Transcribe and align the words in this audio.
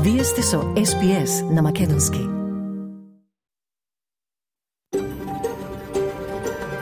Вие 0.00 0.24
сте 0.24 0.42
со 0.42 0.56
SPS 0.56 1.52
на 1.52 1.62
Македонски. 1.62 2.18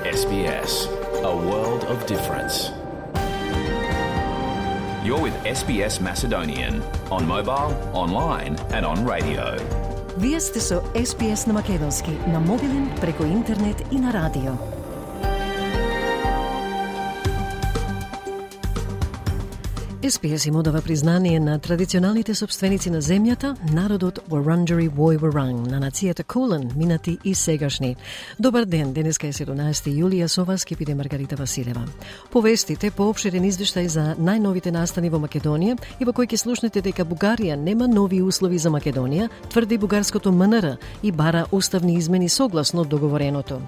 SBS, 0.05 0.73
a 1.25 1.35
world 1.49 1.83
of 1.93 2.07
difference. 2.07 2.57
You're 5.05 5.23
with 5.27 5.37
SBS 5.45 6.01
Macedonian 6.01 6.75
on 7.11 7.27
mobile, 7.27 7.73
online 7.93 8.55
and 8.71 8.85
on 8.87 8.99
radio. 9.15 9.45
Вие 10.19 10.41
сте 10.41 10.61
со 10.61 10.75
SPS 10.95 11.47
на 11.47 11.53
Македонски 11.53 12.11
на 12.27 12.41
мобилен, 12.41 12.91
преку 13.01 13.25
интернет 13.25 13.83
и 13.93 13.97
на 13.97 14.13
радио. 14.13 14.78
СПС 20.10 20.46
им 20.46 20.56
одава 20.56 20.82
признание 20.82 21.40
на 21.40 21.60
традиционалните 21.60 22.36
собственици 22.36 22.90
на 22.90 23.02
земјата, 23.02 23.56
народот 23.74 24.20
Wurundjeri 24.30 24.90
Woi 24.90 25.20
Wurrung, 25.20 25.70
на 25.70 25.80
нацијата 25.80 26.24
Кулен, 26.24 26.72
минати 26.76 27.18
и 27.24 27.36
сегашни. 27.36 27.96
Добар 28.40 28.66
ден, 28.66 28.94
денеска 28.94 29.28
е 29.28 29.34
17 29.34 29.92
јулија, 29.94 30.28
со 30.28 30.46
вас 30.46 30.66
ке 30.66 30.76
биде 30.76 30.96
Маргарита 30.96 31.36
Василева. 31.36 31.86
Повестите 32.32 32.92
по 32.92 33.10
обширен 33.10 33.46
извештај 33.46 33.86
за 33.86 34.16
најновите 34.18 34.72
настани 34.72 35.10
во 35.10 35.20
Македонија 35.22 35.78
и 36.00 36.06
во 36.06 36.12
кој 36.12 36.34
ќе 36.34 36.38
слушнете 36.38 36.82
дека 36.82 37.06
Бугарија 37.06 37.56
нема 37.56 37.88
нови 37.88 38.22
услови 38.22 38.58
за 38.58 38.70
Македонија, 38.70 39.30
тврди 39.50 39.78
бугарското 39.78 40.32
МНР 40.32 40.78
и 41.04 41.12
бара 41.12 41.46
уставни 41.52 41.94
измени 41.94 42.30
согласно 42.30 42.84
договореното. 42.84 43.62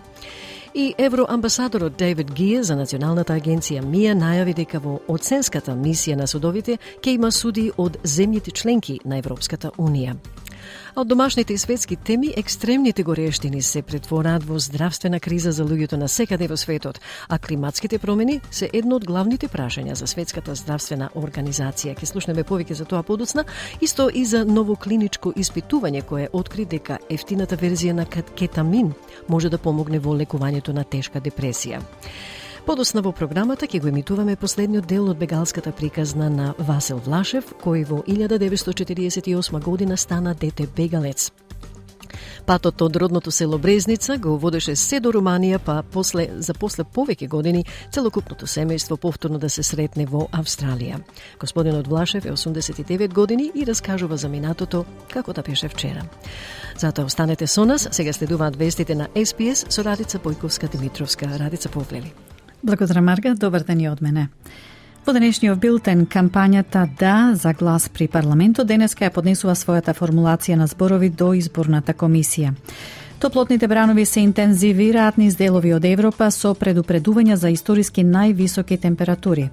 И 0.73 0.95
евроамбасадорот 0.98 1.98
Дейвид 1.98 2.31
Гие 2.31 2.63
за 2.63 2.77
Националната 2.79 3.35
агенција 3.35 3.81
МИА 3.84 4.13
најави 4.16 4.53
дека 4.55 4.79
во 4.79 5.02
оценската 5.12 5.73
мисија 5.75 6.16
на 6.16 6.27
судовите 6.31 6.77
ќе 7.03 7.16
има 7.17 7.31
суди 7.31 7.66
од 7.77 7.98
земјите 8.07 8.53
членки 8.55 8.99
на 9.04 9.18
Европската 9.20 9.73
Унија. 9.77 10.15
А 10.95 11.01
од 11.01 11.07
домашните 11.07 11.53
и 11.53 11.57
светски 11.57 11.95
теми, 11.95 12.34
екстремните 12.37 13.03
горештини 13.03 13.61
се 13.61 13.81
претвораат 13.81 14.43
во 14.43 14.59
здравствена 14.59 15.20
криза 15.20 15.51
за 15.55 15.63
луѓето 15.63 15.95
на 15.95 16.09
секаде 16.11 16.49
во 16.51 16.57
светот, 16.59 16.99
а 17.29 17.39
климатските 17.39 17.99
промени 17.99 18.41
се 18.51 18.67
едно 18.73 18.97
од 18.99 19.05
главните 19.07 19.47
прашања 19.47 19.95
за 19.95 20.07
Светската 20.07 20.55
здравствена 20.55 21.09
организација. 21.15 21.95
Ке 21.95 22.05
слушнеме 22.05 22.43
повеќе 22.43 22.75
за 22.75 22.85
тоа 22.85 23.03
подоцна, 23.07 23.45
исто 23.81 24.09
и 24.13 24.25
за 24.25 24.43
ново 24.45 24.75
клиничко 24.75 25.31
испитување 25.31 26.03
кое 26.03 26.27
откри 26.34 26.65
дека 26.65 26.99
ефтината 27.09 27.55
верзија 27.55 27.95
на 27.95 28.05
кетамин 28.05 28.91
може 29.27 29.49
да 29.49 29.57
помогне 29.57 29.99
во 29.99 30.12
лекувањето 30.12 30.75
на 30.75 30.84
тешка 30.84 31.21
депресија. 31.21 31.79
Подосна 32.65 33.01
во 33.01 33.09
програмата 33.09 33.65
ќе 33.65 33.79
го 33.81 33.90
емитуваме 33.90 34.35
последниот 34.37 34.85
дел 34.85 35.07
од 35.09 35.17
бегалската 35.17 35.71
приказна 35.73 36.29
на 36.29 36.51
Васил 36.59 36.99
Влашев, 37.01 37.55
кој 37.57 37.87
во 37.90 38.03
1948 38.05 39.59
година 39.65 39.98
стана 39.98 40.35
дете 40.37 40.68
бегалец. 40.77 41.31
Патот 42.45 42.81
од 42.81 42.95
родното 42.95 43.31
село 43.31 43.57
Брезница 43.57 44.18
го 44.18 44.37
водеше 44.37 44.76
се 44.76 44.99
до 44.99 45.12
Руманија, 45.12 45.57
па 45.57 45.81
после, 45.81 46.27
за 46.37 46.53
после 46.53 46.84
повеќе 46.84 47.27
години 47.27 47.65
целокупното 47.91 48.45
семејство 48.45 48.98
повторно 48.98 49.40
да 49.40 49.49
се 49.49 49.63
сретне 49.63 50.05
во 50.05 50.27
Австралија. 50.31 51.01
Господинот 51.40 51.87
Влашев 51.87 52.25
е 52.25 52.31
89 52.31 53.13
години 53.13 53.51
и 53.55 53.65
раскажува 53.65 54.18
за 54.18 54.29
минатото 54.29 54.85
како 55.13 55.34
да 55.34 55.41
беше 55.41 55.70
вчера. 55.70 56.05
Затоа 56.77 57.05
останете 57.05 57.48
со 57.48 57.65
нас, 57.65 57.87
сега 57.91 58.13
следуваат 58.13 58.55
вестите 58.55 58.96
на 58.96 59.07
СПС 59.25 59.65
со 59.70 59.84
Радица 59.84 60.20
Бојковска 60.20 60.70
Димитровска. 60.70 61.25
Радица 61.40 61.70
Повлели. 61.70 62.13
Благодарам, 62.63 63.05
Марга. 63.05 63.34
Добар 63.35 63.63
ден 63.63 63.79
и 63.79 63.90
од 63.90 64.01
мене. 64.01 64.29
Во 65.06 65.13
денешниот 65.17 65.57
билтен, 65.57 66.06
кампањата 66.06 66.85
Да 67.00 67.34
за 67.34 67.53
глас 67.53 67.90
при 67.90 68.07
парламентот 68.07 68.68
денеска 68.68 69.07
ја 69.07 69.13
поднесува 69.13 69.56
својата 69.57 69.95
формулација 69.97 70.56
на 70.56 70.68
зборови 70.68 71.09
до 71.09 71.34
изборната 71.34 71.94
комисија. 71.94 72.53
Топлотните 73.19 73.68
бранови 73.68 74.06
се 74.06 74.19
интензивираат 74.19 75.18
низ 75.18 75.36
делови 75.36 75.74
од 75.74 75.86
Европа 75.86 76.31
со 76.31 76.53
предупредувања 76.53 77.36
за 77.36 77.50
историски 77.50 78.03
највисоки 78.03 78.78
температури. 78.81 79.50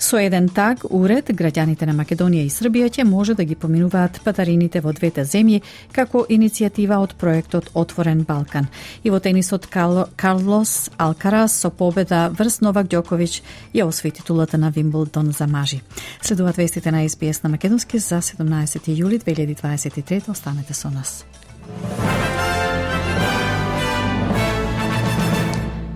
Со 0.00 0.16
еден 0.16 0.46
так 0.48 0.86
уред, 0.88 1.28
граѓаните 1.36 1.84
на 1.84 1.92
Македонија 1.92 2.46
и 2.46 2.50
Србија 2.50 2.88
ќе 2.88 3.04
може 3.04 3.34
да 3.36 3.44
ги 3.44 3.52
поминуваат 3.54 4.22
патарините 4.24 4.80
во 4.80 4.94
двете 4.96 5.26
земји 5.28 5.58
како 5.92 6.22
иницијатива 6.24 6.96
од 7.04 7.12
проектот 7.20 7.68
Отворен 7.76 8.22
Балкан. 8.24 8.70
И 9.04 9.12
во 9.12 9.20
тенисот 9.20 9.68
Карлос 9.68 10.88
Алкарас 10.96 11.58
со 11.60 11.68
победа 11.70 12.30
врз 12.32 12.62
Новак 12.64 12.88
Ѓоковиќ 12.88 13.42
ја 13.76 13.84
освои 13.84 14.10
титулата 14.16 14.56
на 14.56 14.72
Вимблдон 14.72 15.32
за 15.36 15.46
мажи. 15.46 15.82
Следуваат 16.22 16.56
вестите 16.56 16.90
на 16.90 17.04
СПС 17.04 17.42
на 17.42 17.50
Македонски 17.50 17.98
за 17.98 18.22
17 18.24 18.88
јули 18.96 19.20
2023. 19.20 20.30
Останете 20.30 20.74
со 20.74 20.88
нас. 20.88 21.26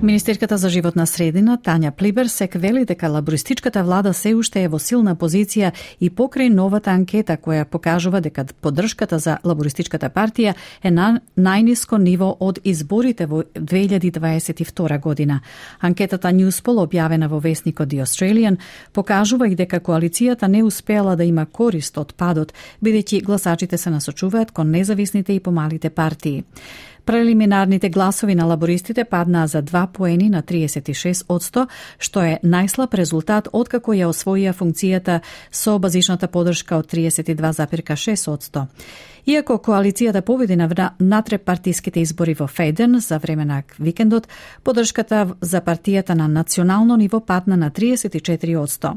Министерката 0.03 0.59
за 0.59 0.69
животна 0.69 1.07
средина 1.07 1.55
Тања 1.59 1.91
Плиберсек 1.91 2.55
вели 2.55 2.85
дека 2.85 3.09
лабористичката 3.09 3.83
влада 3.85 4.13
се 4.15 4.35
уште 4.35 4.63
е 4.63 4.69
во 4.69 4.79
силна 4.79 5.15
позиција 5.17 5.71
и 6.01 6.11
покрај 6.11 6.51
новата 6.53 6.91
анкета 6.91 7.37
која 7.37 7.65
покажува 7.65 8.21
дека 8.21 8.45
поддршката 8.61 9.19
за 9.19 9.39
лабористичката 9.45 10.11
партија 10.11 10.55
е 10.83 10.91
на 10.91 11.21
најниско 11.37 11.99
ниво 11.99 12.37
од 12.41 12.59
изборите 12.65 13.27
во 13.27 13.43
2022 13.55 15.01
година. 15.01 15.41
Анкетата 15.81 16.29
Newspol 16.29 16.85
објавена 16.85 17.29
во 17.29 17.41
вестникот 17.41 17.89
The 17.89 18.05
Australian 18.05 18.59
покажува 18.93 19.49
и 19.49 19.55
дека 19.55 19.81
коалицијата 19.81 20.49
не 20.49 20.63
успеала 20.65 21.17
да 21.17 21.25
има 21.25 21.47
корист 21.47 21.99
од 21.99 22.13
падот, 22.13 22.53
бидејќи 22.83 23.23
гласачите 23.23 23.79
се 23.79 23.91
насочуваат 23.91 24.51
кон 24.51 24.71
независните 24.71 25.33
и 25.33 25.41
помалите 25.41 25.91
партии. 25.91 26.45
Прелиминарните 27.05 27.89
гласови 27.89 28.35
на 28.35 28.45
лабористите 28.45 29.05
паднаа 29.05 29.47
за 29.47 29.63
2 29.63 29.87
поени 29.93 30.31
на 30.31 30.43
36 30.43 31.25
одсто, 31.29 31.67
што 31.99 32.21
е 32.25 32.39
најслаб 32.43 32.97
резултат 32.97 33.49
откако 33.53 33.93
ја 33.93 34.09
освоија 34.09 34.55
функцијата 34.57 35.21
со 35.51 35.79
базичната 35.79 36.29
подршка 36.29 36.79
од 36.81 36.89
32,6 36.89 38.31
одсто. 38.33 38.67
Иако 39.27 39.57
коалицијата 39.59 40.21
победи 40.21 40.57
на 40.57 40.69
натрепартиските 41.01 42.01
избори 42.01 42.35
во 42.35 42.47
Феден 42.47 43.01
за 43.01 43.19
време 43.19 43.45
на 43.45 43.63
викендот, 43.79 44.29
подршката 44.65 45.35
за 45.41 45.61
партијата 45.61 46.15
на 46.15 46.29
национално 46.29 46.97
ниво 46.97 47.21
падна 47.21 47.57
на 47.57 47.71
34%. 47.71 48.93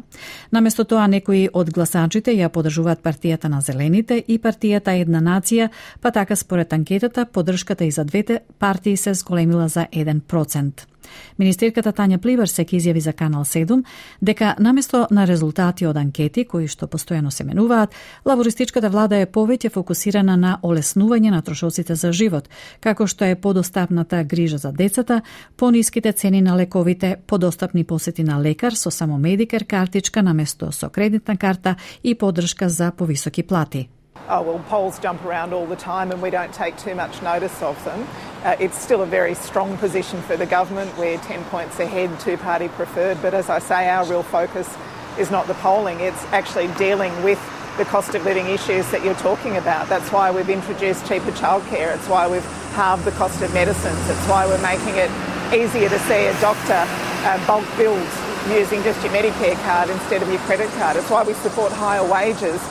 Наместо 0.52 0.84
тоа, 0.84 1.08
некои 1.08 1.48
од 1.54 1.72
гласачите 1.72 2.36
ја 2.36 2.50
подржуваат 2.50 3.00
партијата 3.00 3.48
на 3.48 3.62
Зелените 3.62 4.24
и 4.28 4.40
партијата 4.40 5.00
Една 5.00 5.22
нација, 5.22 5.70
па 6.02 6.12
така 6.12 6.36
според 6.36 6.74
анкетата, 6.74 7.26
подршката 7.26 7.86
и 7.86 7.92
за 7.92 8.04
двете 8.06 8.40
партии 8.60 8.98
се 8.98 9.14
зголемила 9.14 9.68
за 9.68 9.88
1%. 9.94 10.97
Министерката 11.38 11.94
Тања 11.94 12.18
Пливар 12.18 12.50
се 12.50 12.66
изјави 12.66 13.00
за 13.00 13.14
Канал 13.14 13.46
7 13.46 13.84
дека 14.22 14.56
наместо 14.60 15.08
на 15.12 15.28
резултати 15.28 15.86
од 15.86 15.98
анкети 15.98 16.46
кои 16.46 16.68
што 16.68 16.88
постојано 16.88 17.30
се 17.30 17.44
менуваат, 17.44 17.94
лабористичката 18.26 18.90
влада 18.90 19.18
е 19.18 19.26
повеќе 19.26 19.72
фокусирана 19.72 20.38
на 20.38 20.60
олеснување 20.64 21.32
на 21.32 21.42
трошоците 21.42 21.96
за 21.96 22.12
живот, 22.12 22.50
како 22.80 23.08
што 23.08 23.26
е 23.26 23.36
подостапната 23.36 24.24
грижа 24.24 24.58
за 24.58 24.72
децата, 24.72 25.22
пониските 25.58 26.12
цени 26.12 26.42
на 26.42 26.58
лековите, 26.58 27.18
подостапни 27.28 27.84
посети 27.84 28.24
на 28.24 28.42
лекар 28.42 28.74
со 28.74 28.92
само 28.92 29.18
медикер 29.18 29.66
картичка 29.66 30.24
наместо 30.24 30.72
со 30.72 30.90
кредитна 30.90 31.38
карта 31.38 31.76
и 32.04 32.16
поддршка 32.16 32.70
за 32.70 32.92
повисоки 32.92 33.44
плати. 33.44 33.90
Oh, 34.30 34.42
well, 34.42 34.60
polls 34.68 35.00
jump 35.00 35.24
around 35.26 35.54
all 35.54 35.66
the 35.66 35.76
time 35.76 36.12
and 36.12 36.22
we 36.22 36.30
don't 36.30 36.54
take 36.54 36.78
too 36.78 36.96
much 36.96 37.22
notice 37.22 37.62
of 37.62 37.82
them. 37.86 38.08
Uh, 38.44 38.56
it's 38.60 38.78
still 38.78 39.02
a 39.02 39.06
very 39.06 39.34
strong 39.34 39.78
position 39.78 40.22
for 40.22 40.38
the 40.38 40.46
government. 40.46 40.96
We're 40.98 41.18
10 41.18 41.44
points 41.46 41.80
ahead, 41.80 42.20
two 42.20 42.38
party 42.38 42.68
preferred. 42.68 43.22
But 43.22 43.34
as 43.34 43.50
I 43.50 43.60
say, 43.60 43.90
our 43.90 44.06
real 44.06 44.24
focus 44.24 44.70
is 45.18 45.32
not 45.32 45.48
the 45.48 45.56
polling, 45.56 46.00
it's 46.00 46.24
actually 46.26 46.68
dealing 46.76 47.12
with 47.24 47.40
the 47.78 47.86
cost 47.86 48.16
of 48.16 48.24
living 48.24 48.48
issues 48.48 48.90
that 48.92 49.04
you're 49.04 49.16
talking 49.16 49.58
about. 49.58 49.88
That's 49.88 50.12
why 50.12 50.32
we've 50.32 50.50
introduced 50.50 51.08
cheaper 51.08 51.32
childcare. 51.32 51.96
It's 51.96 52.08
why 52.08 52.28
we've 52.28 52.46
halved 52.74 53.06
the 53.06 53.12
cost 53.12 53.42
of 53.42 53.54
medicines. 53.54 54.10
It's 54.10 54.28
why 54.28 54.46
we're 54.46 54.62
making 54.62 54.96
it 54.96 55.12
easier 55.54 55.88
to 55.90 56.00
see 56.00 56.26
a 56.26 56.34
doctor 56.42 56.84
uh, 57.26 57.48
bulk 57.48 57.66
bills 57.78 58.10
using 58.50 58.82
just 58.84 59.02
your 59.04 59.14
Medicare 59.14 59.56
card 59.64 59.90
instead 59.90 60.22
of 60.22 60.30
your 60.30 60.40
credit 60.40 60.70
card. 60.72 60.98
It's 60.98 61.10
why 61.10 61.24
we 61.24 61.34
support 61.34 61.72
higher 61.72 62.04
wages 62.10 62.62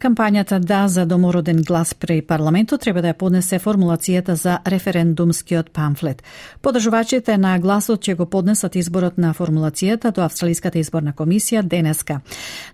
Кампањата 0.00 0.58
Да 0.58 0.88
за 0.88 1.06
домороден 1.06 1.62
глас 1.62 1.94
при 1.94 2.22
парламентот 2.22 2.80
треба 2.80 3.02
да 3.02 3.10
ја 3.10 3.16
поднесе 3.20 3.58
формулацијата 3.60 4.32
за 4.32 4.54
референдумскиот 4.64 5.70
памфлет. 5.76 6.22
Подржувачите 6.62 7.36
на 7.36 7.58
гласот 7.58 8.00
ќе 8.00 8.14
го 8.16 8.26
поднесат 8.26 8.76
изборот 8.80 9.18
на 9.18 9.34
формулацијата 9.34 10.14
до 10.16 10.22
Австралиската 10.24 10.78
изборна 10.78 11.12
комисија 11.12 11.62
денеска. 11.62 12.20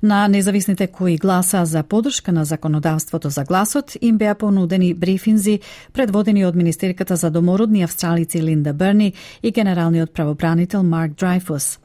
На 0.03 0.29
независните 0.29 0.87
кои 0.87 1.17
гласа 1.17 1.65
за 1.67 1.83
подршка 1.83 2.33
на 2.33 2.45
законодавството 2.45 3.31
за 3.31 3.45
гласот 3.45 3.97
им 4.01 4.19
беа 4.19 4.35
понудени 4.35 4.95
брифинзи 4.95 5.61
предводени 5.93 6.45
од 6.45 6.55
Министерката 6.55 7.17
за 7.17 7.31
домородни 7.31 7.83
австралици 7.83 8.43
Линда 8.43 8.73
Берни 8.73 9.13
и 9.43 9.51
генералниот 9.51 10.15
правобранител 10.15 10.83
Марк 10.83 11.19
Драйфус. 11.19 11.79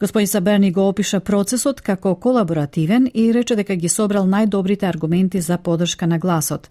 Господин 0.00 0.26
Саберни 0.26 0.72
го 0.72 0.88
опиша 0.88 1.20
процесот 1.20 1.80
како 1.80 2.14
колаборативен 2.14 3.10
и 3.14 3.34
рече 3.34 3.56
дека 3.56 3.74
ги 3.76 3.88
собрал 3.88 4.24
најдобрите 4.24 4.79
неговите 4.80 4.86
аргументи 4.86 5.40
за 5.40 5.58
подршка 5.58 6.06
на 6.06 6.18
гласот. 6.18 6.70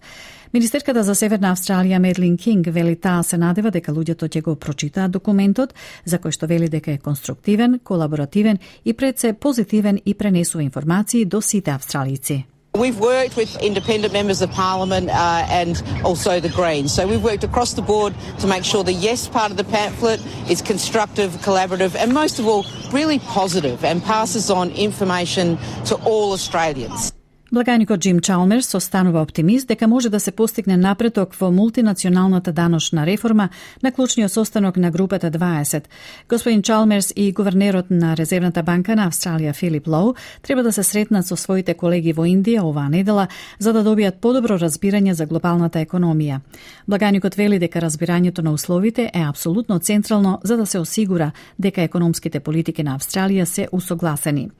Министерката 0.52 1.02
за 1.02 1.14
Северна 1.14 1.54
Австралија 1.54 1.98
Медлин 1.98 2.36
Кинг 2.36 2.66
вели 2.66 2.96
таа 2.96 3.22
се 3.22 3.38
надева 3.38 3.70
дека 3.70 3.92
луѓето 3.92 4.28
ќе 4.28 4.42
го 4.42 4.56
прочитаат 4.56 5.10
документот, 5.10 5.74
за 6.04 6.18
кој 6.18 6.30
што 6.30 6.46
вели 6.46 6.68
дека 6.68 6.92
е 6.92 6.98
конструктивен, 6.98 7.80
колаборативен 7.84 8.58
и 8.84 8.92
пред 8.92 9.18
се 9.18 9.32
позитивен 9.32 10.00
и 10.06 10.14
пренесува 10.14 10.62
информации 10.62 11.24
до 11.24 11.40
сите 11.40 11.70
австралици. 11.70 12.46
We've 12.74 13.00
worked 13.00 13.36
with 13.36 13.56
independent 13.60 14.12
members 14.12 14.42
of 14.42 14.50
parliament 14.52 15.10
uh, 15.10 15.44
and 15.50 15.82
also 16.04 16.38
the 16.38 16.48
Greens. 16.48 16.94
So 16.94 17.06
we've 17.06 17.22
worked 17.22 17.42
across 17.42 17.74
the 17.74 17.82
board 17.82 18.14
to 18.38 18.46
make 18.46 18.64
sure 18.64 18.84
the 18.84 18.92
yes 18.92 19.28
part 19.28 19.50
of 19.50 19.56
the 19.56 19.64
pamphlet 19.64 20.20
is 20.48 20.62
constructive, 20.62 21.30
collaborative, 21.42 21.96
and 21.96 22.14
most 22.14 22.38
of 22.38 22.46
all, 22.46 22.64
really 22.92 23.18
positive 23.18 23.84
and 23.84 24.00
passes 24.02 24.50
on 24.50 24.70
information 24.70 25.58
to 25.86 25.96
all 26.04 26.32
Australians. 26.32 27.12
Благаникот 27.52 28.00
Джим 28.00 28.20
Чалмерс 28.20 28.74
останува 28.74 29.22
оптимист 29.22 29.68
дека 29.68 29.88
може 29.88 30.08
да 30.08 30.20
се 30.20 30.30
постигне 30.30 30.76
напреток 30.76 31.34
во 31.34 31.50
мултинационалната 31.50 32.52
даношна 32.52 33.06
реформа 33.06 33.48
на 33.82 33.92
клучниот 33.92 34.32
состанок 34.32 34.76
на 34.76 34.90
групата 34.90 35.30
20. 35.30 35.84
Господин 36.28 36.62
Чалмерс 36.62 37.12
и 37.16 37.32
гувернерот 37.32 37.90
на 37.90 38.16
Резервната 38.16 38.62
банка 38.62 38.96
на 38.96 39.10
Австралија 39.10 39.52
Филип 39.52 39.88
Лоу 39.88 40.14
треба 40.42 40.62
да 40.62 40.72
се 40.72 40.82
сретнат 40.82 41.26
со 41.26 41.36
своите 41.36 41.74
колеги 41.74 42.12
во 42.12 42.22
Индија 42.22 42.62
оваа 42.62 42.88
недела 42.88 43.26
за 43.58 43.72
да 43.72 43.82
добијат 43.82 44.20
подобро 44.20 44.54
разбирање 44.54 45.12
за 45.12 45.26
глобалната 45.26 45.82
економија. 45.82 46.40
Благаникот 46.86 47.34
вели 47.34 47.58
дека 47.58 47.80
разбирањето 47.80 48.42
на 48.42 48.52
условите 48.52 49.10
е 49.14 49.22
апсолутно 49.26 49.78
централно 49.78 50.38
за 50.44 50.56
да 50.56 50.66
се 50.66 50.78
осигура 50.78 51.32
дека 51.58 51.82
економските 51.82 52.40
политики 52.40 52.82
на 52.82 52.98
Австралија 52.98 53.44
се 53.44 53.68
усогласени. 53.72 54.50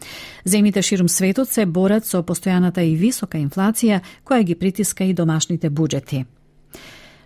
Земите 0.44 0.82
ширум 0.82 1.08
светот 1.08 1.48
се 1.48 1.66
борат 1.66 2.04
со 2.04 2.22
постојаната 2.22 2.79
и 2.82 2.96
висока 2.96 3.38
инфлација 3.38 4.00
која 4.24 4.44
ги 4.44 4.54
притиска 4.54 5.04
и 5.04 5.14
домашните 5.14 5.70
буџети. 5.70 6.24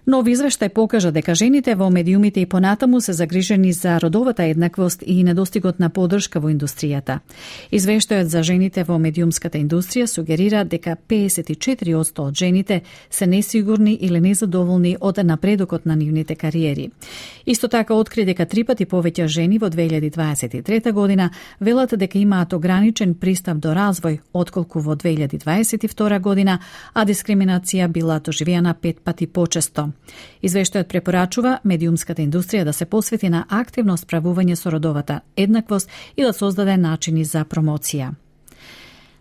Нов 0.05 0.27
извештај 0.29 0.69
покажа 0.69 1.09
дека 1.17 1.33
жените 1.33 1.73
во 1.81 1.87
медиумите 1.89 2.43
и 2.43 2.47
понатаму 2.47 3.01
се 3.01 3.13
загрижени 3.17 3.73
за 3.73 3.97
родовата 4.01 4.45
еднаквост 4.45 5.03
и 5.07 5.25
недостигот 5.25 5.79
на 5.81 5.89
поддршка 5.89 6.41
во 6.45 6.51
индустријата. 6.53 7.23
Извештајот 7.73 8.29
за 8.29 8.43
жените 8.43 8.85
во 8.85 8.99
медиумската 9.01 9.57
индустрија 9.57 10.05
сугерира 10.05 10.65
дека 10.65 10.99
54% 11.09 12.21
од 12.21 12.35
жените 12.37 12.83
се 13.11 13.27
несигурни 13.27 13.95
или 13.95 14.21
незадоволни 14.21 14.97
од 15.01 15.25
напредокот 15.25 15.87
на 15.87 15.97
нивните 15.97 16.35
кариери. 16.35 16.91
Исто 17.47 17.69
така 17.69 17.95
откри 17.95 18.27
дека 18.29 18.45
три 18.45 18.65
пати 18.65 18.85
повеќе 18.85 19.27
жени 19.27 19.59
во 19.59 19.73
2023 19.73 20.93
година 20.93 21.31
велат 21.61 21.97
дека 21.97 22.19
имаат 22.19 22.53
ограничен 22.53 23.15
пристап 23.15 23.57
до 23.57 23.73
развој 23.73 24.21
отколку 24.35 24.81
во 24.81 24.97
2022 24.97 26.21
година, 26.21 26.61
а 26.93 27.07
дискриминација 27.07 27.89
била 27.89 28.21
доживеана 28.21 28.75
пет 28.75 29.01
пати 29.01 29.27
почесто. 29.27 29.94
Извештајот 30.43 30.89
препорачува 30.89 31.59
медиумската 31.65 32.23
индустрија 32.23 32.65
да 32.65 32.73
се 32.73 32.85
посвети 32.85 33.29
на 33.29 33.45
активно 33.49 33.97
справување 33.97 34.55
со 34.55 34.71
родовата 34.71 35.21
еднаквост 35.37 35.91
и 36.17 36.23
да 36.23 36.33
создаде 36.33 36.77
начини 36.77 37.25
за 37.25 37.45
промоција. 37.45 38.13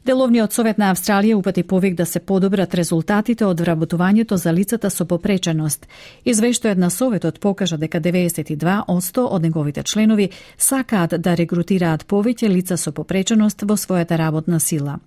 Деловниот 0.03 0.51
совет 0.51 0.77
на 0.77 0.89
Австралија 0.91 1.37
упати 1.39 1.61
повик 1.63 1.93
да 1.95 2.05
се 2.05 2.19
подобрат 2.19 2.73
резултатите 2.75 3.45
од 3.47 3.61
вработувањето 3.63 4.35
за 4.35 4.51
лицата 4.53 4.89
со 4.91 5.05
попреченост. 5.07 5.87
Извештајот 6.25 6.75
на 6.75 6.89
советот 6.91 7.39
покажа 7.39 7.77
дека 7.77 8.01
92% 8.01 9.19
од 9.23 9.41
неговите 9.41 9.83
членови 9.83 10.29
сакаат 10.57 11.15
да 11.21 11.35
регрутираат 11.39 12.03
повеќе 12.03 12.49
лица 12.51 12.77
со 12.77 12.91
попреченост 12.91 13.63
во 13.63 13.77
својата 13.79 14.17
работна 14.19 14.59
сила. 14.59 14.97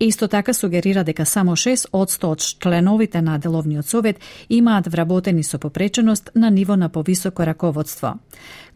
Исто 0.00 0.28
така 0.28 0.54
сугерира 0.54 1.02
дека 1.04 1.26
само 1.26 1.56
6% 1.56 2.24
од 2.24 2.40
членовите 2.62 3.22
на 3.22 3.38
Деловниот 3.38 3.86
совет 3.86 4.20
имаат 4.48 4.86
вработени 4.86 5.42
со 5.42 5.58
попреченост 5.58 6.30
на 6.34 6.50
ниво 6.50 6.76
на 6.76 6.88
повисоко 6.88 7.46
раководство. 7.46 8.14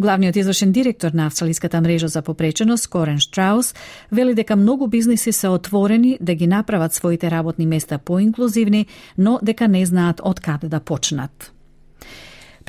Главниот 0.00 0.36
извршен 0.36 0.72
директор 0.72 1.10
на 1.12 1.26
Австралиската 1.26 1.80
мрежа 1.80 2.08
за 2.08 2.22
попреченост, 2.22 2.88
Корен 2.88 3.18
Штраус, 3.20 3.74
вели 4.12 4.34
дека 4.34 4.56
многу 4.56 4.86
бизниси 4.86 5.32
се 5.32 5.48
отворени 5.60 6.18
да 6.20 6.34
ги 6.34 6.46
направат 6.46 6.94
своите 6.94 7.30
работни 7.30 7.66
места 7.66 7.98
поинклузивни, 7.98 8.86
но 9.18 9.38
дека 9.42 9.68
не 9.68 9.84
знаат 9.86 10.20
од 10.24 10.40
каде 10.40 10.68
да 10.68 10.80
почнат. 10.80 11.52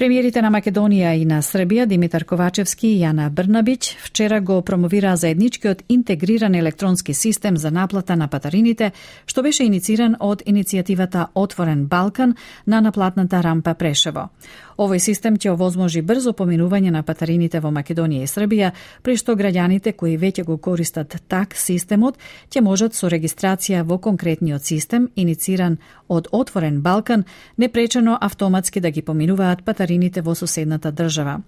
Премиерите 0.01 0.41
на 0.41 0.49
Македонија 0.49 1.11
и 1.13 1.27
на 1.29 1.43
Србија 1.45 1.83
Димитар 1.85 2.23
Ковачевски 2.25 2.87
и 2.89 3.03
Јана 3.03 3.27
Брнабиć 3.29 3.97
вчера 4.01 4.39
го 4.41 4.61
промовираа 4.61 5.15
заедничкиот 5.15 5.83
интегриран 5.89 6.55
електронски 6.55 7.13
систем 7.13 7.57
за 7.57 7.71
наплата 7.71 8.15
на 8.15 8.27
патарините, 8.27 8.91
што 9.25 9.43
беше 9.43 9.63
иницииран 9.63 10.15
од 10.19 10.41
иницијативата 10.41 11.27
Отворен 11.35 11.85
Балкан 11.85 12.33
на 12.65 12.81
наплатната 12.81 13.43
рампа 13.43 13.73
Прешево. 13.73 14.29
Овој 14.77 14.97
систем 14.97 15.37
ќе 15.37 15.51
овозможи 15.53 16.01
брзо 16.01 16.33
поминување 16.33 16.89
на 16.89 17.03
патарините 17.03 17.59
во 17.59 17.69
Македонија 17.69 18.23
и 18.25 18.27
Србија, 18.27 18.71
при 19.03 19.17
што 19.17 19.35
граѓаните 19.35 19.93
кои 19.93 20.17
веќе 20.17 20.43
го 20.43 20.57
користат 20.57 21.13
так 21.27 21.53
системот 21.55 22.17
ќе 22.49 22.61
можат 22.61 22.95
со 22.95 23.05
регистрација 23.07 23.83
во 23.85 23.99
конкретниот 23.99 24.65
систем, 24.65 25.09
иницииран 25.15 25.77
од 26.09 26.27
Отворен 26.31 26.81
Балкан, 26.81 27.23
непречено 27.57 28.17
автоматски 28.21 28.79
да 28.79 28.89
ги 28.89 29.01
поминуваат 29.01 29.63
патарините 29.63 29.90
во 30.21 30.35
соседната 30.35 30.91
држава. 30.91 31.41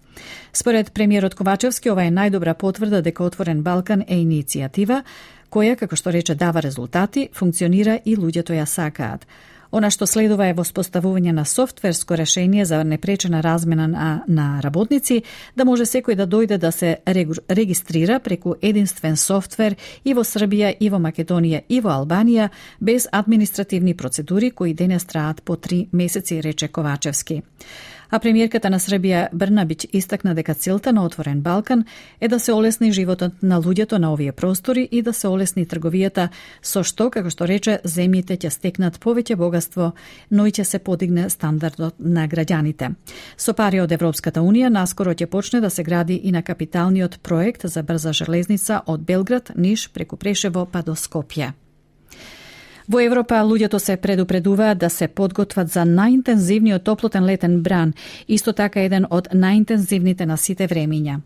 Според 0.54 0.92
премиерот 0.94 1.36
Ковачевски, 1.36 1.90
ова 1.90 2.04
е 2.04 2.12
најдобра 2.12 2.54
потврда 2.54 3.02
дека 3.02 3.24
Отворен 3.24 3.64
Балкан 3.64 4.02
е 4.08 4.16
иницијатива 4.16 5.04
која, 5.54 5.78
како 5.78 5.96
што 5.96 6.12
рече, 6.12 6.36
дава 6.36 6.62
резултати, 6.62 7.30
функционира 7.34 8.00
и 8.06 8.18
луѓето 8.18 8.56
ја 8.58 8.66
сакаат. 8.66 9.28
Она 9.74 9.90
што 9.90 10.06
следува 10.06 10.52
е 10.52 10.54
воспоставување 10.54 11.32
на 11.34 11.48
софтверско 11.50 12.14
решение 12.18 12.66
за 12.66 12.84
непречена 12.84 13.40
размена 13.42 13.88
на, 13.88 14.10
на 14.28 14.62
работници, 14.62 15.24
да 15.58 15.66
може 15.66 15.88
секој 15.90 16.14
да 16.20 16.28
дојде 16.30 16.60
да 16.62 16.72
се 16.72 16.98
регистрира 17.50 18.20
преку 18.20 18.54
единствен 18.62 19.18
софтвер 19.18 19.76
и 20.06 20.14
во 20.14 20.22
Србија, 20.22 20.76
и 20.80 20.92
во 20.94 21.02
Македонија, 21.02 21.64
и 21.70 21.82
во 21.82 21.90
Албанија, 21.90 22.52
без 22.80 23.08
административни 23.12 23.98
процедури 23.98 24.52
кои 24.52 24.74
денес 24.74 25.06
траат 25.10 25.42
по 25.42 25.56
три 25.56 25.88
месеци, 25.92 26.42
рече 26.44 26.68
Ковачевски 26.68 27.42
а 28.14 28.20
премиерката 28.20 28.70
на 28.70 28.78
Србија 28.78 29.28
Брнабич 29.34 29.88
истакна 29.94 30.36
дека 30.38 30.54
целта 30.54 30.92
на 30.94 31.06
Отворен 31.06 31.40
Балкан 31.42 31.86
е 32.22 32.28
да 32.28 32.40
се 32.40 32.54
олесни 32.54 32.92
животот 32.94 33.34
на 33.42 33.58
луѓето 33.62 33.98
на 33.98 34.14
овие 34.14 34.32
простори 34.32 34.88
и 34.92 35.02
да 35.02 35.14
се 35.14 35.28
олесни 35.28 35.66
трговијата 35.66 36.28
со 36.62 36.84
што, 36.84 37.10
како 37.10 37.34
што 37.34 37.48
рече, 37.50 37.80
земјите 37.84 38.38
ќе 38.38 38.52
стекнат 38.54 39.00
повеќе 39.02 39.36
богатство, 39.36 39.94
но 40.30 40.46
и 40.46 40.52
ќе 40.52 40.64
се 40.64 40.80
подигне 40.80 41.26
стандардот 41.30 41.96
на 41.98 42.28
граѓаните. 42.28 42.94
Со 43.38 43.54
пари 43.58 43.82
од 43.82 43.92
Европската 43.92 44.46
Унија 44.46 44.70
наскоро 44.70 45.18
ќе 45.18 45.26
почне 45.26 45.62
да 45.62 45.74
се 45.74 45.84
гради 45.84 46.22
и 46.24 46.32
на 46.32 46.44
капиталниот 46.44 47.18
проект 47.24 47.66
за 47.66 47.84
брза 47.84 48.14
железница 48.14 48.84
од 48.86 49.02
Белград, 49.02 49.52
Ниш, 49.56 49.90
преку 49.90 50.22
Прешево 50.22 50.70
па 50.70 50.86
до 50.86 50.94
Скопје. 50.94 51.54
Во 52.88 53.00
Европа 53.00 53.40
луѓето 53.48 53.80
се 53.80 53.96
предупредуваат 53.98 54.78
да 54.78 54.90
се 54.90 55.08
подготват 55.08 55.72
за 55.72 55.86
најинтензивниот 55.88 56.84
топлотен 56.84 57.26
летен 57.26 57.62
бран, 57.64 57.94
исто 58.28 58.54
така 58.54 58.82
еден 58.84 59.06
од 59.10 59.30
најинтензивните 59.32 60.26
на 60.28 60.38
сите 60.38 60.68
времиња. 60.68 61.20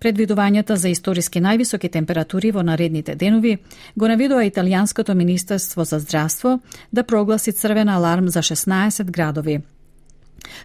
Предвидувањата 0.00 0.74
за 0.74 0.88
историски 0.88 1.40
највисоки 1.40 1.90
температури 1.90 2.50
во 2.50 2.62
наредните 2.62 3.14
денови 3.14 3.58
го 3.96 4.08
наведува 4.08 4.44
Италијанското 4.44 5.14
министерство 5.14 5.84
за 5.84 5.98
здравство 5.98 6.58
да 6.92 7.04
прогласи 7.04 7.52
црвен 7.52 7.88
аларм 7.88 8.28
за 8.28 8.42
16 8.42 9.10
градови, 9.10 9.60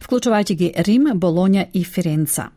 вклучувајќи 0.02 0.56
ги 0.56 0.74
Рим, 0.78 1.12
Болонја 1.14 1.68
и 1.74 1.84
Фиренца. 1.84 2.50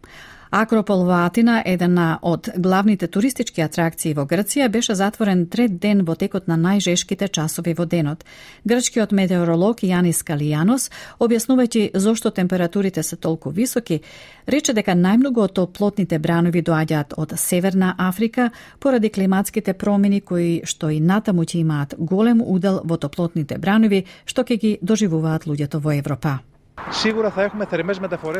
Акропол 0.54 1.00
во 1.02 1.24
Атина, 1.26 1.62
една 1.66 2.18
од 2.22 2.48
главните 2.56 3.08
туристички 3.10 3.62
атракции 3.64 4.12
во 4.14 4.22
Грција, 4.22 4.68
беше 4.70 4.94
затворен 4.94 5.48
трет 5.50 5.80
ден 5.82 6.04
во 6.06 6.14
текот 6.14 6.46
на 6.46 6.54
најжешките 6.54 7.26
часови 7.26 7.74
во 7.74 7.88
денот. 7.90 8.22
Грчкиот 8.62 9.10
метеоролог 9.10 9.82
Јанис 9.82 10.22
Калијанос, 10.22 10.92
објаснувајќи 11.18 11.98
зошто 11.98 12.30
температурите 12.30 13.02
се 13.02 13.16
толку 13.16 13.50
високи, 13.50 14.00
рече 14.46 14.78
дека 14.78 14.94
најмногу 14.94 15.42
од 15.48 15.56
топлотните 15.58 16.22
бранови 16.22 16.62
доаѓаат 16.62 17.18
од 17.18 17.34
Северна 17.34 17.96
Африка 17.98 18.52
поради 18.78 19.10
климатските 19.10 19.74
промени 19.74 20.20
кои 20.20 20.62
што 20.62 20.94
и 20.94 21.00
натаму 21.00 21.42
ќе 21.42 21.64
имаат 21.66 21.98
голем 21.98 22.46
удел 22.46 22.80
во 22.84 22.96
топлотните 22.96 23.58
бранови 23.58 24.04
што 24.24 24.46
ќе 24.46 24.60
ги 24.60 24.76
доживуваат 24.82 25.50
луѓето 25.50 25.82
во 25.82 25.98
Европа. 25.98 26.38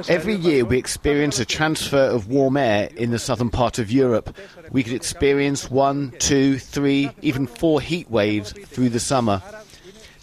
Every 0.09 0.35
year 0.35 0.65
we 0.65 0.79
experience 0.79 1.39
a 1.39 1.45
transfer 1.45 1.99
of 1.99 2.29
warm 2.29 2.57
air 2.57 2.89
in 2.97 3.11
the 3.11 3.19
southern 3.19 3.51
part 3.51 3.79
of 3.79 3.91
Europe. 3.91 4.37
We 4.71 4.83
could 4.83 4.93
experience 4.93 5.71
one, 5.71 6.13
two, 6.19 6.59
three, 6.59 7.11
even 7.23 7.47
four 7.47 7.81
heat 7.81 8.11
waves 8.11 8.53
through 8.53 8.91
the 8.91 9.01
summer. 9.01 9.43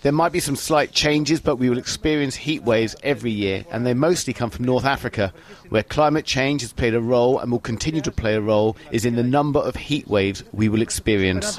There 0.02 0.12
might 0.12 0.32
be 0.32 0.40
some 0.40 0.56
slight 0.56 0.92
changes, 0.92 1.40
but 1.40 1.58
we 1.58 1.70
will 1.70 1.78
experience 1.78 2.36
heat 2.36 2.64
waves 2.64 2.96
every 3.04 3.32
year, 3.32 3.66
and 3.70 3.86
they 3.86 3.94
mostly 3.94 4.34
come 4.34 4.50
from 4.50 4.66
North 4.66 4.86
Africa, 4.86 5.32
where 5.70 5.84
climate 5.84 6.26
change 6.26 6.62
has 6.62 6.74
played 6.74 6.96
a 6.96 7.02
role 7.02 7.38
and 7.38 7.52
will 7.52 7.60
continue 7.60 8.02
to 8.02 8.12
play 8.12 8.34
a 8.34 8.42
role 8.42 8.76
is 8.92 9.06
in 9.06 9.16
the 9.16 9.24
number 9.24 9.60
of 9.60 9.76
heat 9.76 10.08
waves 10.08 10.44
we 10.54 10.70
will 10.70 10.82
experience. 10.82 11.56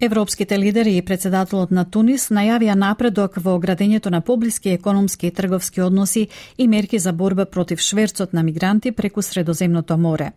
Европските 0.00 0.58
лидери 0.58 0.96
и 0.96 1.02
председателот 1.02 1.70
на 1.70 1.84
Тунис 1.86 2.26
најавија 2.34 2.74
напредок 2.74 3.36
во 3.38 3.52
градењето 3.62 4.10
на 4.10 4.20
поблиски 4.20 4.72
економски 4.74 5.28
и 5.28 5.30
трговски 5.30 5.80
односи 5.80 6.26
и 6.58 6.66
мерки 6.68 6.98
за 6.98 7.12
борба 7.12 7.44
против 7.44 7.80
шверцот 7.80 8.32
на 8.32 8.42
мигранти 8.42 8.92
преку 8.92 9.22
Средоземното 9.22 9.96
море. 9.96 10.32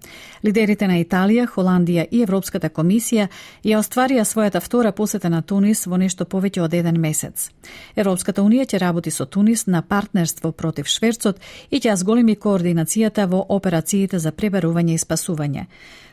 Лидерите 0.46 0.88
на 0.88 1.02
Италија, 1.02 1.48
Холандија 1.50 2.06
и 2.12 2.22
Европската 2.22 2.70
комисија 2.70 3.28
ја 3.66 3.82
остварија 3.82 4.30
својата 4.30 4.62
втора 4.62 4.92
посета 4.92 5.30
на 5.30 5.42
Тунис 5.42 5.88
во 5.88 5.98
нешто 5.98 6.26
повеќе 6.26 6.62
од 6.62 6.74
еден 6.74 7.02
месец. 7.02 7.50
Европската 7.96 8.42
унија 8.42 8.70
ќе 8.70 8.80
работи 8.80 9.12
со 9.12 9.26
Тунис 9.26 9.66
на 9.66 9.82
партнерство 9.82 10.52
против 10.52 10.88
шверцот 10.88 11.42
и 11.72 11.80
ќе 11.80 11.96
зголеми 11.96 12.36
координацијата 12.36 13.26
во 13.26 13.46
операциите 13.50 14.20
за 14.20 14.32
пребарување 14.32 14.94
и 14.94 15.02
спасување. 15.02 15.66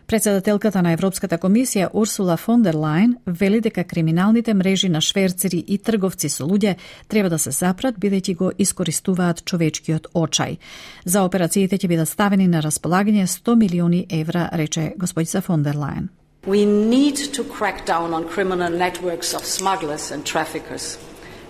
Председателката 0.06 0.82
на 0.82 0.92
Европската 0.92 1.38
комисија 1.40 1.88
Урсула 1.96 2.36
фон 2.36 2.62
дер 2.62 2.74
Лайн 2.76 3.14
вели 3.26 3.60
дека 3.60 3.84
криминалните 3.84 4.54
мрежи 4.54 4.88
на 4.88 5.00
шверцери 5.00 5.64
и 5.68 5.78
трговци 5.78 6.28
со 6.28 6.44
луѓе 6.44 6.76
треба 7.08 7.30
да 7.32 7.38
се 7.38 7.50
запрат 7.50 7.96
бидејќи 7.96 8.34
го 8.36 8.50
искористуваат 8.58 9.44
човечкиот 9.48 10.10
очај. 10.14 10.58
За 11.04 11.22
операциите 11.24 11.78
ќе 11.78 11.88
бидат 11.88 12.08
ставени 12.08 12.48
на 12.48 12.60
располагање 12.60 13.24
100 13.24 13.54
милиони 13.56 14.06
евра, 14.10 14.50
рече 14.52 14.92
господица 14.98 15.40
фон 15.40 15.62
дер 15.62 15.74
Лайн. 15.74 16.10
We 16.46 16.66
need 16.66 17.16
to 17.32 17.42
crack 17.44 17.86
down 17.86 18.12
on 18.12 18.28
criminal 18.28 18.68
networks 18.68 19.32
of 19.32 19.46
smugglers 19.46 20.12
and 20.12 20.26
traffickers. 20.26 20.98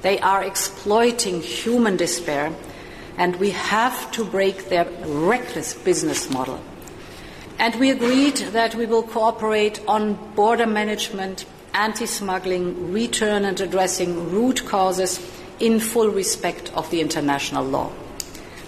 They 0.02 0.20
are 0.20 0.44
exploiting 0.44 1.42
human 1.42 1.96
despair 1.96 2.52
and 3.18 3.34
we 3.40 3.50
have 3.50 4.12
to 4.12 4.24
break 4.24 4.68
their 4.68 4.86
reckless 5.30 5.74
business 5.74 6.30
model. 6.30 6.60
And 7.58 7.74
we 7.76 7.90
agreed 7.90 8.36
that 8.52 8.74
we 8.74 8.86
will 8.86 9.02
cooperate 9.02 9.80
on 9.86 10.14
border 10.34 10.66
management, 10.66 11.46
anti 11.72 12.06
smuggling, 12.06 12.92
return, 12.92 13.44
and 13.44 13.60
addressing 13.60 14.30
root 14.30 14.66
causes 14.66 15.20
in 15.60 15.80
full 15.80 16.08
respect 16.08 16.72
of 16.74 16.90
the 16.90 17.00
international 17.00 17.64
law. 17.64 17.90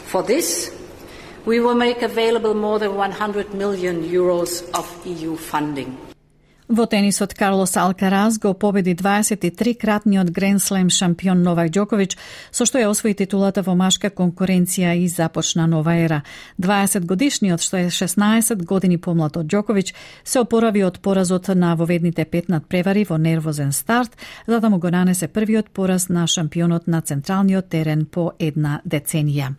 For 0.07 0.23
this, 0.23 0.73
we 1.45 1.61
will 1.61 1.75
make 1.75 2.03
available 2.03 2.55
more 2.55 2.79
than 2.79 2.95
100 2.95 3.55
million 3.55 4.03
euros 4.03 4.69
of 4.73 5.07
EU 5.07 5.37
funding. 5.37 6.06
Во 6.69 6.87
тенисот 6.87 7.35
Карлос 7.35 7.77
Алкараз 7.77 8.39
го 8.39 8.53
победи 8.53 8.95
23-кратниот 8.95 10.31
Гренслем 10.35 10.91
шампион 10.91 11.45
Новак 11.47 11.71
Ѓоковиќ, 11.71 12.17
со 12.51 12.67
што 12.67 12.81
ја 12.83 12.89
освои 12.91 13.15
титулата 13.15 13.63
во 13.63 13.77
машка 13.79 14.11
конкуренција 14.11 14.97
и 14.99 15.07
започна 15.07 15.69
нова 15.71 15.95
ера. 15.95 16.25
20 16.59 17.07
годишниот, 17.07 17.63
што 17.63 17.79
е 17.79 17.87
16 17.87 18.65
години 18.67 18.99
помлад 18.99 19.37
од 19.39 19.47
Ѓоковиќ, 19.47 19.95
се 20.25 20.43
опорави 20.43 20.83
од 20.83 20.99
поразот 20.99 21.53
на 21.55 21.77
воведните 21.77 22.25
пет 22.25 22.51
превари 22.69 23.05
во 23.05 23.17
нервозен 23.17 23.73
старт, 23.73 24.17
за 24.47 24.59
да 24.61 24.69
му 24.69 24.79
го 24.79 24.91
нанесе 24.91 25.29
првиот 25.29 25.71
пораз 25.71 26.09
на 26.09 26.27
шампионот 26.27 26.89
на 26.89 27.01
централниот 27.01 27.69
терен 27.69 28.07
по 28.07 28.33
една 28.41 28.81
деценија. 28.85 29.55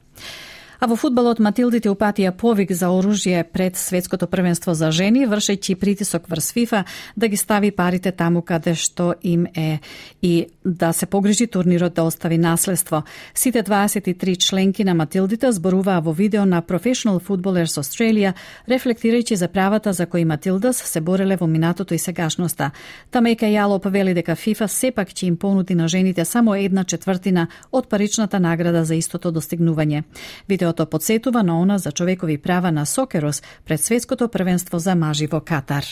А 0.80 0.86
во 0.88 0.96
фудбалот 0.96 1.40
Матилдите 1.42 1.90
упатија 1.90 2.32
повик 2.38 2.72
за 2.72 2.92
оружје 2.94 3.44
пред 3.44 3.78
светското 3.78 4.28
првенство 4.28 4.74
за 4.78 4.92
жени, 4.92 5.26
вршејќи 5.26 5.76
притисок 5.76 6.30
врз 6.30 6.52
ФИФА 6.54 6.84
да 7.16 7.28
ги 7.28 7.38
стави 7.38 7.72
парите 7.72 8.12
таму 8.12 8.42
каде 8.42 8.76
што 8.76 9.16
им 9.24 9.48
е 9.56 9.80
и 10.22 10.48
да 10.66 10.94
се 10.94 11.06
погрижи 11.06 11.48
турнирот 11.48 11.94
да 11.94 12.04
остави 12.04 12.38
наследство. 12.38 13.04
Сите 13.34 13.64
23 13.64 14.38
членки 14.38 14.84
на 14.84 14.94
Матилдите 14.94 15.52
зборуваа 15.52 16.02
во 16.02 16.14
видео 16.14 16.46
на 16.46 16.62
Professional 16.62 17.20
Footballers 17.20 17.78
Australia, 17.82 18.34
рефлектирајќи 18.70 19.34
за 19.34 19.48
правата 19.48 19.94
за 19.94 20.06
кои 20.06 20.26
Матилдас 20.26 20.78
се 20.78 21.02
бореле 21.02 21.38
во 21.38 21.48
минатото 21.48 21.94
и 21.94 21.98
сегашноста. 21.98 22.72
Тамека 23.12 23.46
Јалоп 23.46 23.90
вели 23.90 24.14
дека 24.14 24.36
ФИФА 24.36 24.68
сепак 24.68 25.10
ќе 25.10 25.24
им 25.28 25.38
понуди 25.38 25.76
на 25.76 25.88
жените 25.88 26.26
само 26.26 26.56
една 26.56 26.84
четвртина 26.84 27.48
од 27.72 27.90
паричната 27.90 28.40
награда 28.40 28.86
за 28.86 28.96
истото 28.96 29.32
достигнување. 29.32 30.04
Видео 30.48 30.67
Видеото 30.68 30.86
подсетува 30.86 31.44
на 31.44 31.60
она 31.60 31.78
за 31.78 31.92
човекови 31.92 32.38
права 32.38 32.72
на 32.72 32.86
Сокерос 32.86 33.44
пред 33.66 33.82
светското 33.82 34.28
првенство 34.28 34.80
за 34.80 34.96
мажи 34.96 35.28
во 35.28 35.40
Катар. 35.40 35.84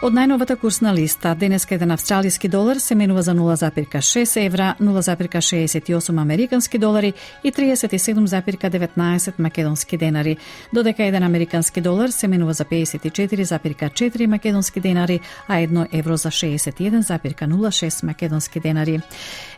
Од 0.00 0.14
најновата 0.16 0.54
курсна 0.56 0.94
листа, 0.96 1.34
денеска 1.36 1.74
еден 1.76 1.90
австралиски 1.92 2.48
долар 2.48 2.78
се 2.80 2.94
менува 2.96 3.20
за 3.22 3.34
0,6 3.36 4.46
евра, 4.46 4.74
0,68 4.80 6.20
американски 6.20 6.78
долари 6.78 7.12
и 7.44 7.52
37,19 7.52 9.32
македонски 9.38 9.96
денари, 9.96 10.36
додека 10.72 11.04
еден 11.04 11.22
американски 11.22 11.80
долар 11.80 12.08
се 12.08 12.28
менува 12.28 12.52
за 12.52 12.64
54,4 12.64 14.26
македонски 14.26 14.80
денари, 14.80 15.20
а 15.48 15.60
едно 15.60 15.86
евро 15.92 16.16
за 16.16 16.28
61,06 16.28 18.04
македонски 18.04 18.60
денари. 18.60 19.00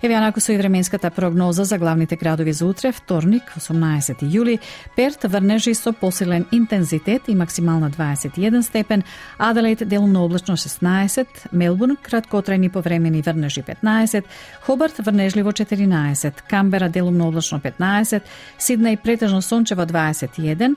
Еве 0.03 0.15
анако 0.15 0.41
со 0.41 0.53
и 0.53 0.57
временската 0.57 1.11
прогноза 1.11 1.65
за 1.65 1.79
главните 1.79 2.17
градови 2.17 2.53
за 2.53 2.67
утре, 2.67 2.93
вторник, 2.93 3.43
18 3.59 4.23
јули, 4.23 4.59
Перт 4.97 5.23
врнежи 5.23 5.75
со 5.75 5.93
посилен 5.93 6.47
интензитет 6.53 7.23
и 7.29 7.35
максимална 7.35 7.91
21 7.91 8.61
степен, 8.63 9.03
Аделаид 9.39 9.89
делумно 9.89 10.32
облачно 10.33 10.57
16, 10.57 11.27
Мелбурн 11.53 11.97
краткотрајни 12.01 12.71
повремени 12.73 13.21
врнежи 13.23 13.63
15, 13.63 14.25
Хобарт 14.65 14.99
врнежливо 14.99 15.53
14, 15.53 16.43
Камбера 16.49 16.89
делумно 16.89 17.29
облачно 17.29 17.61
15, 17.61 18.23
Сиднеј 18.59 18.97
претежно 18.97 19.43
сончево 19.43 19.85
21, 19.85 20.77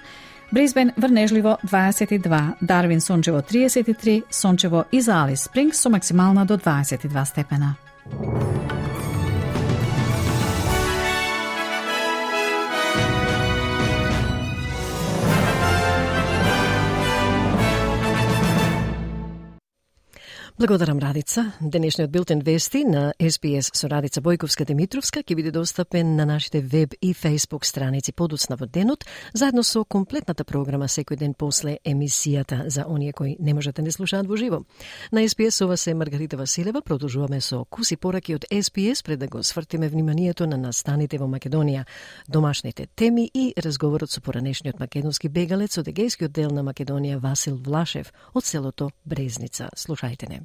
Брисбен 0.52 0.92
врнежливо 0.98 1.58
22, 1.64 2.54
Дарвин 2.62 3.02
сончево 3.02 3.42
33, 3.42 4.24
сончево 4.30 4.86
и 4.92 5.02
за 5.02 5.24
Алис 5.24 5.44
Спрингс 5.44 5.80
со 5.80 5.90
максимална 5.90 6.46
до 6.46 6.58
22 6.58 7.26
степена. 7.26 7.76
Благодарам 20.58 21.00
Радица. 21.00 21.52
Денешниот 21.62 22.10
билтен 22.10 22.40
вести 22.40 22.86
на 22.86 23.14
СПС 23.20 23.72
со 23.74 23.90
Радица 23.90 24.22
Бојковска 24.22 24.64
Димитровска 24.64 25.20
ќе 25.20 25.36
биде 25.36 25.52
достапен 25.52 26.14
на 26.16 26.24
нашите 26.26 26.62
веб 26.62 26.94
и 27.02 27.12
фейсбук 27.14 27.66
страници 27.68 28.14
подоцна 28.16 28.56
во 28.56 28.64
денот, 28.66 29.04
заедно 29.34 29.64
со 29.68 29.84
комплетната 29.84 30.46
програма 30.48 30.88
секој 30.88 31.20
ден 31.20 31.34
после 31.34 31.80
емисијата 31.84 32.70
за 32.70 32.86
оние 32.88 33.12
кои 33.12 33.36
не 33.40 33.54
можат 33.54 33.76
да 33.76 33.82
не 33.82 33.92
слушаат 33.92 34.28
во 34.28 34.38
живо. 34.38 34.64
На 35.12 35.28
СПС 35.28 35.60
ова 35.62 35.76
се 35.78 35.94
Маргарита 35.94 36.38
Василева, 36.38 36.82
продолжуваме 36.82 37.42
со 37.42 37.66
куси 37.66 37.98
пораки 37.98 38.36
од 38.36 38.46
СПС 38.48 39.04
пред 39.04 39.20
да 39.20 39.28
го 39.28 39.44
свртиме 39.44 39.90
вниманието 39.90 40.48
на 40.48 40.56
настаните 40.58 41.18
во 41.18 41.28
Македонија, 41.28 41.84
домашните 42.30 42.88
теми 42.96 43.30
и 43.34 43.54
разговорот 43.58 44.10
со 44.10 44.22
поранешниот 44.22 44.80
македонски 44.80 45.28
бегалец 45.28 45.78
од 45.78 45.92
егејскиот 45.92 46.32
дел 46.32 46.50
на 46.50 46.64
Македонија 46.64 47.20
Васил 47.20 47.58
Влашев 47.58 48.14
од 48.34 48.46
селото 48.46 48.92
Брезница. 49.04 49.70
Слушајте 49.76 50.30
не. 50.30 50.45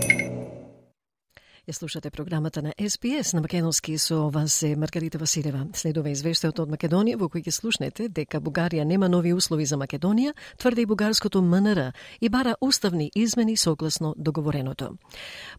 Ја 1.69 1.73
слушате 1.73 2.09
програмата 2.09 2.61
на 2.61 2.73
СПС 2.89 3.33
на 3.33 3.41
Македонски 3.41 3.97
со 3.97 4.29
вас 4.29 4.63
е 4.63 4.75
Маргарита 4.75 5.19
Василева. 5.21 5.67
Следува 5.77 6.09
извештајот 6.09 6.57
од 6.63 6.71
Македонија 6.73 7.19
во 7.21 7.27
кој 7.29 7.43
ќе 7.45 7.51
слушнете 7.53 8.07
дека 8.09 8.39
Бугарија 8.41 8.81
нема 8.81 9.05
нови 9.05 9.29
услови 9.33 9.67
за 9.69 9.77
Македонија, 9.77 10.33
тврди 10.57 10.81
и 10.81 10.85
бугарското 10.89 11.41
МНР 11.41 11.91
и 12.21 12.29
бара 12.29 12.55
уставни 12.61 13.11
измени 13.15 13.57
согласно 13.57 14.15
договореното. 14.17 14.97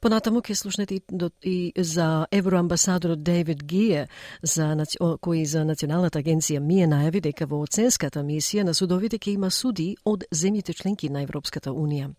Понатаму 0.00 0.42
ќе 0.42 0.54
слушнете 0.54 0.98
и 1.42 1.72
за 1.78 2.26
евроамбасадорот 2.32 3.22
Дейвид 3.22 3.62
Гие 3.62 4.08
за 4.42 4.74
кој 4.98 5.44
за 5.44 5.64
националната 5.64 6.18
агенција 6.18 6.58
МИЕ 6.58 6.90
најави 6.90 7.22
дека 7.30 7.46
во 7.46 7.62
оценската 7.62 8.26
мисија 8.26 8.66
на 8.66 8.74
судовите 8.74 9.22
ќе 9.22 9.38
има 9.38 9.50
суди 9.50 9.94
од 10.04 10.26
земјите 10.34 10.74
членки 10.74 11.08
на 11.08 11.22
Европската 11.22 11.70
унија. 11.70 12.10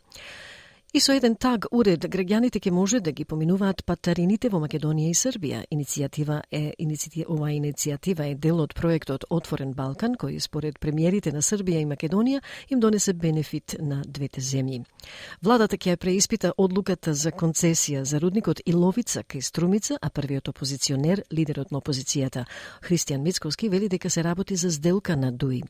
И 0.95 0.99
со 0.99 1.15
еден 1.17 1.33
таг 1.33 1.63
уред, 1.73 2.03
граѓаните 2.05 2.59
ќе 2.61 2.69
може 2.69 2.99
да 3.01 3.09
ги 3.11 3.23
поминуваат 3.25 3.79
патарините 3.81 4.51
во 4.53 4.59
Македонија 4.61 5.09
и 5.09 5.15
Србија. 5.17 5.63
Иницијатива 5.73 6.35
е 6.53 6.75
иницијатива, 6.77 7.25
ова 7.33 7.47
иницијатива 7.49 8.27
е 8.29 8.35
дел 8.37 8.59
од 8.61 8.75
проектот 8.77 9.25
Отворен 9.33 9.71
Балкан, 9.73 10.13
кој 10.13 10.37
според 10.37 10.77
премиерите 10.77 11.33
на 11.33 11.41
Србија 11.41 11.81
и 11.81 11.87
Македонија 11.89 12.43
им 12.69 12.79
донесе 12.79 13.13
бенефит 13.13 13.73
на 13.79 14.03
двете 14.05 14.41
земји. 14.41 14.83
Владата 15.41 15.79
ќе 15.81 15.95
преиспита 15.97 16.51
одлуката 16.57 17.15
за 17.17 17.31
концесија 17.31 18.03
за 18.03 18.21
рудникот 18.21 18.61
Иловица 18.65 19.23
кај 19.23 19.41
Струмица, 19.41 19.97
а 19.99 20.11
првиот 20.13 20.53
опозиционер, 20.53 21.23
лидерот 21.33 21.71
на 21.71 21.81
опозицијата, 21.81 22.45
Христијан 22.85 23.25
Мицковски, 23.25 23.69
вели 23.69 23.89
дека 23.89 24.09
се 24.09 24.23
работи 24.23 24.55
за 24.55 24.69
сделка 24.69 25.17
на 25.17 25.31
Дуи. 25.31 25.63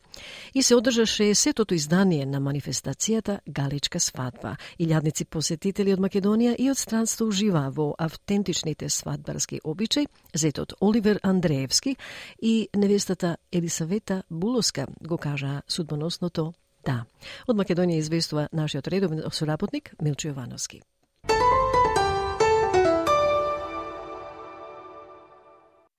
И 0.53 0.63
се 0.63 0.75
одржа 0.75 1.07
60-тото 1.07 1.73
издание 1.73 2.25
на 2.25 2.41
манифестацијата 2.41 3.39
Галичка 3.47 3.99
свадба. 3.99 4.57
Илјадници 4.79 5.12
Стотици 5.13 5.29
посетители 5.29 5.91
од 5.93 5.99
Македонија 6.01 6.55
и 6.57 6.71
од 6.71 6.77
странство 6.79 7.27
уживаа 7.29 7.69
во 7.69 7.91
автентичните 8.01 8.87
свадбарски 8.89 9.59
обичаи, 9.63 10.07
зетот 10.33 10.73
Оливер 10.81 11.19
Андреевски 11.21 11.95
и 12.41 12.67
невестата 12.73 13.37
Елисавета 13.51 14.23
Булоска 14.29 14.87
го 15.01 15.17
кажаа 15.17 15.61
судбоносното 15.67 16.53
да. 16.85 17.05
Од 17.47 17.55
Македонија 17.61 18.01
известува 18.01 18.47
нашиот 18.51 18.87
редовен 18.87 19.21
соработник 19.29 19.93
Милчо 20.01 20.33
Јовановски. 20.33 20.81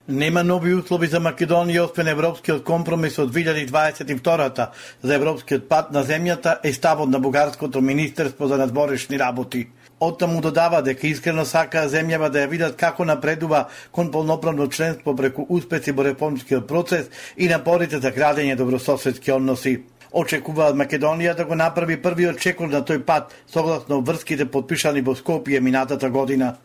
Нема 0.09 0.43
нови 0.45 0.75
услови 0.77 1.07
за 1.09 1.17
Македонија 1.17 1.87
освен 1.87 2.11
Европскиот 2.13 2.59
компромис 2.69 3.15
од 3.19 3.31
2022 3.33 4.67
за 5.03 5.15
Европскиот 5.15 5.63
пат 5.69 5.93
на 5.97 6.03
земјата 6.05 6.59
е 6.63 6.73
ставот 6.77 7.09
на 7.09 7.19
Бугарското 7.19 7.81
Министерство 7.81 8.47
за 8.47 8.59
надворешни 8.59 9.19
работи. 9.19 9.69
Оттаму 10.01 10.41
додава 10.41 10.83
дека 10.83 11.07
искрено 11.07 11.45
сака 11.45 11.87
земјава 11.89 12.29
да 12.29 12.43
ја 12.45 12.51
видат 12.51 12.77
како 12.77 13.05
напредува 13.05 13.71
кон 13.93 14.11
полноправно 14.11 14.69
членство 14.69 15.17
преку 15.17 15.47
успеси 15.49 15.93
во 15.93 16.05
реформскиот 16.05 16.69
процес 16.69 17.09
и 17.37 17.49
напорите 17.49 17.97
за 17.97 18.13
градење 18.13 18.57
добрососедски 18.61 19.33
односи. 19.33 19.79
Очекуваат 20.13 20.77
Македонија 20.77 21.35
да 21.35 21.45
го 21.45 21.55
направи 21.55 21.97
првиот 21.97 22.39
чекор 22.39 22.69
на 22.69 22.85
тој 22.85 23.01
пат 23.09 23.33
согласно 23.49 24.03
врските 24.03 24.45
подпишани 24.45 25.01
во 25.01 25.17
Скопје 25.17 25.61
минатата 25.61 26.11
година. 26.11 26.57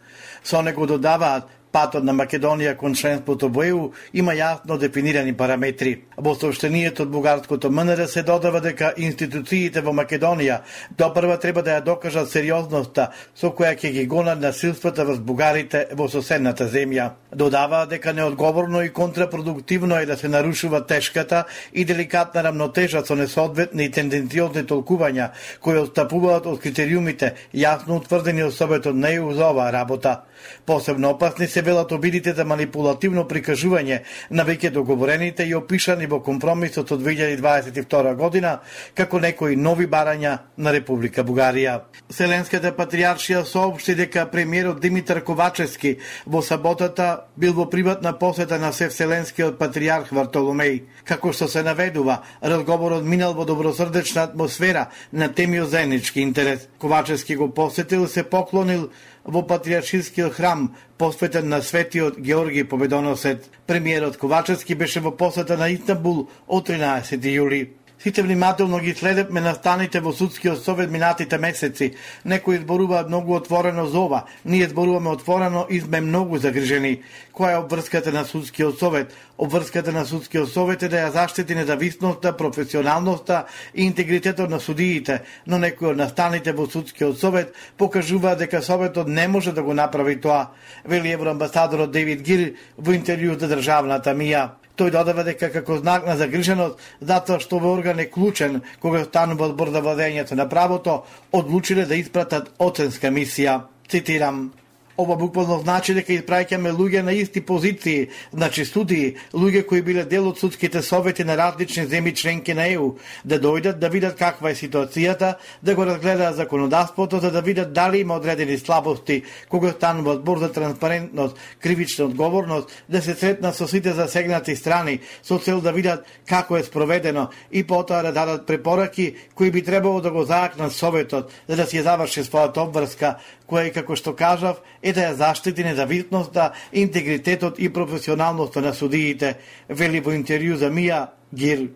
Со 0.43 0.62
него 0.62 0.86
додаваат 0.86 1.48
Патот 1.72 2.04
на 2.04 2.14
Македонија 2.18 2.74
кон 2.78 2.96
членството 2.98 3.48
во 3.54 3.64
ЕУ 3.64 3.92
има 4.14 4.34
јасно 4.34 4.78
дефинирани 4.82 5.36
параметри. 5.38 5.92
Во 6.18 6.34
сообщението 6.34 7.04
од 7.04 7.12
бугарското 7.14 7.70
МНР 7.70 8.08
се 8.10 8.24
додава 8.24 8.62
дека 8.62 8.94
институциите 8.98 9.82
во 9.86 9.94
Македонија 9.94 10.62
допрва 10.98 11.38
треба 11.38 11.62
да 11.62 11.78
ја 11.78 11.84
докажат 11.86 12.32
сериозноста 12.32 13.12
со 13.36 13.52
која 13.54 13.76
ќе 13.78 13.92
ги 13.94 14.06
гонат 14.10 14.42
насилствата 14.42 15.06
врз 15.06 15.20
бугарите 15.20 15.86
во 15.94 16.08
соседната 16.10 16.66
земја. 16.66 17.12
Додава 17.36 17.86
дека 17.86 18.14
неодговорно 18.14 18.82
и 18.82 18.90
контрапродуктивно 18.90 20.00
е 20.00 20.06
да 20.06 20.18
се 20.18 20.28
нарушува 20.28 20.86
тешката 20.86 21.44
и 21.74 21.86
деликатна 21.86 22.44
рамнотежа 22.44 23.06
со 23.06 23.16
несоодветни 23.16 23.86
и 23.86 23.92
тенденциозни 23.92 24.66
толкувања 24.66 25.30
кои 25.62 25.78
отстапуваат 25.78 26.50
од 26.50 26.60
критериумите 26.60 27.36
јасно 27.54 28.02
утврдени 28.02 28.44
од 28.44 28.58
Советот 28.58 28.96
на 28.96 29.14
ЕУ 29.14 29.34
за 29.38 29.52
оваа 29.54 29.72
работа. 29.72 30.24
Посебно 30.66 31.10
опасни 31.10 31.48
се 31.48 31.59
се 31.60 31.63
велат 31.63 31.88
да 31.88 31.96
обидите 31.96 32.32
за 32.34 32.46
манипулативно 32.46 33.25
прикажување 33.28 33.98
на 34.32 34.44
веќе 34.48 34.70
договорените 34.72 35.44
и 35.44 35.56
опишани 35.58 36.06
во 36.08 36.22
компромисот 36.24 36.92
од 36.96 37.01
2022 37.04 38.13
година 38.16 38.60
како 38.96 39.20
некои 39.20 39.58
нови 39.60 39.88
барања 39.88 40.38
на 40.58 40.72
Република 40.72 41.25
Бугарија. 41.28 41.82
Селенската 42.10 42.72
патриаршија 42.78 43.44
соопшти 43.44 43.96
дека 43.96 44.25
премиерот 44.32 44.80
Димитар 44.80 45.20
Ковачевски 45.24 45.98
во 46.25 46.42
саботата 46.42 47.25
бил 47.36 47.54
во 47.54 47.68
приватна 47.70 48.13
посета 48.13 48.60
на 48.60 48.72
Севселенскиот 48.72 49.60
патриарх 49.60 50.13
Вартоломеј. 50.16 50.84
Како 51.04 51.34
што 51.34 51.51
се 51.51 51.63
наведува, 51.63 52.22
разговорот 52.42 53.04
минал 53.04 53.36
во 53.36 53.44
добросрдечна 53.46 54.30
атмосфера 54.30 54.88
на 55.12 55.28
теми 55.28 55.60
од 55.60 55.75
заеднички 55.75 56.22
интерес. 56.22 56.70
Ковачевски 56.80 57.36
го 57.36 57.51
посетил, 57.54 58.08
се 58.08 58.24
поклонил 58.24 58.89
во 59.30 59.44
Патриаршискиот 59.44 60.34
храм, 60.34 60.76
посветен 60.98 61.50
на 61.50 61.62
светиот 61.62 62.18
Георги 62.18 62.64
Победоносет. 62.64 63.50
Премиерот 63.68 64.18
Ковачевски 64.18 64.74
беше 64.74 65.00
во 65.00 65.12
посета 65.12 65.58
на 65.58 65.70
Истанбул 65.70 66.30
од 66.48 66.70
13 66.70 67.22
јули. 67.30 67.68
Сите 68.03 68.22
внимателно 68.22 68.79
ги 68.79 68.94
следевме 68.96 69.41
настаните 69.41 70.00
во 70.00 70.13
судскиот 70.15 70.63
совет 70.63 70.91
минатите 70.91 71.38
месеци. 71.38 71.96
Некои 72.25 72.58
зборуваат 72.58 73.10
многу 73.10 73.36
отворено 73.36 73.86
за 73.86 74.00
ова. 74.00 74.24
Ние 74.46 74.68
зборуваме 74.68 75.10
отворено 75.10 75.65
и 75.70 75.82
сме 75.82 76.01
многу 76.01 76.38
загрижени. 76.38 77.01
Која 77.36 77.51
е 77.51 77.60
обврската 77.60 78.12
на 78.12 78.24
судскиот 78.24 78.79
совет? 78.79 79.12
Обврската 79.38 79.91
на 79.91 80.06
судскиот 80.06 80.48
совет 80.48 80.84
е 80.84 80.89
да 80.89 80.96
ја 80.96 81.12
заштити 81.12 81.56
независноста, 81.56 82.38
професионалноста 82.38 83.46
и 83.75 83.84
интегритетот 83.84 84.50
на 84.50 84.60
судиите, 84.60 85.20
но 85.48 85.60
некои 85.60 85.91
од 85.91 85.98
настаните 86.00 86.56
во 86.56 86.71
судскиот 86.71 87.19
совет 87.19 87.52
покажуваат 87.78 88.39
дека 88.39 88.63
советот 88.63 89.08
не 89.08 89.28
може 89.28 89.52
да 89.52 89.63
го 89.63 89.74
направи 89.74 90.21
тоа, 90.21 90.56
вели 90.86 91.12
евроамбасадорот 91.12 91.91
Девид 91.91 92.24
Гир 92.24 92.56
во 92.78 92.95
интервју 92.95 93.36
за 93.39 93.52
државната 93.52 94.15
мија. 94.15 94.56
Тој 94.80 94.94
додава 94.96 95.26
дека 95.28 95.50
како 95.52 95.76
знак 95.78 96.06
на 96.08 96.15
загриженост, 96.15 96.80
затоа 97.04 97.42
што 97.44 97.60
во 97.60 97.74
орган 97.76 98.00
е 98.00 98.08
клучен 98.08 98.62
кога 98.80 99.04
станува 99.04 99.50
одбор 99.50 99.74
за 99.74 99.82
да 99.82 99.84
владењето 99.84 100.38
на 100.39 100.48
правото, 100.50 101.04
одлучиле 101.36 101.84
да 101.86 102.00
испратат 102.00 102.48
оценска 102.60 103.12
мисија. 103.12 103.62
Цитирам, 103.89 104.54
Ова 105.00 105.16
буквално 105.16 105.62
значи 105.64 105.94
дека 105.96 106.12
испраќаме 106.12 106.74
луѓе 106.76 107.02
на 107.08 107.14
исти 107.16 107.40
позиции, 107.40 108.10
значи 108.36 108.66
судии, 108.68 109.14
луѓе 109.32 109.62
кои 109.66 109.80
биле 109.82 110.04
дел 110.04 110.26
од 110.28 110.42
судските 110.42 110.82
совети 110.84 111.24
на 111.24 111.38
различни 111.40 111.86
земји 111.88 112.12
членки 112.20 112.52
на 112.54 112.66
ЕУ, 112.68 112.90
да 113.24 113.40
дојдат 113.40 113.80
да 113.80 113.88
видат 113.90 114.18
каква 114.20 114.52
е 114.52 114.58
ситуацијата, 114.60 115.38
да 115.64 115.76
го 115.76 115.86
разгледаат 115.86 116.36
законодавството 116.36 117.20
за 117.20 117.32
да 117.32 117.42
видат 117.42 117.72
дали 117.74 118.02
има 118.04 118.18
одредени 118.20 118.58
слабости 118.58 119.24
кога 119.50 119.72
станува 119.72 120.16
збор 120.16 120.40
за 120.40 120.52
транспарентност, 120.52 121.38
кривична 121.64 122.06
одговорност, 122.06 122.84
да 122.90 123.02
се 123.02 123.16
сретнат 123.16 123.56
со 123.56 123.68
сите 123.68 123.94
засегнати 123.94 124.56
страни 124.56 125.00
со 125.24 125.40
цел 125.40 125.62
да 125.62 125.72
видат 125.72 126.04
како 126.28 126.58
е 126.58 126.64
спроведено 126.64 127.30
и 127.52 127.64
потоа 127.64 128.04
да 128.04 128.12
дадат 128.12 128.48
препораки 128.48 129.16
кои 129.36 129.52
би 129.52 129.64
требало 129.64 130.02
да 130.02 130.12
го 130.12 130.24
заакнат 130.24 130.76
советот 130.76 131.32
за 131.48 131.56
да 131.56 131.66
се 131.66 131.88
заврши 131.88 132.28
својата 132.28 132.68
обврска 132.68 133.16
која, 133.50 133.74
како 133.74 133.98
што 133.98 134.14
кажав, 134.16 134.62
е 134.82 134.94
да 134.94 135.10
ја 135.10 135.18
заштити 135.18 135.66
независноста, 135.66 136.54
интегритетот 136.72 137.60
и 137.60 137.70
професионалноста 137.74 138.62
на 138.62 138.74
судиите, 138.74 139.38
вели 139.70 140.00
во 140.00 140.14
интервју 140.14 140.56
за 140.56 140.70
Мија 140.70 141.08
Гир. 141.34 141.70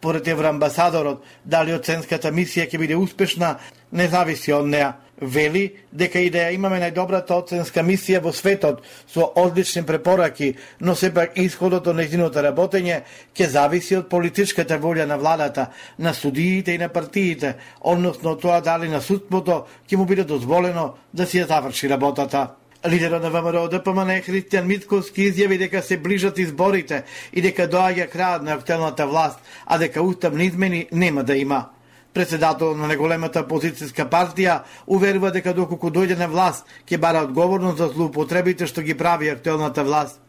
Поред 0.00 0.26
евроамбасадорот, 0.28 1.22
дали 1.44 1.74
оценската 1.76 2.32
мисија 2.32 2.66
ќе 2.66 2.78
биде 2.78 2.96
успешна, 2.96 3.58
не 3.92 4.08
зависи 4.08 4.52
од 4.52 4.66
неа 4.66 4.92
вели 5.22 5.76
дека 5.92 6.20
и 6.20 6.30
да 6.30 6.46
ја 6.46 6.54
имаме 6.54 6.80
најдобрата 6.82 7.36
оценска 7.38 7.82
мисија 7.86 8.20
во 8.22 8.32
светот 8.32 8.82
со 9.06 9.28
одлични 9.36 9.82
препораки, 9.86 10.54
но 10.80 10.94
сепак 10.94 11.38
исходот 11.38 11.86
од 11.86 11.96
нејзиното 11.96 12.42
работење 12.42 13.02
ќе 13.34 13.48
зависи 13.48 13.96
од 13.96 14.08
политичката 14.10 14.78
волја 14.78 15.06
на 15.06 15.16
владата, 15.16 15.70
на 15.98 16.14
судиите 16.14 16.74
и 16.74 16.78
на 16.78 16.88
партиите, 16.88 17.54
односно 17.80 18.36
тоа 18.36 18.60
дали 18.60 18.88
на 18.88 19.00
судството 19.00 19.66
ќе 19.88 19.96
му 19.96 20.04
биде 20.04 20.24
дозволено 20.24 20.94
да 21.12 21.26
си 21.26 21.38
ја 21.38 21.46
заврши 21.48 21.88
работата. 21.88 22.48
Лидерот 22.84 23.22
на 23.22 23.30
ВМРО 23.30 23.68
ДПМН 23.68 24.24
Христијан 24.26 24.66
Митковски 24.66 25.28
изјави 25.30 25.58
дека 25.58 25.82
се 25.82 25.96
ближат 26.02 26.38
изборите 26.38 27.04
и 27.32 27.40
дека 27.40 27.68
доаѓа 27.70 28.08
крајот 28.10 28.42
на 28.42 28.56
актуелната 28.58 29.06
власт, 29.06 29.38
а 29.66 29.78
дека 29.78 30.02
уставни 30.02 30.50
измени 30.50 30.88
нема 30.92 31.22
да 31.22 31.36
има. 31.36 31.68
Председател 32.12 32.74
на 32.76 32.88
неголемата 32.90 33.40
опозицијска 33.40 34.04
партија 34.12 34.58
уверува 34.86 35.30
дека 35.32 35.54
доколку 35.56 35.88
дојде 35.88 36.18
на 36.20 36.26
власт 36.28 36.66
ќе 36.84 36.98
бара 37.00 37.22
одговорност 37.24 37.78
за 37.78 37.88
злоупотребите 37.88 38.66
што 38.68 38.82
ги 38.84 38.94
прави 38.94 39.30
актуелната 39.32 39.84
власт. 39.84 40.20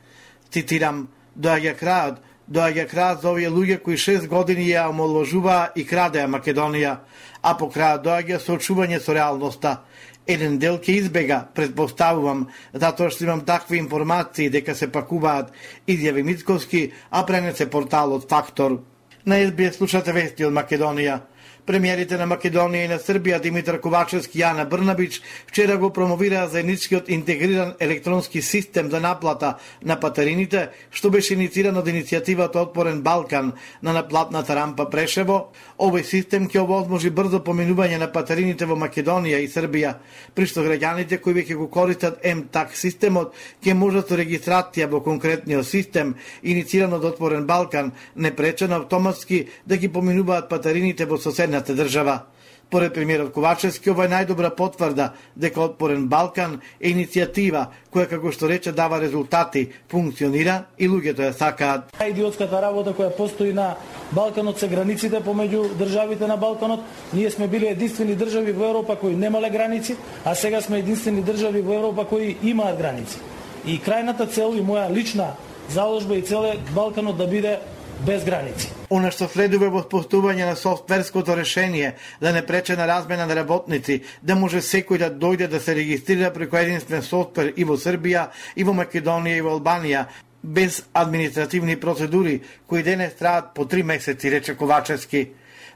Цитирам, 0.50 1.10
доаѓа 1.36 1.74
крајот, 1.76 2.22
доаѓа 2.48 2.86
крајот 2.88 3.22
за 3.22 3.30
овие 3.34 3.50
луѓе 3.52 3.78
кои 3.84 3.98
6 4.00 4.30
години 4.32 4.70
ја 4.70 4.88
омоложуваа 4.94 5.74
и 5.76 5.84
крадеа 5.84 6.30
Македонија, 6.32 6.96
а 7.42 7.54
по 7.60 7.68
крајот 7.68 8.08
доаѓа 8.08 8.40
соочување 8.40 9.02
со 9.04 9.14
реалноста. 9.14 9.82
Еден 10.28 10.56
дел 10.60 10.80
ќе 10.80 10.96
избега, 11.02 11.42
предпоставувам, 11.52 12.48
затоа 12.72 13.12
што 13.12 13.28
имам 13.28 13.44
такви 13.44 13.78
информации 13.84 14.48
дека 14.50 14.72
се 14.76 14.88
пакуваат 14.88 15.52
изјави 15.88 16.24
Мицковски, 16.24 16.94
а 17.12 17.26
пренесе 17.28 17.68
порталот 17.70 18.30
Фактор. 18.30 18.80
На 19.26 19.44
СБС 19.44 19.78
слушате 19.78 20.16
вести 20.16 20.46
од 20.48 20.56
Македонија. 20.56 21.20
Премиерите 21.64 22.18
на 22.20 22.26
Македонија 22.28 22.84
и 22.84 22.90
на 22.92 22.98
Србија 23.00 23.38
Димитар 23.40 23.78
Ковачевски 23.80 24.36
и 24.36 24.42
Јана 24.42 24.66
Брнабич 24.68 25.22
вчера 25.48 25.78
го 25.80 25.94
промовираа 25.96 26.50
заедничкиот 26.52 27.08
интегриран 27.10 27.74
електронски 27.80 28.42
систем 28.42 28.90
за 28.92 29.00
наплата 29.00 29.54
на 29.82 29.96
патарините, 30.00 30.70
што 30.92 31.10
беше 31.10 31.38
иницииран 31.38 31.80
од 31.80 31.88
иницијативата 31.88 32.60
Отпорен 32.68 33.00
Балкан 33.02 33.54
на 33.82 33.94
наплатната 33.94 34.56
рампа 34.56 34.90
Прешево. 34.90 35.54
Овој 35.84 36.06
систем 36.08 36.46
ќе 36.48 36.62
овозможи 36.62 37.10
брзо 37.12 37.42
поминување 37.44 37.98
на 38.00 38.08
патарините 38.12 38.64
во 38.70 38.78
Македонија 38.80 39.42
и 39.44 39.50
Србија, 39.52 39.90
при 40.32 40.46
што 40.48 40.64
граѓаните 40.64 41.18
кои 41.20 41.36
веќе 41.36 41.58
го 41.60 41.68
користат 41.74 42.24
МТАК 42.24 42.78
системот 42.80 43.34
ќе 43.60 43.76
можат 43.76 44.08
со 44.08 44.16
регистрација 44.16 44.88
во 44.94 45.02
конкретниот 45.04 45.68
систем, 45.68 46.14
иницииран 46.42 46.96
од 46.96 47.10
Отворен 47.12 47.44
Балкан, 47.50 47.92
непречено 48.16 48.80
автоматски 48.80 49.42
да 49.68 49.76
ги 49.78 49.92
поминуваат 49.92 50.48
патарините 50.50 51.06
во 51.06 51.20
соседната 51.20 51.76
држава. 51.76 52.22
Поред 52.70 52.94
премиерот 52.94 53.32
Ковачевски, 53.34 53.92
ова 53.92 54.06
е 54.06 54.10
најдобра 54.10 54.50
потврда 54.56 55.12
дека 55.38 55.62
Отпорен 55.62 56.08
Балкан 56.10 56.56
е 56.80 56.90
иницијатива 56.90 57.68
која, 57.94 58.08
како 58.10 58.32
што 58.34 58.50
рече, 58.50 58.72
дава 58.72 58.98
резултати, 59.02 59.68
функционира 59.92 60.64
и 60.78 60.90
луѓето 60.90 61.28
ја 61.28 61.36
сакаат. 61.38 61.94
Идиотската 62.02 62.62
работа 62.62 62.96
која 62.98 63.14
постои 63.18 63.54
на 63.54 63.76
Балканот 64.12 64.60
се 64.60 64.68
границите 64.68 65.22
помеѓу 65.22 65.76
државите 65.78 66.28
на 66.28 66.38
Балканот. 66.38 66.82
Ние 67.14 67.30
сме 67.30 67.48
биле 67.48 67.76
единствени 67.76 68.16
држави 68.16 68.52
во 68.52 68.72
Европа 68.72 68.96
кои 68.96 69.16
немале 69.16 69.50
граници, 69.50 69.96
а 70.26 70.36
сега 70.36 70.62
сме 70.62 70.80
единствени 70.80 71.22
држави 71.22 71.62
во 71.62 71.74
Европа 71.74 72.06
кои 72.06 72.38
имаат 72.44 72.78
граници. 72.78 73.20
И 73.66 73.80
крајната 73.80 74.28
цел 74.28 74.58
и 74.58 74.66
моја 74.66 74.90
лична 74.90 75.36
заложба 75.70 76.16
и 76.16 76.22
цел 76.22 76.44
е 76.46 76.58
Балканот 76.74 77.18
да 77.18 77.28
биде 77.28 77.60
без 78.06 78.24
граници. 78.24 78.70
Она 78.90 79.12
што 79.12 79.28
следува 79.32 79.70
во 79.72 79.82
спостување 79.84 80.46
на 80.50 80.56
софтверското 80.60 81.36
решение 81.36 81.96
да 82.22 82.32
не 82.32 82.42
на 82.42 82.88
размена 82.88 83.26
на 83.26 83.36
работници, 83.36 84.04
да 84.22 84.36
може 84.36 84.62
секој 84.62 84.98
да 84.98 85.12
дојде 85.12 85.48
да 85.48 85.60
се 85.60 85.76
регистрира 85.76 86.34
преку 86.34 86.58
единствен 86.58 87.02
софтвер 87.02 87.54
и 87.56 87.64
во 87.64 87.78
Србија, 87.78 88.28
и 88.56 88.64
во 88.64 88.74
Македонија, 88.74 89.38
и 89.38 89.42
во 89.42 89.60
Албанија, 89.60 90.06
без 90.44 90.84
административни 90.94 91.80
процедури, 91.80 92.42
кои 92.68 92.84
денес 92.84 93.14
траат 93.14 93.54
по 93.54 93.66
три 93.66 93.84
месеци, 93.84 94.32
рече 94.32 94.56
Ковачевски. 94.56 95.30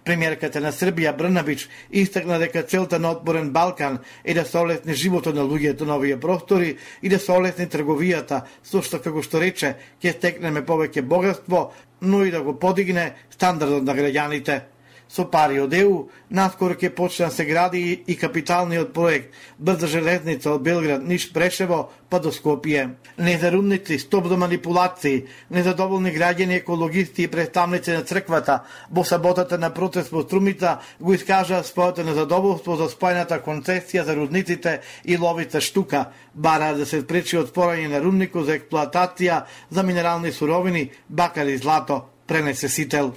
Премиерката 0.03 0.61
на 0.63 0.71
Србија 0.71 1.11
Брнабич 1.17 1.65
истакна 1.91 2.37
дека 2.39 2.63
целта 2.63 2.99
на 2.99 3.11
Отборен 3.11 3.49
Балкан 3.51 3.97
е 4.23 4.33
да 4.33 4.45
се 4.45 4.57
олесни 4.57 4.93
животот 4.93 5.35
на 5.35 5.43
луѓето 5.43 5.83
на 5.83 5.97
овие 5.97 6.19
простори 6.19 6.77
и 7.01 7.09
да 7.09 7.19
се 7.19 7.31
олесни 7.31 7.67
трговијата, 7.67 8.41
со 8.63 8.79
што 8.81 9.01
како 9.03 9.19
што 9.19 9.41
рече 9.43 9.75
ќе 9.99 10.13
стекнеме 10.15 10.63
повеќе 10.63 11.03
богатство, 11.03 11.73
но 12.01 12.23
и 12.25 12.31
да 12.31 12.41
го 12.41 12.60
подигне 12.60 13.13
стандардот 13.29 13.83
на 13.83 13.95
граѓаните. 13.95 14.62
Со 15.10 15.24
пари 15.32 15.60
од 15.63 15.74
ЕУ, 15.74 16.08
наскоро 16.30 16.76
ќе 16.76 16.89
почне 16.96 17.26
да 17.26 17.32
се 17.32 17.46
гради 17.46 18.04
и 18.08 18.15
капиталниот 18.17 18.93
проект. 18.93 19.34
Брза 19.58 19.88
железница 19.88 20.52
од 20.52 20.63
Белград 20.63 21.04
Ниш 21.04 21.32
Прешево 21.34 21.89
па 22.10 22.20
до 22.20 22.32
Скопје. 22.32 22.96
Незарудници, 23.17 24.00
стоп 24.00 24.28
до 24.28 24.38
манипулации, 24.38 25.26
незадоволни 25.50 26.12
граѓани, 26.12 26.60
екологисти 26.62 27.24
и 27.24 27.28
представници 27.28 27.91
на 27.91 28.04
црквата 28.04 28.62
во 28.91 29.04
саботата 29.04 29.58
на 29.58 29.74
протест 29.74 30.12
во 30.12 30.24
Струмица 30.24 30.78
го 31.00 31.13
искажаа 31.13 31.63
своето 31.63 32.04
незадоволство 32.04 32.76
за 32.76 32.89
спојната 32.91 33.41
концесија 33.43 34.04
за 34.04 34.15
рудниците 34.15 34.82
и 35.06 35.17
ловица 35.17 35.62
штука, 35.62 36.08
бара 36.34 36.74
да 36.76 36.86
се 36.86 37.02
спречи 37.02 37.38
отпорање 37.38 37.88
на 37.88 38.04
рудникот 38.04 38.46
за 38.46 38.58
експлоатација 38.60 39.43
за 39.70 39.84
минерални 39.84 40.32
суровини, 40.32 40.89
бакар 41.10 41.48
и 41.48 41.58
злато, 41.58 42.04
пренесе 42.28 42.70
Сител 42.70 43.13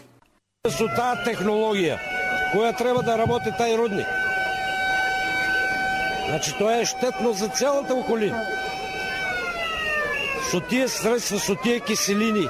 со 0.69 0.87
таа 0.93 1.15
технологија 1.25 1.95
која 2.53 2.75
треба 2.77 3.01
да 3.01 3.15
работи 3.17 3.49
тај 3.57 3.79
рудник. 3.81 4.09
Значи 6.27 6.53
тоа 6.59 6.75
е 6.83 6.85
штетно 6.85 7.33
за 7.33 7.49
целата 7.49 7.95
околина. 7.95 8.43
Со 10.51 10.61
тие 10.61 10.89
средства, 10.89 11.39
со 11.39 11.57
тие 11.65 11.81
киселини, 11.81 12.45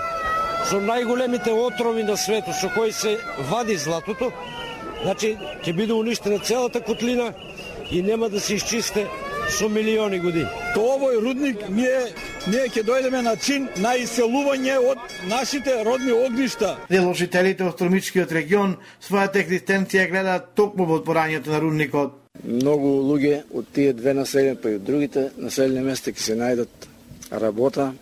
со 0.67 0.81
најголемите 0.83 1.55
отрови 1.55 2.03
на 2.03 2.17
светот 2.17 2.59
со 2.59 2.73
кои 2.75 2.91
се 2.91 3.21
вади 3.47 3.77
златото, 3.79 4.33
значи 5.05 5.37
ќе 5.63 5.73
биде 5.73 5.95
уништена 5.95 6.43
целата 6.43 6.81
котлина 6.81 7.33
и 7.93 8.03
нема 8.03 8.29
да 8.29 8.41
се 8.41 8.55
изчисте 8.55 9.07
со 9.51 9.69
милиони 9.69 10.19
години. 10.19 10.49
То 10.75 10.81
овој 10.97 11.21
рудник 11.21 11.69
ние 11.69 12.13
ние 12.47 12.69
ќе 12.73 12.85
дојдеме 12.87 13.21
на 13.23 13.35
чин 13.37 13.69
на 13.77 13.97
иселување 14.01 14.77
од 14.79 14.99
нашите 15.29 15.83
родни 15.85 16.13
огништа. 16.13 16.77
Деложителите 16.91 17.65
од 17.67 17.75
Струмичкиот 17.75 18.33
регион 18.33 18.77
својата 19.03 19.43
екзистенција 19.43 20.07
гледаат 20.09 20.55
токму 20.55 20.87
во 20.87 21.01
отпорањето 21.01 21.53
на 21.53 21.61
рудникот. 21.61 22.15
Многу 22.45 22.95
луѓе 23.11 23.43
од 23.53 23.67
тие 23.75 23.93
две 23.93 24.15
населени, 24.15 24.57
па 24.57 24.71
и 24.71 24.79
од 24.79 24.87
другите 24.87 25.31
населени 25.37 25.85
места 25.85 26.15
ќе 26.15 26.27
се 26.31 26.39
најдат 26.39 26.89
работа, 27.31 27.93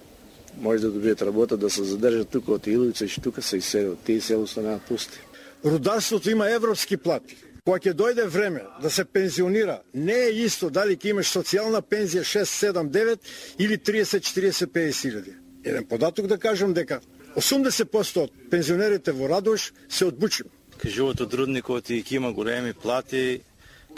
може 0.60 0.86
да 0.86 0.92
добијат 0.94 1.24
работа, 1.26 1.56
да 1.56 1.70
се 1.70 1.84
задржат 1.84 2.30
тука 2.30 2.52
од 2.58 2.66
Иловица 2.66 3.04
и 3.04 3.20
тука 3.20 3.42
се 3.42 3.56
иселат. 3.56 3.98
Тие 4.04 4.20
село 4.20 4.46
станаат 4.46 4.82
пусти. 4.82 5.18
Рударството 5.64 6.30
има 6.30 6.50
европски 6.50 6.96
плати 6.96 7.36
кога 7.68 7.82
ќе 7.84 7.92
дојде 7.92 8.24
време 8.32 8.62
да 8.80 8.88
се 8.90 9.04
пензионира, 9.04 9.82
не 9.92 10.14
е 10.16 10.44
исто 10.46 10.70
дали 10.72 10.96
ќе 10.96 11.10
имаш 11.12 11.28
социјална 11.34 11.82
пензија 11.84 12.22
6, 12.24 12.54
7, 12.72 12.88
9 12.88 13.18
или 13.60 13.76
30, 13.76 14.24
40, 14.24 14.70
50 14.72 15.08
илјади. 15.10 15.34
Еден 15.64 15.84
податок 15.84 16.26
да 16.32 16.38
кажам 16.38 16.72
дека 16.72 17.02
80% 17.36 18.22
од 18.22 18.32
пензионерите 18.50 19.12
во 19.12 19.28
Радош 19.28 19.72
се 19.88 20.08
одбучим. 20.08 20.48
Кажуваат 20.80 21.20
од 21.20 21.34
рудникот 21.34 21.90
и 21.90 22.00
ќе 22.00 22.16
има 22.22 22.32
големи 22.32 22.72
плати, 22.72 23.42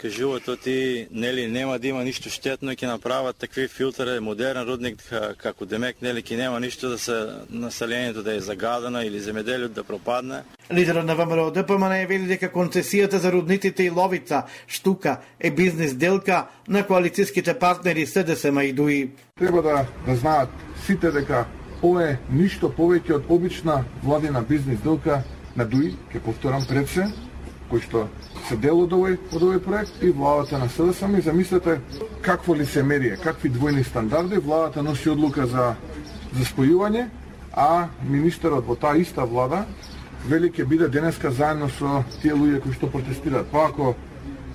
кажуваат 0.01 0.49
ти 0.63 1.07
нели 1.11 1.47
нема 1.47 1.79
да 1.79 1.87
има 1.87 2.03
ништо 2.03 2.29
штетно 2.29 2.73
ќе 2.73 2.87
направат 2.87 3.37
такви 3.37 3.67
филтери 3.67 4.19
модерен 4.19 4.65
рудник 4.67 4.97
како 5.37 5.65
демек 5.65 6.01
нели 6.01 6.23
ќе 6.23 6.37
нема 6.37 6.59
ништо 6.59 6.89
да 6.89 6.97
се 6.97 7.17
населението 7.49 8.23
да 8.23 8.35
е 8.35 8.39
загадено 8.39 9.01
или 9.01 9.19
земеделието 9.19 9.73
да 9.73 9.83
пропадне. 9.83 10.41
Лидерот 10.73 11.05
на 11.05 11.15
ВМРО 11.15 11.51
ДПМН 11.51 11.91
е 12.01 12.05
вели 12.05 12.27
дека 12.27 12.51
концесијата 12.51 13.15
за 13.15 13.31
рудниците 13.31 13.83
и 13.83 13.89
ловица 13.89 14.43
штука 14.67 15.17
е 15.39 15.51
бизнес 15.51 15.93
делка 15.93 16.47
на 16.67 16.83
коалицијските 16.83 17.57
партнери 17.59 18.05
СДСМ 18.05 18.59
и 18.59 18.73
ДУИ. 18.73 19.09
Треба 19.37 19.61
да, 19.61 19.85
да 20.05 20.15
знаат 20.15 20.49
сите 20.85 21.11
дека 21.11 21.45
ова 21.83 22.09
е 22.09 22.17
ништо 22.29 22.69
повеќе 22.69 23.21
од 23.21 23.29
обична 23.29 23.83
владина 24.03 24.41
бизнес 24.41 24.79
делка 24.81 25.23
на 25.55 25.65
ДУИ, 25.65 25.93
ќе 26.13 26.19
повторам 26.25 26.65
пред 26.69 26.89
се, 26.89 27.05
кои 27.71 27.81
што 27.81 28.05
се 28.49 28.57
дел 28.59 28.83
од 28.83 28.91
овој, 28.91 29.15
од 29.31 29.41
овој 29.41 29.61
проект 29.63 30.03
и 30.03 30.11
владата 30.11 30.59
на 30.59 30.67
СДСМ 30.69 31.15
и 31.17 31.23
замислете 31.23 31.79
какво 32.21 32.55
лицемерие, 32.55 33.17
какви 33.23 33.49
двојни 33.49 33.85
стандарди, 33.87 34.43
владата 34.43 34.83
носи 34.83 35.09
одлука 35.09 35.47
за, 35.47 35.75
за 36.35 36.47
спојување, 36.51 37.07
а 37.55 37.87
министерот 38.03 38.67
во 38.67 38.75
таа 38.75 38.99
иста 38.99 39.25
влада 39.25 39.65
вели 40.27 40.51
ќе 40.51 40.67
биде 40.67 40.89
денеска 40.91 41.31
заедно 41.31 41.71
со 41.79 42.03
тие 42.21 42.35
луѓе 42.35 42.61
кои 42.61 42.75
што 42.75 42.91
протестираат. 42.91 43.47
Па 43.51 43.69
ако 43.71 43.95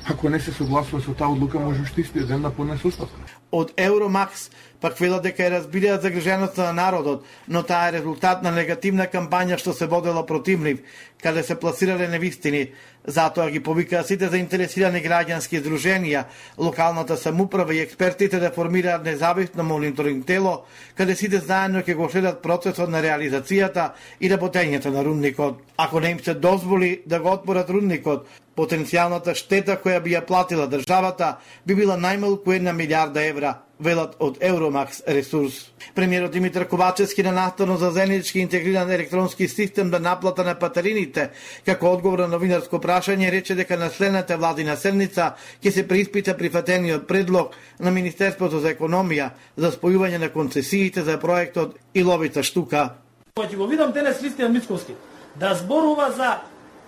ако 0.08 0.28
не 0.28 0.40
се 0.40 0.52
согласува 0.52 1.02
со 1.02 1.14
таа 1.14 1.32
одлука, 1.32 1.58
може 1.58 1.82
уште 1.82 2.00
истиот 2.00 2.28
ден 2.28 2.42
да 2.42 2.50
поднесе 2.50 2.88
оставка. 2.88 3.16
Од 3.50 3.72
Евромакс 3.76 4.50
пак 4.80 4.98
велат 4.98 5.22
дека 5.22 5.44
е 5.46 5.50
разбираат 5.50 6.02
загрижеността 6.02 6.64
на 6.64 6.72
народот, 6.72 7.24
но 7.48 7.62
таа 7.62 7.88
е 7.88 7.92
резултат 7.92 8.42
на 8.42 8.50
негативна 8.50 9.06
кампања 9.06 9.58
што 9.58 9.72
се 9.72 9.86
водела 9.86 10.26
против 10.26 10.60
нив, 10.60 10.78
каде 11.22 11.42
се 11.42 11.54
пласирале 11.60 12.08
невистини. 12.08 12.70
Затоа 13.06 13.50
ги 13.50 13.60
повикаа 13.62 14.02
сите 14.04 14.28
заинтересирани 14.28 15.00
граѓански 15.02 15.62
здруженија, 15.62 16.24
локалната 16.58 17.16
самуправа 17.16 17.74
и 17.74 17.80
експертите 17.80 18.38
да 18.38 18.50
формираат 18.50 19.04
независно 19.04 19.62
мониторинг 19.62 20.26
тело, 20.26 20.64
каде 20.94 21.16
сите 21.16 21.38
заедно 21.38 21.82
ќе 21.86 21.94
го 21.94 22.08
следат 22.10 22.42
процесот 22.42 22.90
на 22.90 23.02
реализацијата 23.02 23.92
и 24.20 24.30
работењето 24.30 24.90
на 24.90 25.04
рудникот. 25.04 25.62
Ако 25.76 26.00
не 26.00 26.10
им 26.10 26.20
се 26.20 26.34
дозволи 26.34 27.02
да 27.06 27.20
го 27.20 27.30
отпорат 27.30 27.70
рудникот, 27.70 28.26
потенцијалната 28.56 29.34
штета 29.36 29.76
која 29.82 30.00
би 30.02 30.16
ја 30.16 30.24
платила 30.26 30.66
државата 30.66 31.36
би 31.66 31.74
била 31.74 31.96
најмалку 31.96 32.56
една 32.56 32.72
милиарда 32.72 33.22
евра, 33.28 33.54
велат 33.80 34.16
од 34.18 34.38
Евромакс 34.40 35.02
Ресурс. 35.08 35.72
Премиерот 35.94 36.30
Димитар 36.30 36.68
Ковачевски 36.68 37.22
на 37.22 37.32
наставно 37.32 37.76
за 37.76 37.90
заеднички 37.90 38.38
интегриран 38.38 38.90
електронски 38.90 39.48
систем 39.48 39.90
за 39.90 40.00
наплата 40.00 40.44
на 40.44 40.54
патарините, 40.54 41.30
како 41.66 41.92
одговор 41.92 42.18
на 42.18 42.28
новинарско 42.28 42.80
прашање, 42.80 43.30
рече 43.30 43.54
дека 43.54 43.76
на 43.76 43.90
следната 43.90 44.36
владина 44.36 44.76
седница 44.76 45.34
ќе 45.62 45.70
се 45.70 45.88
преиспита 45.88 46.36
прифатениот 46.36 47.06
предлог 47.06 47.52
на 47.80 47.90
Министерството 47.90 48.60
за 48.60 48.74
економија 48.74 49.30
за 49.56 49.72
спојување 49.72 50.18
на 50.18 50.28
концесиите 50.32 51.02
за 51.02 51.18
проектот 51.20 51.76
и 51.94 52.02
ловица 52.02 52.42
штука. 52.42 52.94
Ќе 53.36 53.56
го 53.56 53.66
видам 53.66 53.92
денес 53.92 54.22
Христијан 54.22 54.52
Мицковски 54.52 54.94
да 55.36 55.54
зборува 55.54 56.10
за 56.16 56.38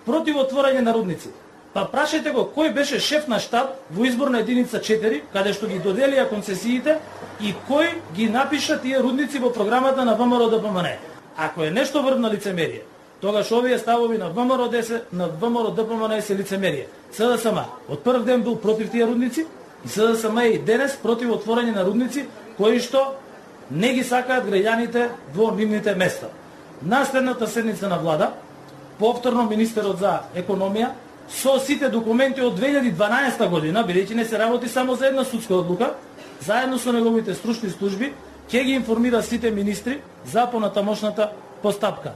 противотворање 0.07 0.81
на 0.81 0.93
рудници. 0.93 1.29
Па 1.73 1.83
прашајте 1.85 2.31
го 2.33 2.47
кој 2.55 2.73
беше 2.73 2.99
шеф 2.99 3.27
на 3.27 3.37
штаб 3.39 3.75
во 3.93 4.05
изборна 4.05 4.39
единица 4.41 4.79
4, 4.81 5.21
каде 5.33 5.53
што 5.53 5.67
ги 5.69 5.77
доделија 5.79 6.25
концесиите 6.29 6.97
и 7.39 7.53
кој 7.67 7.91
ги 8.15 8.29
напиша 8.29 8.79
тие 8.81 9.01
рудници 9.01 9.39
во 9.39 9.51
програмата 9.53 10.05
на 10.05 10.15
ВМРО 10.15 10.49
да 10.49 10.57
ДПМН. 10.57 10.87
Ако 11.37 11.63
е 11.63 11.71
нешто 11.71 12.01
врвна 12.03 12.31
лицемерие, 12.33 12.81
тогаш 13.21 13.51
овие 13.51 13.77
ставови 13.77 14.17
на 14.17 14.29
ВМРО 14.29 14.67
ДС, 14.67 15.01
на 15.13 15.27
ВМРО 15.27 15.71
да 15.71 15.83
ДПМН 15.83 16.21
се 16.21 16.35
лицемерие. 16.35 16.87
СДСМ 17.11 17.59
од 17.89 18.03
прв 18.03 18.23
ден 18.25 18.41
бил 18.41 18.55
против 18.55 18.91
тие 18.91 19.05
рудници 19.05 19.45
и 19.85 19.89
СДСМ 19.89 20.37
е 20.37 20.47
и 20.47 20.59
денес 20.59 20.97
против 20.97 21.29
отворање 21.29 21.75
на 21.75 21.85
рудници 21.85 22.25
кои 22.57 22.79
што 22.79 23.13
не 23.71 23.93
ги 23.93 24.03
сакаат 24.03 24.49
граѓаните 24.49 25.09
во 25.35 25.51
нивните 25.51 25.95
места. 25.95 26.29
На 26.81 27.05
следната 27.05 27.47
седница 27.47 27.87
на 27.87 27.97
влада, 27.97 28.31
повторно 28.99 29.45
министерот 29.45 29.99
за 29.99 30.19
економија 30.35 30.89
со 31.29 31.59
сите 31.59 31.89
документи 31.89 32.41
од 32.41 32.59
2012 32.59 33.49
година, 33.49 33.85
бидејќи 33.85 34.15
не 34.15 34.25
се 34.25 34.39
работи 34.39 34.67
само 34.67 34.95
за 34.95 35.07
една 35.07 35.23
судска 35.23 35.55
одлука, 35.55 35.93
заедно 36.41 36.79
со 36.79 36.91
неговите 36.91 37.35
стручни 37.35 37.69
служби, 37.69 38.13
ќе 38.49 38.63
ги 38.65 38.73
информира 38.73 39.21
сите 39.23 39.51
министри 39.51 40.01
за 40.25 40.47
понатамошната 40.51 41.31
постапка. 41.61 42.13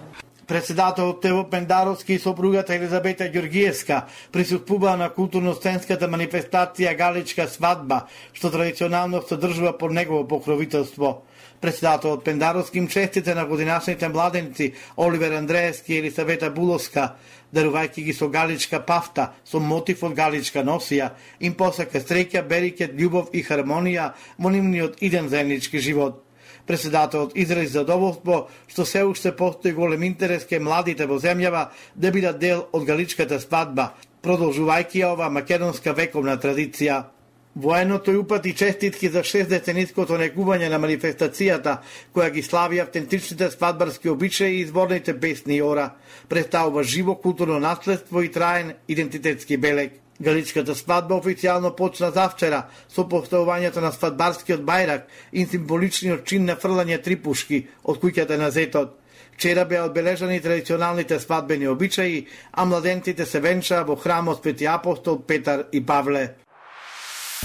Председателот 0.47 1.21
Тево 1.21 1.49
Пендаровски 1.49 2.13
и 2.13 2.19
сопругата 2.19 2.75
Елизабета 2.75 3.23
Ѓоргиевска 3.23 4.01
присуствуваа 4.31 4.97
на 4.99 5.07
културно-сценската 5.09 6.09
манифестација 6.11 6.97
Галичка 6.97 7.47
свадба, 7.47 8.03
што 8.33 8.51
традиционално 8.51 9.21
се 9.21 9.37
држува 9.37 9.77
под 9.77 9.95
негово 9.95 10.27
покровителство. 10.27 11.21
Председателот 11.63 12.23
Пендаровски 12.25 12.77
им 12.77 12.87
честите 12.87 13.35
на 13.35 13.45
годинашните 13.45 14.09
младеници 14.09 14.73
Оливер 14.97 15.31
Андреевски 15.31 15.93
и 15.93 15.97
Елисавета 15.97 16.49
Буловска, 16.51 17.13
дарувајќи 17.55 18.03
ги 18.03 18.13
со 18.13 18.27
галичка 18.27 18.81
пафта, 18.83 19.29
со 19.47 19.61
мотив 19.63 20.03
од 20.03 20.11
галичка 20.11 20.59
носија, 20.59 21.13
им 21.39 21.55
посака 21.55 22.01
среќа, 22.03 22.43
берикет, 22.43 22.91
љубов 22.99 23.31
и 23.31 23.45
хармонија 23.47 24.09
во 24.35 24.51
нивниот 24.51 24.99
иден 24.99 25.31
заеднички 25.31 25.79
живот. 25.79 26.19
Председателот 26.67 27.31
изрази 27.39 27.71
задоволство 27.79 28.49
што 28.67 28.83
се 28.83 29.07
уште 29.07 29.31
постои 29.31 29.71
голем 29.71 30.03
интерес 30.03 30.43
ке 30.43 30.59
младите 30.59 31.07
во 31.07 31.15
земјава 31.15 31.69
да 31.95 32.11
бидат 32.11 32.43
дел 32.43 32.67
од 32.73 32.83
галичката 32.83 33.39
свадба, 33.39 33.93
продолжувајќи 34.19 35.07
ова 35.13 35.31
македонска 35.31 35.95
вековна 35.95 36.35
традиција. 36.35 37.12
Воено 37.55 37.99
тој 38.01 38.15
упати 38.17 38.55
честитки 38.57 39.09
за 39.13 39.21
6 39.21 39.45
децениското 39.45 40.17
негување 40.17 40.71
на 40.73 40.79
манифестацијата, 40.81 41.75
која 42.09 42.31
ги 42.33 42.41
слави 42.41 42.79
автентичните 42.81 43.51
свадбарски 43.53 44.09
обичаи 44.09 44.55
и 44.55 44.61
изворните 44.61 45.13
песни 45.19 45.57
и 45.57 45.61
ора, 45.61 45.91
представува 46.29 46.83
живо 46.83 47.15
културно 47.15 47.59
наследство 47.59 48.21
и 48.21 48.31
траен 48.31 48.73
идентитетски 48.87 49.57
белег. 49.57 49.93
Галичката 50.21 50.75
свадба 50.75 51.19
официјално 51.21 51.75
почна 51.77 52.09
завчера 52.11 52.63
со 52.89 53.05
поставувањето 53.05 53.85
на 53.85 53.91
свадбарскиот 53.91 54.65
бајрак 54.65 55.05
и 55.31 55.45
символичниот 55.45 56.25
чин 56.25 56.45
на 56.49 56.57
фрлање 56.57 57.01
три 57.03 57.21
пушки 57.21 57.67
од 57.83 58.01
куќата 58.01 58.37
на 58.37 58.49
зетот. 58.49 58.97
Вчера 59.37 59.65
беа 59.65 59.85
одбележани 59.85 60.41
традиционалните 60.41 61.19
свадбени 61.19 61.67
обичаи, 61.67 62.25
а 62.51 62.65
младенците 62.65 63.25
се 63.25 63.39
венчаа 63.39 63.85
во 63.85 63.95
храмот 63.95 64.41
Свети 64.41 64.65
Апостол 64.65 65.21
Петар 65.21 65.65
и 65.71 65.85
Павле. 65.85 66.42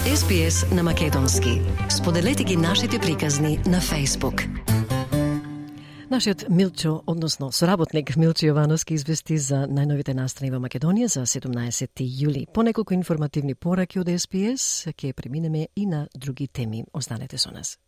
SBS 0.07 0.75
на 0.75 0.83
Македонски. 0.83 1.61
Споделете 1.91 2.45
ги 2.45 2.57
нашите 2.57 2.99
приказни 2.99 3.57
на 3.57 3.81
Facebook. 3.81 4.49
Нашиот 6.11 6.45
Милчо, 6.51 7.03
односно 7.07 7.53
соработник 7.53 8.17
Милчо 8.17 8.47
Јовановски 8.47 8.95
извести 8.95 9.39
за 9.39 9.67
најновите 9.67 10.15
настани 10.15 10.51
во 10.51 10.59
Македонија 10.63 11.07
за 11.07 11.27
17 11.27 12.01
јули. 12.01 12.47
По 12.55 12.63
неколку 12.63 12.95
информативни 12.95 13.55
пораки 13.55 13.99
од 13.99 14.09
СПС 14.09 14.87
ќе 14.87 15.13
преминеме 15.13 15.69
и 15.77 15.87
на 15.87 16.07
други 16.15 16.49
теми. 16.49 16.85
Останете 16.93 17.39
со 17.39 17.51
нас. 17.51 17.79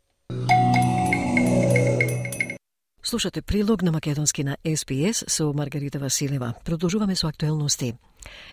Слушате 3.02 3.42
прилог 3.42 3.82
на 3.82 3.92
македонски 3.92 4.44
на 4.44 4.56
СПС 4.76 5.24
со 5.28 5.52
Маргарита 5.52 5.98
Василева. 5.98 6.54
Продолжуваме 6.64 7.16
со 7.16 7.28
актуелности. 7.28 7.94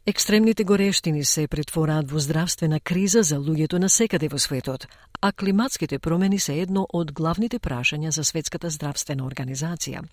Екстремните 0.05 0.63
горештини 0.63 1.23
се 1.25 1.47
претвораат 1.47 2.11
во 2.11 2.19
здравствена 2.19 2.79
криза 2.79 3.23
за 3.23 3.37
луѓето 3.37 3.77
на 3.77 3.89
секаде 3.89 4.27
во 4.27 4.39
светот, 4.39 4.87
а 5.21 5.31
климатските 5.31 5.99
промени 5.99 6.39
се 6.39 6.61
едно 6.61 6.87
од 6.93 7.11
главните 7.11 7.59
прашања 7.59 8.09
за 8.09 8.23
Светската 8.23 8.69
здравствена 8.69 9.27
организација. 9.27 10.03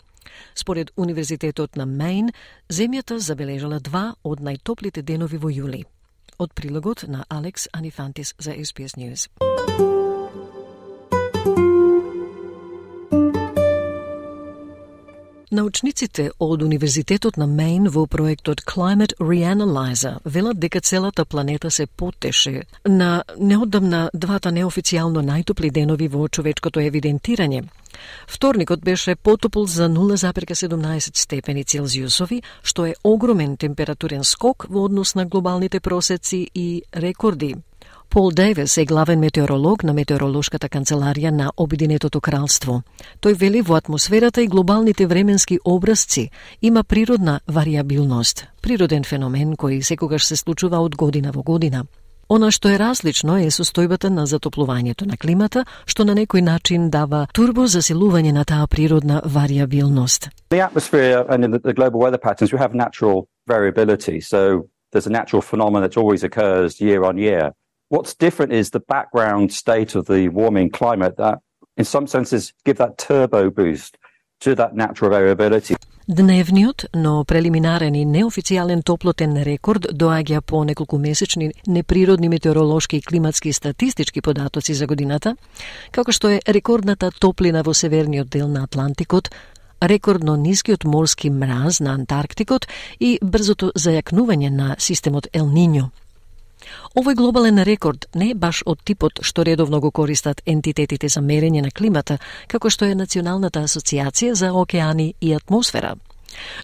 Според 0.54 0.90
Универзитетот 0.96 1.76
на 1.76 1.86
Мейн, 1.86 2.32
земјата 2.68 3.18
забележала 3.18 3.78
два 3.80 4.14
од 4.24 4.40
најтоплите 4.40 5.02
денови 5.02 5.36
во 5.36 5.50
јули. 5.50 5.84
Од 6.38 6.52
прилогот 6.54 7.04
на 7.08 7.24
Алекс 7.28 7.68
Анифантис 7.72 8.34
за 8.38 8.52
SPS 8.52 8.98
News. 8.98 9.28
Научниците 15.54 16.30
од 16.42 16.62
Универзитетот 16.62 17.36
на 17.38 17.46
Мейн 17.46 17.84
во 17.86 18.08
проектот 18.10 18.64
Climate 18.66 19.12
Reanalyzer 19.20 20.16
велат 20.24 20.58
дека 20.58 20.80
целата 20.80 21.24
планета 21.24 21.70
се 21.70 21.86
потеше 21.86 22.62
на 22.88 23.22
неодамна 23.38 24.10
двата 24.14 24.50
неофицијално 24.50 25.22
најтопли 25.22 25.70
денови 25.70 26.08
во 26.08 26.26
човечкото 26.28 26.80
евидентирање. 26.80 27.62
Вторникот 28.26 28.82
беше 28.82 29.14
потопол 29.14 29.66
за 29.66 29.86
0,17 29.88 31.16
степени 31.16 31.64
Целзиусови, 31.64 32.42
што 32.62 32.86
е 32.86 32.96
огромен 33.04 33.56
температурен 33.56 34.24
скок 34.24 34.66
во 34.68 34.84
однос 34.84 35.14
на 35.14 35.26
глобалните 35.26 35.80
просеци 35.80 36.48
и 36.54 36.82
рекорди. 36.96 37.54
Пол 38.14 38.30
Дейвис 38.30 38.76
е 38.76 38.84
главен 38.84 39.18
метеоролог 39.18 39.82
на 39.82 39.92
Метеоролошката 39.92 40.68
канцеларија 40.70 41.32
на 41.34 41.48
Обединетото 41.56 42.20
кралство. 42.20 42.82
Тој 43.18 43.34
вели 43.34 43.62
во 43.62 43.74
атмосферата 43.74 44.42
и 44.42 44.46
глобалните 44.46 45.06
временски 45.06 45.58
образци 45.64 46.30
има 46.62 46.84
природна 46.84 47.40
вариабилност, 47.48 48.46
природен 48.62 49.02
феномен 49.04 49.56
кој 49.56 49.80
секогаш 49.82 50.26
се 50.26 50.36
случува 50.36 50.78
од 50.78 50.94
година 50.94 51.32
во 51.34 51.42
година. 51.42 51.86
Она 52.28 52.52
што 52.54 52.68
е 52.68 52.78
различно 52.78 53.34
е 53.36 53.50
состојбата 53.50 54.14
на 54.14 54.28
затоплувањето 54.30 55.10
на 55.10 55.16
климата, 55.16 55.64
што 55.86 56.04
на 56.04 56.14
некој 56.14 56.40
начин 56.40 56.90
дава 56.90 57.26
турбо 57.32 57.66
засилување 57.66 58.32
на 58.32 58.44
таа 58.44 58.68
природна 58.70 59.22
вариабилност. 59.24 60.30
The 60.50 60.62
atmosphere 60.62 61.26
and 61.28 61.44
in 61.44 61.50
the 61.50 61.74
global 61.74 61.98
weather 61.98 62.22
patterns, 62.22 62.52
we 62.52 62.62
have 62.62 62.74
natural 62.74 63.26
variability. 63.48 64.20
So 64.20 64.70
there's 64.92 65.08
a 65.08 65.16
natural 65.20 65.42
phenomenon 65.42 65.82
that 65.82 65.96
always 65.96 66.22
occurs 66.22 66.80
year 66.80 67.02
on 67.02 67.18
year. 67.18 67.50
What's 67.94 68.14
different 68.26 68.52
is 68.52 68.70
the 68.70 68.80
background 68.94 69.52
state 69.52 69.94
of 69.94 70.06
the 70.06 70.28
warming 70.28 70.70
climate 70.78 71.14
that, 71.16 71.38
in 71.76 71.84
some 71.84 72.06
senses, 72.08 72.52
give 72.64 72.76
that 72.78 72.98
turbo 72.98 73.50
boost 73.50 73.98
to 74.40 74.56
that 74.56 74.74
natural 74.74 75.10
variability. 75.10 75.76
Дневниот, 76.08 76.84
но 76.94 77.24
прелиминарен 77.24 77.94
и 77.94 78.04
неофицијален 78.04 78.82
топлотен 78.82 79.36
рекорд 79.42 79.86
доаѓа 79.94 80.40
по 80.40 80.64
неколку 80.64 80.98
месечни 80.98 81.52
неприродни 81.66 82.28
метеоролошки 82.28 82.96
и 82.96 83.02
климатски 83.02 83.52
статистички 83.52 84.20
податоци 84.20 84.74
за 84.74 84.86
годината, 84.86 85.36
како 85.92 86.12
што 86.12 86.28
е 86.28 86.40
рекордната 86.48 87.12
топлина 87.20 87.62
во 87.62 87.74
северниот 87.74 88.28
дел 88.28 88.48
на 88.48 88.64
Атлантикот, 88.64 89.30
рекордно 89.82 90.36
нискиот 90.36 90.84
морски 90.84 91.30
мраз 91.30 91.80
на 91.80 91.94
Антарктикот 91.94 92.66
и 93.00 93.18
брзото 93.22 93.70
зајакнување 93.78 94.50
на 94.50 94.74
системот 94.78 95.28
Ел 95.32 95.46
Ниньо. 95.46 95.92
Овој 96.94 97.14
глобален 97.14 97.58
рекорд 97.62 98.06
не 98.14 98.30
е 98.30 98.34
баш 98.34 98.62
од 98.66 98.80
типот 98.84 99.20
што 99.22 99.44
редовно 99.44 99.80
го 99.80 99.90
користат 99.90 100.42
ентитетите 100.46 101.08
за 101.08 101.20
мерење 101.20 101.62
на 101.62 101.70
климата, 101.70 102.18
како 102.48 102.70
што 102.70 102.84
е 102.84 102.94
Националната 102.94 103.60
асоциација 103.60 104.32
за 104.32 104.52
океани 104.52 105.14
и 105.20 105.34
атмосфера. 105.34 105.94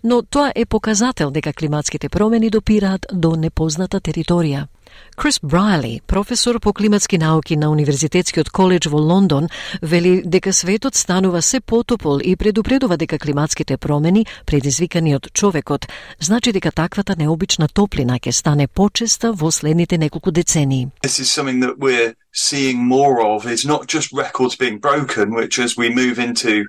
Но 0.02 0.22
тоа 0.22 0.52
е 0.54 0.66
показател 0.66 1.30
дека 1.30 1.52
климатските 1.52 2.08
промени 2.08 2.50
допираат 2.50 3.06
до 3.12 3.36
непозната 3.36 4.00
територија. 4.00 4.66
Крис 5.16 5.40
Брайли, 5.42 6.00
професор 6.06 6.60
по 6.60 6.72
климатски 6.72 7.18
науки 7.18 7.56
на 7.56 7.70
Универзитетскиот 7.70 8.50
коледж 8.50 8.88
во 8.88 8.98
Лондон, 8.98 9.48
вели 9.82 10.22
дека 10.24 10.52
светот 10.52 10.94
станува 10.94 11.42
се 11.42 11.60
потопол 11.60 12.20
и 12.24 12.36
предупредува 12.36 12.96
дека 12.96 13.18
климатските 13.18 13.76
промени, 13.76 14.26
предизвикани 14.46 15.14
од 15.14 15.28
човекот, 15.32 15.86
значи 16.20 16.52
дека 16.52 16.72
таквата 16.72 17.16
необична 17.18 17.68
топлина 17.68 18.18
ќе 18.18 18.32
стане 18.32 18.66
почеста 18.66 19.32
во 19.32 19.50
следните 19.50 19.98
неколку 19.98 20.30
децении. 20.30 20.88
This 21.02 21.20
is 21.20 21.28
something 21.28 21.60
that 21.60 21.76
we're 21.78 22.14
seeing 22.32 22.78
more 22.78 23.20
of 23.20 23.44
It's 23.44 23.66
not 23.66 23.86
just 23.86 24.12
records 24.12 24.56
being 24.56 24.78
broken, 24.78 25.34
which 25.34 25.58
as 25.58 25.76
we 25.76 25.90
move 25.90 26.18
into 26.18 26.64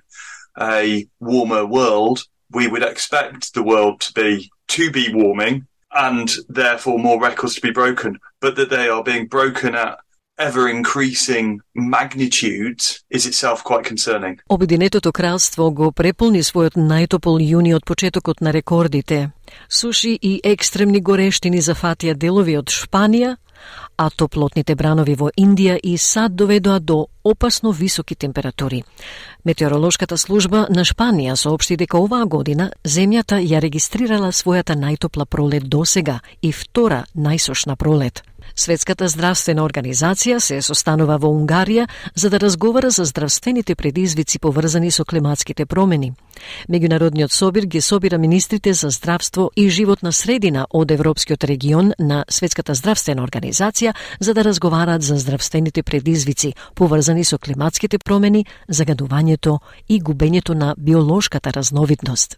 a 0.59 1.07
warmer 1.19 1.65
world, 1.65 2.25
we 2.49 2.67
would 2.67 2.83
expect 2.83 3.53
the 3.53 3.63
world 3.63 4.01
to 4.01 4.11
be 4.13 4.49
to 4.67 4.91
be 4.91 5.05
warming 5.13 5.67
and 5.93 6.27
therefore 6.49 6.97
more 6.97 7.19
records 7.19 7.55
to 7.55 7.61
be 7.61 7.71
broken, 7.71 8.19
but 8.39 8.55
that 8.55 8.69
they 8.69 8.89
are 8.89 9.03
being 9.03 9.27
broken 9.27 9.75
at 9.75 9.99
ever 10.37 10.67
increasing 10.69 11.61
magnitudes 11.75 13.03
is 13.09 13.25
itself 13.25 13.63
quite 13.63 13.85
concerning. 13.87 14.39
Обединетото 14.49 15.11
кралство 15.11 15.71
го 15.71 15.91
преполни 15.91 16.43
својот 16.43 16.75
најтопол 16.77 17.37
јуни 17.39 17.75
од 17.75 17.85
почетокот 17.85 18.41
на 18.41 18.53
рекордите. 18.53 19.31
Суши 19.69 20.19
и 20.21 20.41
екстремни 20.43 21.01
горештини 21.01 21.61
зафатија 21.61 22.13
делови 22.13 22.57
од 22.57 22.65
Шпанија, 22.65 23.35
а 23.97 24.09
топлотните 24.09 24.75
бранови 24.75 25.15
во 25.15 25.29
Индија 25.37 25.77
и 25.83 25.97
САД 25.97 26.35
доведоа 26.35 26.79
до 26.79 27.07
опасно 27.23 27.71
високи 27.71 28.15
температури. 28.15 28.83
Метеоролошката 29.45 30.17
служба 30.17 30.65
на 30.69 30.85
Шпанија 30.85 31.35
соопшти 31.35 31.77
дека 31.77 31.97
оваа 31.97 32.25
година 32.25 32.71
земјата 32.83 33.37
ја 33.41 33.61
регистрирала 33.61 34.31
својата 34.31 34.75
најтопла 34.75 35.25
пролет 35.25 35.69
досега 35.69 36.19
и 36.41 36.51
втора 36.51 37.05
најсошна 37.15 37.75
пролет. 37.75 38.23
Светската 38.61 39.07
здравствена 39.09 39.63
организација 39.65 40.37
се 40.37 40.59
состанува 40.61 41.15
во 41.17 41.31
Унгарија 41.33 41.87
за 42.13 42.29
да 42.29 42.37
разговара 42.39 42.91
за 42.93 43.07
здравствените 43.09 43.73
предизвици 43.75 44.37
поврзани 44.39 44.91
со 44.91 45.05
климатските 45.05 45.65
промени. 45.65 46.11
Меѓународниот 46.69 47.33
собир 47.33 47.65
ги 47.65 47.81
собира 47.81 48.19
министрите 48.21 48.73
за 48.73 48.89
здравство 48.89 49.49
и 49.55 49.69
животна 49.69 50.11
средина 50.13 50.67
од 50.69 50.91
Европскиот 50.91 51.43
регион 51.43 51.93
на 51.97 52.21
Светската 52.29 52.75
здравствена 52.77 53.25
организација 53.25 53.95
за 54.19 54.33
да 54.33 54.43
разговараат 54.43 55.01
за 55.01 55.17
здравствените 55.17 55.81
предизвици 55.83 56.53
поврзани 56.75 57.25
со 57.25 57.39
климатските 57.39 57.97
промени, 57.97 58.45
загадувањето 58.69 59.57
и 59.89 60.01
губењето 60.01 60.53
на 60.53 60.75
биолошката 60.77 61.49
разновидност. 61.49 62.37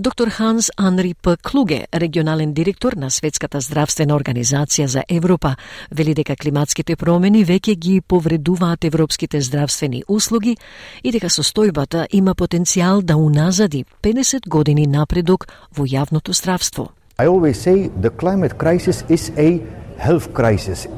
Доктор 0.00 0.28
Ханс 0.28 0.70
Анри 0.76 1.14
П. 1.22 1.36
Клуге, 1.36 1.86
регионален 1.94 2.52
директор 2.52 2.92
на 2.92 3.10
Светската 3.10 3.60
здравствена 3.60 4.14
организација 4.16 4.86
за 4.86 5.02
Европа, 5.08 5.56
вели 5.92 6.14
дека 6.14 6.36
климатските 6.40 6.94
промени 6.96 7.42
веќе 7.44 7.74
ги 7.76 8.00
повредуваат 8.00 8.84
европските 8.84 9.40
здравствени 9.40 10.00
услуги 10.08 10.56
и 11.04 11.12
дека 11.12 11.28
состојбата 11.28 12.06
има 12.16 12.32
потенцијал 12.34 13.02
да 13.02 13.16
уназади 13.16 13.84
50 14.02 14.48
години 14.48 14.86
напредок 14.86 15.44
во 15.76 15.84
јавното 15.84 16.32
здравство. 16.32 16.88
I 17.18 17.26
always 17.26 17.60
say 17.60 17.90
the 18.00 18.08
climate 18.08 18.56
crisis 18.56 19.04
is 19.10 19.28
a 19.36 19.60
health 19.98 20.32
crisis. 20.32 20.88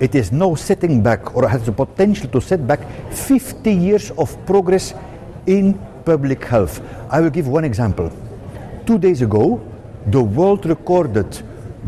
It 0.00 0.14
is 0.14 0.32
no 0.32 0.56
setting 0.56 1.02
back 1.02 1.36
or 1.36 1.44
has 1.48 1.68
the 1.68 1.76
potential 1.76 2.30
to 2.30 2.40
set 2.40 2.66
back 2.66 2.80
50 3.12 3.68
years 3.68 4.10
of 4.16 4.38
progress 4.46 4.94
in 5.46 5.76
public 6.06 6.44
health. 6.44 6.80
I 7.10 7.20
will 7.20 7.34
give 7.36 7.46
one 7.46 7.66
example. 7.66 8.10
Two 8.88 8.98
days 8.98 9.20
ago, 9.20 9.60
the 10.06 10.22
world 10.22 10.64
recorded 10.64 11.42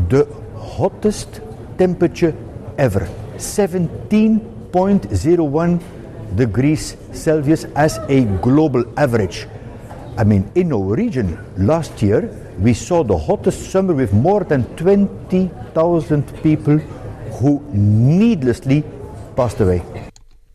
the 0.07 0.27
hottest 0.55 1.41
temperature 1.75 2.35
ever 2.77 3.09
17.01 3.37 5.81
degrees 6.35 6.95
Celsius 7.11 7.65
as 7.75 7.97
a 8.07 8.25
global 8.43 8.85
average. 8.97 9.47
I 10.15 10.23
mean, 10.23 10.51
in 10.53 10.71
our 10.73 10.93
region 10.93 11.39
last 11.57 12.03
year, 12.03 12.29
we 12.59 12.75
saw 12.75 13.03
the 13.03 13.17
hottest 13.17 13.71
summer 13.71 13.95
with 13.95 14.13
more 14.13 14.43
than 14.43 14.65
20,000 14.75 16.43
people 16.43 16.77
who 17.39 17.63
needlessly 17.73 18.83
passed 19.35 19.59
away. 19.59 20.10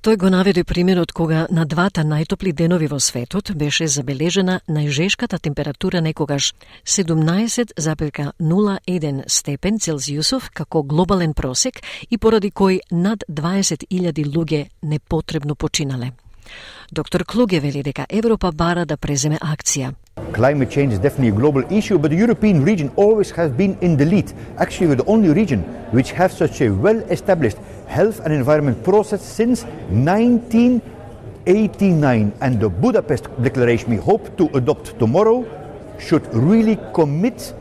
Тој 0.07 0.23
го 0.23 0.29
наведе 0.31 0.63
примерот 0.63 1.11
кога 1.11 1.51
на 1.51 1.67
двата 1.67 2.07
најтопли 2.07 2.55
денови 2.55 2.87
во 2.87 3.03
светот 3.03 3.51
беше 3.59 3.91
забележена 3.91 4.63
најжешката 4.71 5.43
температура 5.43 5.99
некогаш 6.01 6.55
17,01 6.87 9.25
степен 9.27 9.81
Целзиусов 9.81 10.51
како 10.55 10.83
глобален 10.83 11.35
просек 11.35 11.83
и 12.09 12.19
поради 12.19 12.51
кој 12.55 12.81
над 12.93 13.25
20.000 13.29 14.25
луѓе 14.31 14.67
непотребно 14.83 15.57
починале. 15.57 16.13
Доктор 16.93 17.25
Клуге 17.25 17.61
вели 17.61 17.83
дека 17.83 18.07
Европа 18.09 18.53
бара 18.53 18.87
да 18.87 18.97
преземе 18.97 19.39
акција. 19.43 19.95
Climate 20.33 20.71
change 20.71 20.93
is 20.93 20.99
definitely 20.99 21.29
a 21.29 21.33
global 21.33 21.63
issue, 21.71 21.99
but 21.99 22.11
the 22.11 22.17
European 22.17 22.65
region 22.65 22.91
always 22.97 23.31
has 23.31 23.51
been 23.51 23.77
in 23.81 23.97
the 23.97 24.05
lead. 24.05 24.33
Actually, 24.59 24.87
we're 24.87 25.03
the 25.03 25.07
only 25.07 25.31
region 25.31 25.61
which 25.93 26.13
has 26.13 26.37
such 26.37 26.61
a 26.61 26.71
well-established 26.71 27.59
health 27.87 28.21
and 28.21 28.33
environment 28.33 28.83
process 28.85 29.23
since 29.23 29.65
1989. 29.65 32.33
And 32.41 32.61
the 32.61 32.69
Budapest 32.69 33.29
Declaration 33.43 33.91
we 33.91 33.97
hope 33.97 34.37
to 34.37 34.49
adopt 34.57 34.97
tomorrow 34.99 35.45
should 35.99 36.27
really 36.35 36.79
commit 36.95 37.55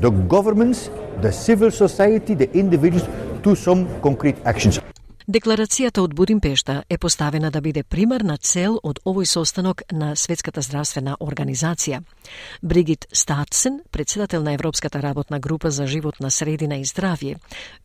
the 0.00 0.10
governments, 0.10 0.90
the 1.22 1.32
civil 1.32 1.70
society, 1.70 2.34
the 2.34 2.52
individuals 2.52 3.08
to 3.42 3.54
some 3.54 3.88
concrete 4.00 4.36
actions. 4.44 4.80
Декларацијата 5.26 6.04
од 6.06 6.12
Будимпешта 6.14 6.84
е 6.86 6.96
поставена 7.02 7.48
да 7.50 7.58
биде 7.60 7.82
примарна 7.82 8.36
цел 8.38 8.76
од 8.86 9.00
овој 9.02 9.26
состанок 9.26 9.82
на 9.90 10.12
Светската 10.14 10.62
здравствена 10.62 11.16
организација. 11.18 12.04
Бригит 12.62 13.06
Статсен, 13.12 13.80
председател 13.90 14.42
на 14.42 14.52
Европската 14.52 15.02
работна 15.02 15.40
група 15.40 15.70
за 15.70 15.86
живот 15.86 16.20
на 16.20 16.30
средина 16.30 16.76
и 16.76 16.84
здравје, 16.84 17.36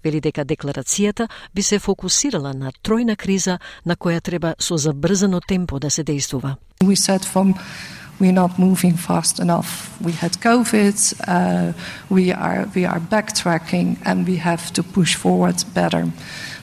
вели 0.03 0.21
дека 0.21 0.45
декларацијата 0.45 1.27
би 1.55 1.63
се 1.63 1.79
фокусирала 1.79 2.53
на 2.53 2.71
тројна 2.83 3.17
криза 3.17 3.57
на 3.85 3.95
која 3.95 4.21
треба 4.21 4.53
со 4.59 4.77
забрзано 4.77 5.41
темпо 5.41 5.79
да 5.79 5.89
се 5.89 6.03
действува. 6.03 6.57
We 6.83 6.95
said 6.95 7.25
from 7.25 7.55
we're 8.19 8.31
not 8.31 8.59
moving 8.59 8.97
fast 8.97 9.39
enough. 9.39 9.89
We 10.03 10.11
had 10.11 10.37
COVID, 10.37 10.97
uh, 11.27 11.73
we 12.11 12.31
are 12.31 12.69
we 12.75 12.85
are 12.85 12.99
backtracking, 12.99 13.97
and 14.05 14.27
we 14.27 14.37
have 14.37 14.71
to 14.73 14.83
push 14.83 15.15
forward 15.15 15.57
better. 15.73 16.05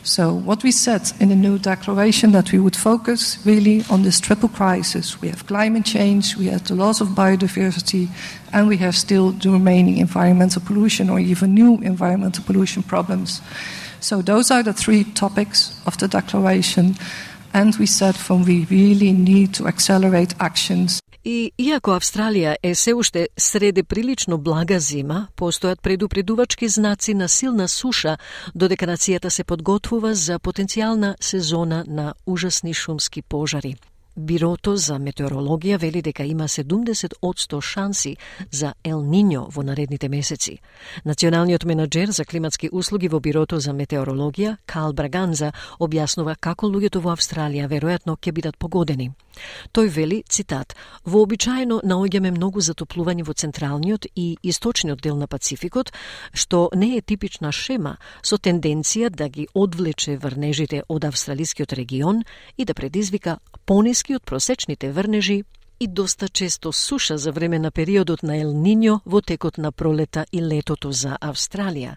So 0.08 0.32
what 0.32 0.62
we 0.62 0.72
said 0.72 1.12
in 1.20 1.28
the 1.28 1.36
new 1.36 1.58
declaration 1.58 2.32
that 2.32 2.50
we 2.50 2.58
would 2.58 2.74
focus 2.74 3.36
really 3.44 3.84
on 3.90 4.04
this 4.04 4.20
triple 4.20 4.48
crisis. 4.48 5.20
We 5.20 5.28
have 5.28 5.46
climate 5.46 5.84
change, 5.84 6.34
we 6.34 6.46
have 6.46 6.64
the 6.66 6.74
loss 6.74 7.02
of 7.02 7.08
biodiversity, 7.08 8.08
and 8.54 8.68
we 8.68 8.78
have 8.78 8.96
still 8.96 9.32
the 9.32 9.50
remaining 9.50 9.98
environmental 9.98 10.62
pollution 10.62 11.10
or 11.10 11.20
even 11.20 11.52
new 11.52 11.76
environmental 11.82 12.42
pollution 12.42 12.82
problems. 12.82 13.42
So 14.00 14.22
those 14.22 14.50
are 14.50 14.62
the 14.62 14.72
three 14.72 15.04
topics 15.04 15.78
of 15.84 15.98
the 15.98 16.08
declaration. 16.08 16.94
And 17.52 17.76
we 17.76 17.84
said 17.84 18.16
from 18.16 18.46
we 18.46 18.64
really 18.70 19.12
need 19.12 19.52
to 19.54 19.66
accelerate 19.66 20.34
actions 20.40 21.02
И 21.24 21.52
иако 21.58 21.96
Австралија 21.98 22.54
е 22.62 22.74
се 22.74 22.94
уште 22.94 23.26
среде 23.36 23.82
прилично 23.82 24.38
блага 24.38 24.78
зима, 24.78 25.26
постојат 25.36 25.82
предупредувачки 25.82 26.68
знаци 26.68 27.14
на 27.14 27.28
силна 27.28 27.68
суша, 27.68 28.16
додека 28.54 28.86
нацијата 28.86 29.28
се 29.28 29.44
подготвува 29.44 30.14
за 30.14 30.38
потенцијална 30.38 31.16
сезона 31.20 31.84
на 31.88 32.14
ужасни 32.26 32.74
шумски 32.74 33.22
пожари. 33.22 33.74
Бирото 34.18 34.76
за 34.76 34.96
метеорологија 34.98 35.78
вели 35.78 36.00
дека 36.02 36.24
има 36.24 36.48
70% 36.48 37.60
шанси 37.62 38.16
за 38.50 38.72
Ел 38.84 39.02
Ниньо 39.02 39.46
во 39.54 39.62
наредните 39.62 40.08
месеци. 40.08 40.58
Националниот 41.04 41.64
менаџер 41.64 42.10
за 42.10 42.24
климатски 42.24 42.68
услуги 42.72 43.08
во 43.08 43.20
Бирото 43.20 43.60
за 43.60 43.70
метеорологија, 43.70 44.56
Кал 44.66 44.92
Браганза, 44.92 45.52
објаснува 45.78 46.34
како 46.40 46.66
луѓето 46.66 46.98
во 46.98 47.14
Австралија 47.14 47.68
веројатно 47.68 48.16
ќе 48.16 48.32
бидат 48.32 48.58
погодени. 48.58 49.12
Тој 49.72 49.88
вели, 49.88 50.22
цитат, 50.28 50.74
вообичаено 51.04 51.80
наоѓаме 51.84 52.30
многу 52.34 52.60
затоплување 52.60 53.26
во 53.26 53.34
централниот 53.34 54.06
и 54.14 54.36
источниот 54.42 55.02
дел 55.02 55.16
на 55.16 55.26
Пацификот, 55.26 55.92
што 56.32 56.70
не 56.74 56.96
е 56.96 57.02
типична 57.02 57.52
шема 57.52 57.96
со 58.22 58.38
тенденција 58.38 59.10
да 59.10 59.28
ги 59.28 59.48
одвлече 59.54 60.16
врнежите 60.16 60.82
од 60.88 61.04
австралискиот 61.04 61.72
регион 61.72 62.24
и 62.56 62.64
да 62.64 62.74
предизвика 62.74 63.38
пониски 63.66 64.14
од 64.16 64.24
просечните 64.24 64.92
врнежи 64.92 65.44
и 65.80 65.86
доста 65.86 66.28
често 66.28 66.72
суша 66.72 67.18
за 67.18 67.32
време 67.32 67.58
на 67.58 67.70
периодот 67.70 68.22
на 68.22 68.36
Ел 68.36 68.52
Ниньо 68.52 69.00
во 69.06 69.20
текот 69.20 69.58
на 69.58 69.72
пролета 69.72 70.26
и 70.32 70.42
летото 70.42 70.92
за 70.92 71.18
Австралија. 71.20 71.96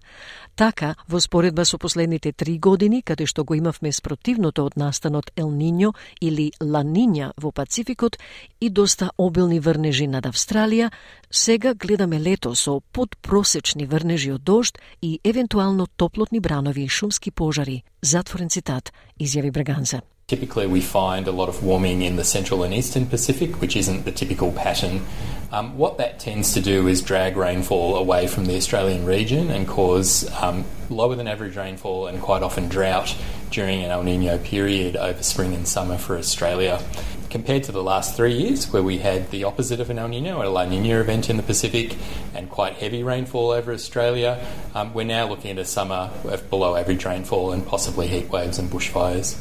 Така, 0.56 0.96
во 1.10 1.20
споредба 1.20 1.66
со 1.66 1.78
последните 1.78 2.32
три 2.32 2.60
години, 2.60 3.02
каде 3.02 3.26
што 3.26 3.44
го 3.44 3.56
имавме 3.56 3.92
спротивното 3.92 4.66
од 4.66 4.78
настанот 4.78 5.32
Ел 5.36 5.50
Ниньо 5.50 5.94
или 6.22 6.52
Ла 6.62 6.84
Нинја 6.84 7.32
во 7.38 7.52
Пацификот 7.52 8.18
и 8.62 8.70
доста 8.70 9.12
обилни 9.18 9.60
врнежи 9.60 10.08
над 10.08 10.26
Австралија, 10.26 10.92
сега 11.32 11.74
гледаме 11.74 12.20
лето 12.20 12.56
со 12.56 12.82
подпросечни 12.92 13.86
врнежи 13.86 14.32
од 14.32 14.44
дожд 14.44 14.78
и 15.02 15.20
евентуално 15.24 15.88
топлотни 15.88 16.40
бранови 16.40 16.84
и 16.84 16.90
шумски 16.90 17.32
пожари. 17.32 17.84
Затворен 18.02 18.50
цитат, 18.50 18.94
изјави 19.20 19.52
Браганза. 19.52 20.02
Typically, 20.28 20.66
we 20.66 20.80
find 20.80 21.28
a 21.28 21.32
lot 21.32 21.50
of 21.50 21.62
warming 21.62 22.02
in 22.02 22.16
the 22.16 22.24
central 22.24 22.64
and 22.64 22.74
eastern 22.74 23.06
Pacific, 23.06 23.60
which 23.60 23.76
isn't 23.76 24.06
the 24.06 24.14
typical 24.14 24.54
pattern. 24.54 25.06
Um, 25.52 25.78
what 25.78 25.98
that 25.98 26.20
tends 26.20 26.54
to 26.54 26.62
do 26.62 26.88
is 26.88 27.02
drag 27.02 27.36
rainfall 27.36 27.98
away 27.98 28.28
from 28.28 28.46
the 28.46 28.56
Australian 28.56 29.06
region 29.06 29.50
and 29.50 29.68
cause 29.68 30.32
um, 30.42 30.64
lower 30.90 31.18
than 31.18 31.28
average 31.28 31.58
rainfall 31.58 32.08
and 32.08 32.22
quite 32.22 32.44
often 32.44 32.70
drought 32.70 33.14
during 33.50 33.84
an 33.84 33.92
El 33.92 34.04
Nino 34.04 34.38
period 34.38 34.96
over 34.96 35.22
spring 35.22 35.54
and 35.54 35.68
summer 35.68 35.98
for 35.98 36.18
Australia. 36.18 36.82
Compared 37.30 37.64
to 37.64 37.74
the 37.74 37.84
last 37.84 38.16
three 38.16 38.34
years, 38.34 38.72
where 38.72 38.84
we 38.84 39.00
had 39.00 39.30
the 39.32 39.44
opposite 39.44 39.82
of 39.82 39.90
an 39.90 40.00
El 40.00 40.08
Nino, 40.08 40.42
a 40.42 40.48
La 40.48 40.64
Nina 40.64 41.02
event 41.02 41.30
in 41.30 41.36
the 41.36 41.44
Pacific, 41.44 41.98
and 42.34 42.50
quite 42.50 42.76
heavy 42.76 43.04
rainfall 43.04 43.52
over 43.52 43.74
Australia, 43.74 44.40
um, 44.74 44.94
we're 44.94 45.04
now 45.04 45.28
looking 45.28 45.52
at 45.52 45.58
a 45.58 45.66
summer 45.66 46.10
of 46.24 46.50
below 46.50 46.78
average 46.78 47.04
rainfall 47.04 47.52
and 47.52 47.68
possibly 47.68 48.08
heat 48.08 48.30
waves 48.30 48.58
and 48.58 48.70
bushfires. 48.70 49.38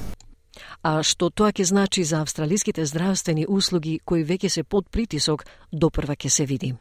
А 0.83 1.03
што 1.03 1.31
тоа 1.31 1.53
ќе 1.53 1.65
значи 1.65 2.05
за 2.05 2.21
австралиските 2.21 2.85
здравствени 2.85 3.47
услуги 3.49 4.01
кои 4.05 4.25
веќе 4.25 4.49
се 4.49 4.63
под 4.63 4.89
притисок, 4.89 5.45
допрва 5.73 6.17
ќе 6.17 6.29
се 6.29 6.47
види. 6.47 6.75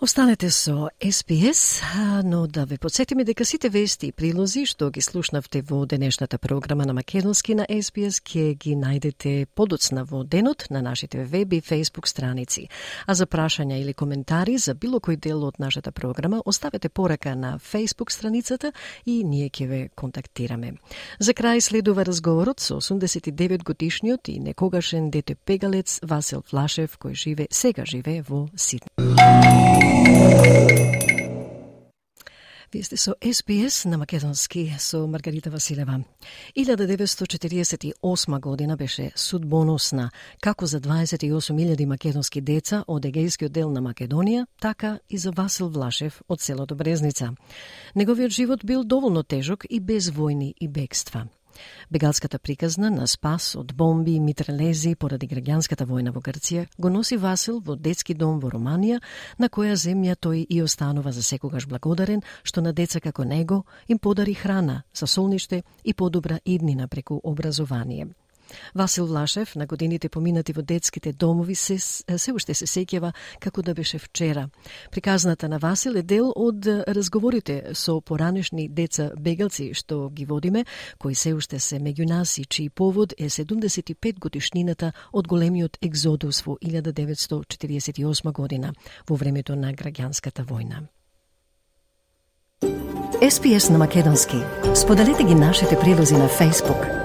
Останете 0.00 0.50
со 0.50 0.90
СПС, 1.10 1.80
но 2.24 2.46
да 2.46 2.64
ве 2.64 2.78
подсетиме 2.78 3.24
дека 3.24 3.44
сите 3.44 3.68
вести 3.68 4.06
и 4.06 4.12
прилози 4.12 4.64
што 4.66 4.90
ги 4.90 5.00
слушнавте 5.00 5.62
во 5.62 5.86
денешната 5.86 6.38
програма 6.38 6.84
на 6.84 6.92
Македонски 6.92 7.54
на 7.54 7.62
СПС 7.70 8.18
ќе 8.18 8.58
ги 8.58 8.74
најдете 8.74 9.46
подоцна 9.54 10.04
во 10.04 10.24
денот 10.24 10.66
на 10.70 10.82
нашите 10.82 11.24
веб 11.24 11.52
и 11.52 11.60
фейсбук 11.60 12.08
страници. 12.08 12.68
А 13.06 13.14
за 13.14 13.26
прашања 13.26 13.78
или 13.78 13.94
коментари 13.94 14.58
за 14.58 14.74
било 14.74 14.98
кој 14.98 15.16
дел 15.16 15.44
од 15.44 15.60
нашата 15.62 15.92
програма, 15.92 16.42
оставете 16.44 16.88
порака 16.88 17.36
на 17.36 17.58
фейсбук 17.58 18.10
страницата 18.10 18.72
и 19.06 19.22
ние 19.24 19.48
ќе 19.48 19.68
ве 19.68 19.88
контактираме. 19.94 20.74
За 21.20 21.32
крај 21.32 21.60
следува 21.60 22.04
разговорот 22.04 22.58
со 22.60 22.80
89 22.80 23.62
годишниот 23.62 24.28
и 24.28 24.40
некогашен 24.40 25.10
дете 25.10 25.36
пегалец 25.36 26.00
Васил 26.02 26.42
Флашев 26.42 26.98
кој 26.98 27.14
живе 27.14 27.46
сега 27.50 27.86
живе 27.86 28.22
во 28.26 28.48
Сиднеј. 28.58 29.83
Вие 32.74 32.82
сте 32.82 32.96
со 32.96 33.14
СПС 33.32 33.84
на 33.84 33.98
Македонски 33.98 34.74
со 34.78 35.06
Маргарита 35.06 35.50
Василева. 35.50 36.04
1948 36.58 38.40
година 38.40 38.76
беше 38.76 39.12
судбоносна, 39.14 40.10
како 40.40 40.66
за 40.66 40.80
28.000 40.80 41.86
македонски 41.86 42.40
деца 42.40 42.84
од 42.88 43.04
егејскиот 43.06 43.48
дел 43.48 43.70
на 43.70 43.80
Македонија, 43.80 44.46
така 44.60 44.98
и 45.08 45.18
за 45.18 45.30
Васил 45.30 45.68
Влашев 45.68 46.22
од 46.28 46.40
селото 46.40 46.74
Брезница. 46.74 47.34
Неговиот 47.94 48.30
живот 48.30 48.60
бил 48.64 48.84
доволно 48.84 49.22
тежок 49.22 49.64
и 49.70 49.80
без 49.80 50.10
војни 50.10 50.54
и 50.60 50.68
бегства. 50.68 51.28
Бегалската 51.90 52.38
приказна 52.38 52.90
на 52.90 53.06
спас 53.06 53.54
од 53.56 53.74
бомби 53.74 54.14
и 54.16 54.20
митрелези 54.20 54.94
поради 54.94 55.28
граѓанската 55.28 55.86
војна 55.86 56.14
во 56.14 56.20
Грција 56.20 56.66
го 56.78 56.88
носи 56.88 57.16
Васил 57.16 57.60
во 57.60 57.76
детски 57.76 58.14
дом 58.14 58.40
во 58.40 58.50
Романија, 58.50 59.00
на 59.38 59.48
која 59.48 59.76
земја 59.76 60.16
тој 60.16 60.46
и 60.48 60.62
останува 60.62 61.12
за 61.12 61.22
секогаш 61.22 61.66
благодарен 61.66 62.22
што 62.42 62.60
на 62.60 62.72
деца 62.72 63.00
како 63.00 63.24
него 63.24 63.64
им 63.88 63.98
подари 63.98 64.34
храна, 64.34 64.82
за 64.94 65.06
солниште 65.06 65.62
и 65.84 65.94
подобра 65.94 66.40
иднина 66.44 66.88
преку 66.88 67.20
образование. 67.22 68.08
Васил 68.74 69.06
Влашев 69.06 69.56
на 69.56 69.66
годините 69.66 70.08
поминати 70.08 70.52
во 70.52 70.62
детските 70.62 71.12
домови 71.12 71.54
се, 71.54 71.78
се 71.78 72.32
уште 72.32 72.54
се 72.54 72.66
сеќава 72.66 73.12
како 73.40 73.62
да 73.62 73.74
беше 73.74 73.98
вчера. 73.98 74.48
Приказната 74.90 75.48
на 75.48 75.58
Васил 75.58 75.96
е 75.96 76.02
дел 76.02 76.32
од 76.36 76.66
разговорите 76.66 77.74
со 77.74 78.00
поранешни 78.00 78.68
деца 78.68 79.10
бегалци 79.18 79.72
што 79.74 80.10
ги 80.10 80.24
водиме, 80.24 80.64
кои 80.98 81.14
се 81.14 81.34
уште 81.34 81.58
се 81.60 81.78
меѓу 81.78 82.08
нас 82.08 82.38
и 82.38 82.44
чиј 82.44 82.70
повод 82.70 83.14
е 83.18 83.28
75 83.28 84.18
годишнината 84.18 84.92
од 85.12 85.28
големиот 85.28 85.78
екзодус 85.82 86.42
во 86.46 86.58
1948 86.62 88.32
година, 88.32 88.74
во 89.08 89.16
времето 89.16 89.56
на 89.56 89.72
граѓанската 89.72 90.44
војна. 90.44 90.86
SPS 93.22 93.70
на 93.70 93.78
Македонски. 93.78 94.36
Споделете 94.74 95.24
ги 95.24 95.34
нашите 95.34 95.78
прилози 95.78 96.14
на 96.14 96.28
Facebook– 96.28 97.00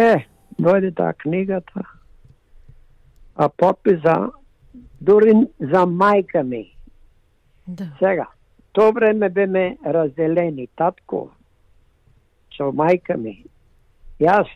Е, 0.00 0.24
дојде 0.56 0.90
таа 0.96 1.12
книгата, 1.12 1.82
а 3.36 3.48
подписа 3.48 4.30
дури 5.00 5.34
за 5.60 5.82
мајка 5.84 6.42
ми. 6.42 6.62
Да. 7.66 7.90
Сега, 7.98 8.26
то 8.72 8.92
време 8.92 9.28
беме 9.28 9.76
разделени, 9.84 10.68
татко, 10.76 11.30
со 12.56 12.70
мајка 12.72 13.16
ми. 13.16 13.44
Јас 14.20 14.48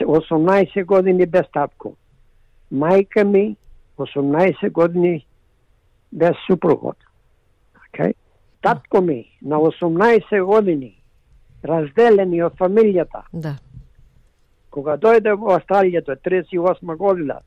18 0.00 0.84
години 0.84 1.26
без 1.26 1.48
татко. 1.52 1.94
Мајка 2.72 3.24
ми 3.24 3.56
18 3.98 4.70
години 4.70 5.26
без 6.12 6.36
супругот. 6.46 6.96
Okay? 7.84 8.14
Татко 8.60 9.00
ми 9.00 9.24
на 9.42 9.56
18 9.56 10.44
години 10.44 10.94
разделени 11.64 12.42
од 12.42 12.56
фамилијата. 12.56 13.28
Да 13.32 13.58
кога 14.70 14.96
дојде 14.96 15.34
во 15.34 15.56
Австралија, 15.58 16.04
тоа 16.06 16.16
38 16.16 16.96
година, 16.96 17.40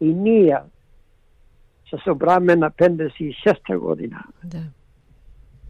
и 0.00 0.12
ние 0.14 0.60
се 1.90 1.98
собраме 2.04 2.56
на 2.56 2.70
56 2.70 3.78
година. 3.78 4.24
Да. 4.44 4.62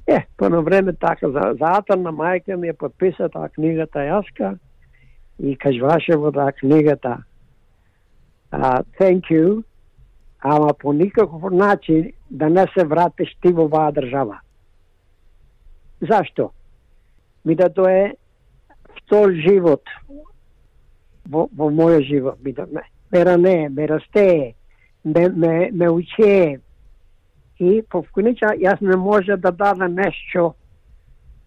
Е, 0.07 0.27
по 0.37 0.49
на 0.49 0.63
време 0.63 0.93
така, 0.93 1.31
за, 1.31 1.55
за 1.59 1.97
на 1.97 2.13
мајка 2.13 2.57
ми 2.57 2.69
е 2.69 2.73
подписа 2.73 3.29
таа 3.29 3.49
книгата 3.49 3.99
јаска 3.99 4.59
и 5.39 5.57
кажваше 5.57 6.17
во 6.17 6.33
таа 6.33 6.53
книгата 6.53 7.25
uh, 8.53 8.85
thank 9.01 9.31
you, 9.31 9.65
ама 10.41 10.75
по 10.75 10.93
никаков 10.93 11.53
начин 11.53 12.13
да 12.31 12.51
не 12.51 12.67
се 12.79 12.85
вратиш 12.85 13.37
ти 13.43 13.53
во 13.53 13.65
оваа 13.65 13.93
држава. 13.93 14.41
Зашто? 16.01 16.53
Ми 17.45 17.55
да 17.55 17.69
тоа 17.69 17.93
е 17.93 18.15
втор 18.97 19.33
живот 19.33 19.83
во, 21.29 21.49
во 21.53 21.71
мојот 21.71 22.07
живот. 22.09 22.39
Ме, 22.43 22.83
ме 23.13 23.25
ране, 23.25 23.69
ме 23.69 23.87
расте, 23.87 24.55
ме, 25.05 25.29
ме, 25.29 25.71
ме 25.73 25.91
уче. 25.91 26.61
И 27.59 27.83
по 27.91 28.03
вконеча 28.03 28.53
јас 28.61 28.81
не 28.81 28.97
може 28.97 29.37
да 29.37 29.51
дадам 29.51 29.95
нешто 29.95 30.55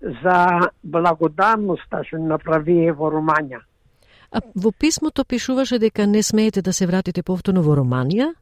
за 0.02 0.72
благодарноста 0.84 2.04
што 2.08 2.18
направи 2.18 2.92
во 2.92 3.12
Ромања. 3.14 3.60
А 4.32 4.42
во 4.56 4.72
писмото 4.72 5.26
пишуваше 5.26 5.80
дека 5.80 6.08
не 6.08 6.24
смеете 6.24 6.62
да 6.62 6.74
се 6.74 6.86
вратите 6.88 7.24
повторно 7.24 7.62
во 7.66 7.76
Романија? 7.76 8.34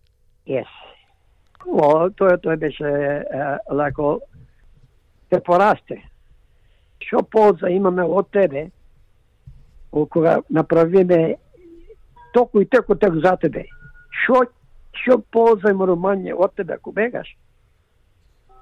Yes. 0.48 0.68
О, 1.66 2.10
тоа 2.10 2.38
тоа 2.38 2.56
беше 2.56 2.88
е, 2.88 3.22
леко 3.72 4.20
те 5.30 5.40
порасте. 5.40 6.02
Што 7.04 7.24
полза 7.24 7.72
имаме 7.72 8.04
од 8.04 8.32
тебе 8.32 8.70
кога 9.92 10.42
направиме 10.50 11.36
току 12.34 12.62
и 12.62 12.66
теку 12.66 12.96
тек 12.96 13.14
за 13.24 13.38
тебе. 13.42 13.66
Шо 14.26 14.44
шо 14.98 15.22
ползајме 15.34 15.86
Ромање 15.88 16.34
од 16.34 16.56
тебе 16.56 16.74
ако 16.74 16.92
бегаш? 16.92 17.38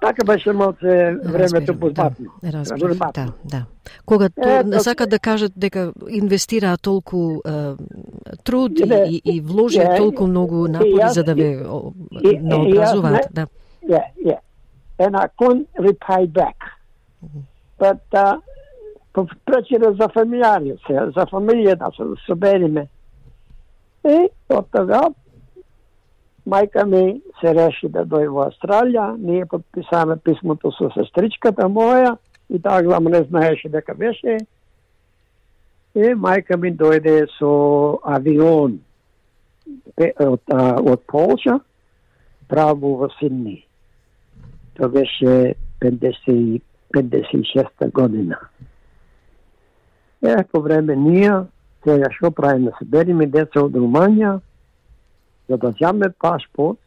Така 0.01 0.25
беше 0.25 0.53
малце 0.53 1.15
времето 1.25 1.79
позбатно. 1.79 2.25
Да, 2.43 2.51
разбирам, 2.51 2.97
да, 3.15 3.33
да. 3.45 3.65
Кога 4.05 4.29
е, 4.45 4.63
не 4.63 4.79
сакат 4.79 5.09
да 5.09 5.19
кажат 5.19 5.51
дека 5.57 5.93
инвестираат 6.09 6.81
толку 6.81 7.41
е, 7.47 7.73
труд 8.43 8.71
не, 8.87 9.05
и, 9.09 9.21
и 9.25 9.41
вложи 9.41 9.81
толку 9.97 10.27
многу 10.27 10.67
напори 10.67 11.09
за 11.09 11.23
да 11.23 11.35
ве 11.35 11.65
наобразуваат, 12.41 13.27
да. 13.31 13.47
Yeah, 13.87 14.05
yeah. 14.25 14.39
And 14.99 15.15
I 15.15 15.27
couldn't 15.39 15.67
repay 15.79 16.23
back. 16.27 16.57
But 17.79 18.01
uh, 18.13 18.37
пречере 19.45 19.93
за 19.95 20.09
фамилијари, 20.11 20.75
се, 20.87 20.97
за 21.15 21.25
фамилија 21.31 21.77
да 21.79 21.91
се 21.95 22.07
собериме. 22.25 22.87
И 24.05 24.17
од 24.53 24.67
тога 24.71 25.01
мајка 26.45 26.85
ми 26.85 27.21
се 27.39 27.53
реши 27.57 27.89
да 27.89 28.05
дојде 28.05 28.29
во 28.29 28.49
Австралија, 28.49 29.15
ние 29.17 29.45
подписаме 29.45 30.17
писмото 30.17 30.71
со 30.75 30.91
сестричката 30.93 31.69
моја 31.69 32.17
и 32.49 32.59
таа 32.61 32.83
главно 32.83 33.09
не 33.09 33.23
знаеше 33.29 33.69
дека 33.69 33.95
беше. 33.95 34.37
И 35.95 36.11
мајка 36.13 36.57
ми 36.57 36.73
дојде 36.75 37.25
со 37.39 37.51
авион 38.03 38.79
од, 39.97 40.41
од 40.91 41.01
Полша 41.07 41.59
право 42.47 42.95
во 42.99 43.09
Сидни. 43.19 43.63
Тоа 44.75 44.91
беше 44.91 45.55
50, 45.81 46.61
56 46.93 47.91
година. 47.91 48.37
Еко 50.21 50.61
време 50.61 50.95
ние, 50.95 51.33
сега 51.83 52.09
што 52.11 52.31
правиме, 52.31 52.71
да 52.71 52.77
се 52.79 52.85
бериме 52.85 53.27
деца 53.27 53.61
од 53.61 53.75
Руманија, 53.75 54.39
за 55.49 55.57
да 55.57 55.73
земе 55.81 56.09
пашпорт, 56.21 56.79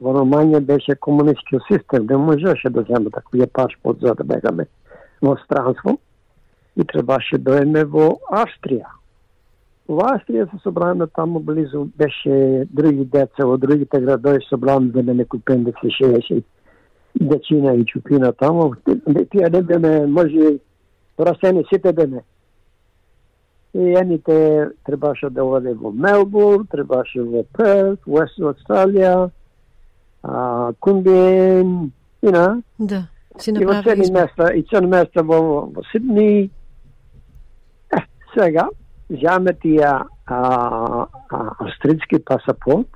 во 0.00 0.12
Руманија 0.16 0.60
беше 0.60 0.94
комунистски 0.94 1.60
систем, 1.70 2.06
не 2.10 2.16
можеше 2.16 2.70
да 2.70 2.84
земе 2.88 3.10
таквија 3.14 3.46
пашпорт 3.46 4.00
за 4.02 4.14
да 4.14 4.24
бегаме 4.24 4.66
во 5.22 5.36
странство 5.44 5.98
и 6.76 6.84
требаше 6.84 7.38
да 7.38 7.50
доеме 7.50 7.84
во 7.84 8.18
Австрија. 8.30 8.90
Во 9.88 10.04
Австрија 10.12 10.50
се 10.50 10.58
собраме 10.62 11.06
таму 11.16 11.40
близу, 11.40 11.88
беше 11.96 12.66
други 12.70 13.04
деца 13.04 13.46
во 13.46 13.56
другите 13.56 14.00
градови 14.00 14.44
собраме 14.48 15.02
да 15.02 15.14
не 15.14 15.24
купим 15.24 15.64
да 15.64 15.72
се 15.80 15.90
шееше 15.90 16.42
дечина 17.20 17.74
и 17.74 17.84
чупина 17.86 18.32
таму. 18.32 18.74
Тие 19.30 19.48
не 19.50 19.62
беме, 19.62 20.06
може, 20.06 20.58
порасени 21.16 21.64
сите 21.72 21.92
беме 21.92 22.22
и 23.74 23.94
едните 23.94 24.68
требаше 24.84 25.30
да 25.30 25.44
оде 25.44 25.74
во 25.74 25.92
Мелбурн, 25.92 26.66
требаше 26.66 27.22
во 27.22 27.44
Перт, 27.52 28.00
West 28.08 28.38
Australia, 28.40 29.30
а, 30.22 30.72
Кумбин, 30.80 31.92
you 32.22 32.32
know. 32.32 32.62
Да, 32.78 33.06
си 33.38 33.52
направи 33.52 34.02
И 34.08 34.12
места, 34.12 34.54
и 34.54 34.62
цели 34.62 34.86
места 34.86 35.22
во, 35.22 35.66
во 35.66 35.82
Сидни. 35.92 36.50
Е, 37.96 38.00
сега, 38.34 38.68
заме 39.10 39.52
тија 39.52 40.06
а, 40.26 40.38
а, 41.30 41.54
австрийски 41.60 42.24
пасапорт, 42.24 42.88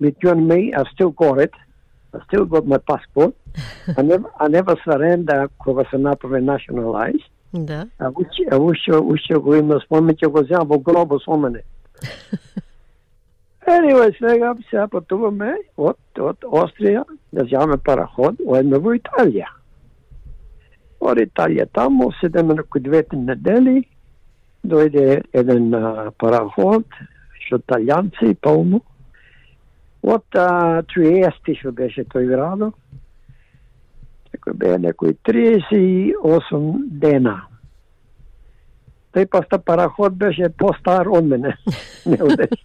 between 0.00 0.46
me, 0.46 0.72
I 0.74 0.84
still 0.94 1.10
got 1.10 1.40
it, 1.40 1.54
I 2.14 2.18
still 2.26 2.44
got 2.44 2.66
my 2.66 2.78
passport. 2.78 3.34
I 3.96 4.02
never, 4.02 4.30
I 4.40 4.48
never 4.48 4.76
surrender 4.84 5.48
кога 5.58 5.84
се 5.90 5.98
направи 5.98 6.40
nationalized. 6.40 7.30
Да. 7.52 7.86
А 7.98 8.10
уште, 8.10 8.46
а 8.50 8.58
уште, 8.58 8.96
уште 8.96 9.34
го 9.34 9.54
има 9.54 9.80
спомеќе 9.84 10.28
го 10.28 10.42
земам 10.44 10.68
во 10.68 10.78
гробо 10.78 11.20
со 11.20 11.36
мене. 11.36 11.62
Anyway, 13.68 14.14
сега 14.16 14.54
се 14.70 14.86
патуваме 14.88 15.50
од, 15.76 15.98
од 16.16 16.44
Острија 16.48 17.02
да 17.36 17.44
земаме 17.44 17.76
параход, 17.76 18.38
одме 18.46 18.78
во 18.80 18.94
Италија. 18.96 19.50
Од 21.04 21.20
Италија 21.20 21.66
таму, 21.76 22.06
седеме 22.16 22.56
кој 22.64 22.86
двете 22.86 23.18
недели, 23.20 23.82
дојде 24.64 25.20
еден 25.36 25.68
а, 25.76 26.08
параход, 26.16 26.88
што 27.44 27.60
италијанци 27.60 28.38
полно, 28.40 28.80
Од 30.02 30.24
Триести 30.92 31.56
што 31.58 31.72
беше 31.74 32.04
тој 32.06 32.28
градо, 32.30 32.70
некој 34.38 34.54
бе 34.54 34.78
некој 34.78 35.16
38 35.26 37.00
дена. 37.00 37.42
Тој 39.14 39.26
паста 39.26 39.58
параход 39.58 40.14
беше 40.14 40.48
постар 40.48 41.08
од 41.08 41.24
мене. 41.24 41.56
Не 42.06 42.18
одеше. 42.22 42.62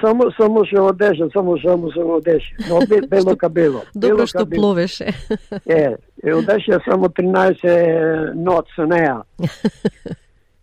Само 0.00 0.30
само 0.36 0.64
што 0.64 0.88
одеше, 0.88 1.28
само 1.32 1.58
само 1.58 1.90
се 1.92 2.00
одеше. 2.00 2.54
Но 2.68 2.80
бе, 2.88 3.00
бело 3.08 3.36
ка 3.36 3.48
бело. 3.48 3.82
Добро 3.94 4.16
Бело 4.16 4.26
што 4.26 4.46
пловеше. 4.46 5.12
Е, 5.66 5.96
е 6.22 6.34
одеше 6.34 6.80
само 6.84 7.08
13 7.08 8.34
нот 8.34 8.66
со 8.76 8.86
неа. 8.86 9.24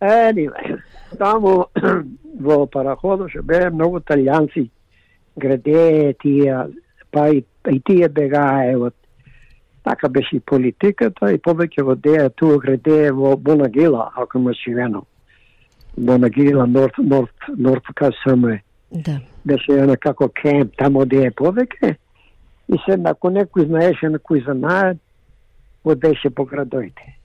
Anyway, 0.02 0.80
таму 1.18 1.68
во 2.46 2.66
параходот 2.68 3.32
што 3.32 3.44
беа 3.44 3.72
многу 3.72 4.00
италијанци 4.00 4.70
граде 5.36 6.14
тие, 6.22 6.68
па 7.12 7.30
и, 7.30 7.44
и 7.70 7.80
тие 7.80 8.10
бегаe 8.10 8.76
од 8.78 8.94
така 9.84 10.10
беше 10.10 10.36
и 10.36 10.40
политиката 10.40 11.32
и 11.34 11.40
повеќе 11.40 11.84
во 11.84 11.96
деја 11.96 12.30
туа 12.36 12.58
граде 12.60 13.12
во 13.12 13.36
Бонагила, 13.38 14.12
ако 14.16 14.40
ме 14.40 14.54
живено. 14.54 15.04
Бонагила, 15.98 16.68
Норт, 16.68 16.98
Норт, 16.98 17.36
Норт 17.58 17.84
Касаме. 17.96 18.64
Да. 18.92 19.20
Беше 19.46 19.72
една 19.72 19.98
како 19.98 20.30
кемп, 20.30 20.76
тамо 20.78 21.06
де 21.06 21.26
е 21.28 21.32
повеќе. 21.32 21.96
И 22.70 22.80
се, 22.86 22.98
ако 23.06 23.30
некој 23.30 23.68
знаеше, 23.68 24.10
некој 24.14 24.46
знае, 24.46 24.96
одеше 25.84 26.30
по 26.30 26.46
градоите. 26.46 27.18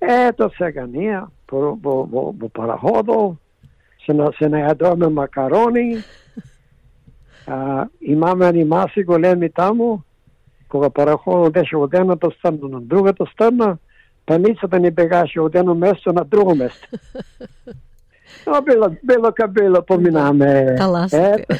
Ето 0.00 0.50
сега 0.58 0.86
ние 0.86 1.20
во, 1.50 1.74
во, 1.74 2.02
во, 2.04 2.32
во 2.32 2.48
параходо 2.48 3.36
се, 4.04 4.12
на, 4.12 4.30
се 4.38 4.50
најадоме 4.50 5.08
макарони, 5.08 6.02
а, 7.46 7.86
имаме 8.00 8.46
анимаси 8.46 9.04
големи 9.04 9.50
таму, 9.50 10.02
кога 10.74 10.90
параходот 10.90 11.52
беше 11.54 11.76
од 11.78 11.92
едната 11.94 12.32
страна 12.34 12.68
на 12.68 12.80
другата 12.80 13.26
страна, 13.32 13.76
паницата 14.26 14.80
ни 14.82 14.90
бегаше 14.90 15.38
од 15.40 15.54
едно 15.54 15.74
место 15.74 16.12
на 16.12 16.24
друго 16.24 16.54
место. 16.54 16.88
Но 18.46 18.62
било, 18.62 18.88
било 19.04 19.30
ка 19.32 19.46
било, 19.48 19.82
поминаме. 19.86 20.74
Ето, 21.12 21.54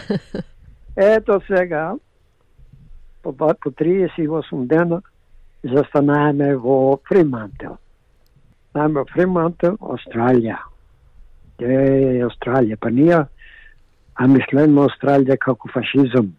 ето 0.96 1.40
сега, 1.46 1.94
по, 3.22 3.32
по 3.32 3.54
38 3.54 4.66
дена, 4.66 5.02
застанаеме 5.64 6.56
во 6.56 6.98
Фримантел. 7.08 7.78
Најме 8.74 8.98
во 8.98 9.06
Фримантел, 9.14 9.78
Австралија. 9.78 10.58
Е, 11.62 12.18
Австралија, 12.26 12.82
па 12.82 12.90
ние, 12.90 13.22
а 14.14 14.26
мислеме 14.26 14.88
Австралија 14.90 15.38
како 15.38 15.70
фашизм. 15.70 16.34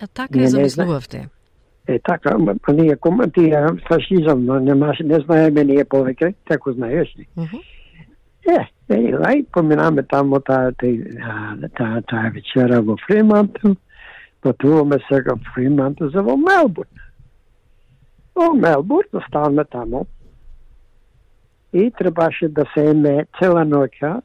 А 0.00 0.06
така 0.06 0.30
ја 0.38 0.46
не 0.46 0.54
замислувавте. 0.54 1.26
Е, 1.88 1.98
така, 1.98 2.36
ние 2.68 2.96
коментира 2.96 3.76
фашизам, 3.88 4.44
но 4.44 4.60
не, 4.60 4.74
маш- 4.74 5.04
не 5.04 5.20
знаеме 5.20 5.64
ние 5.64 5.84
повеќе, 5.84 6.34
како 6.44 6.72
знаеш 6.72 7.14
ли. 7.18 7.26
Мгм. 7.36 7.62
Е, 8.46 8.66
anyway, 8.90 9.46
поминаме 9.52 10.02
тамо 10.02 10.40
таа 10.40 10.72
таа 10.72 12.02
таа 12.02 12.30
вечера 12.34 12.82
во 12.82 12.96
Фримантел, 13.06 13.76
патуваме 14.42 14.98
сега 15.08 15.34
во 15.34 15.52
Фримантел 15.54 16.10
за 16.10 16.22
во 16.22 16.36
Мелбурн. 16.36 16.90
Во 18.34 18.52
Мелбурн 18.54 19.08
оставаме 19.12 19.64
тамо 19.64 20.06
и 21.72 21.90
требаше 21.90 22.48
да 22.48 22.64
се 22.74 22.90
еме 22.90 23.26
цела 23.38 23.62
ноќа 23.64 24.20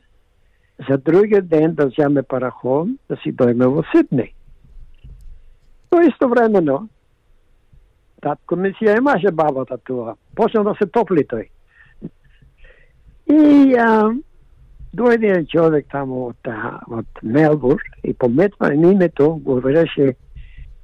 за 0.90 0.98
другиот 0.98 1.48
ден 1.48 1.74
да 1.76 1.90
земе 1.98 2.24
параход 2.24 2.90
да 3.10 3.18
си 3.24 3.34
дојме 3.34 3.68
во 3.68 3.84
Сиднеј. 3.94 4.34
Но 5.92 6.02
истовремено, 6.02 6.88
татко 8.22 8.56
ми 8.56 8.70
си 8.70 8.86
ја 8.86 8.98
имаше 8.98 9.32
бабата 9.32 9.78
туа. 9.78 10.16
Почна 10.36 10.64
да 10.64 10.76
се 10.76 10.86
топли 10.88 11.24
тој. 11.24 11.48
И 13.28 13.76
а, 13.76 14.12
дојде 14.94 15.30
еден 15.30 15.46
човек 15.48 15.86
таму 15.92 16.28
од, 16.28 16.48
од 16.88 17.06
Мелбурн 17.24 17.80
и 18.04 18.14
пометва 18.14 18.74
името, 18.74 19.36
говореше, 19.36 20.16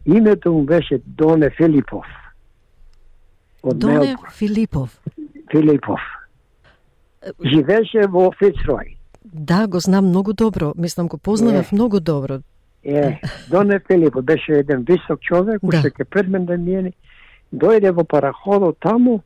името 0.06 0.54
му 0.54 0.64
беше 0.64 1.02
Доне 1.06 1.50
Филипов. 1.50 2.06
Од 3.64 3.80
Доне 3.80 3.94
Мелбурн. 3.94 4.32
Филипов. 4.32 5.00
Филипов. 5.52 6.00
Живеше 7.46 8.08
во 8.08 8.32
Фицрой. 8.32 8.96
Да, 9.26 9.68
го 9.68 9.80
знам 9.80 10.06
многу 10.06 10.34
добро. 10.34 10.74
Мислам, 10.78 11.08
го 11.08 11.18
познавав 11.18 11.72
Е. 11.72 11.76
многу 11.76 12.00
добро. 12.00 12.40
Е, 12.84 13.22
Доне 13.50 13.80
Филипов 13.88 14.24
беше 14.24 14.52
еден 14.52 14.84
висок 14.84 15.22
човек, 15.22 15.60
Да. 15.64 15.78
уште 15.78 16.06
пред 16.06 16.28
мен 16.28 16.46
да 16.46 16.58
миени. 16.58 16.94
Дојде 17.54 17.91
во 17.91 18.04
параходот 18.04 18.80
таму 18.80 19.22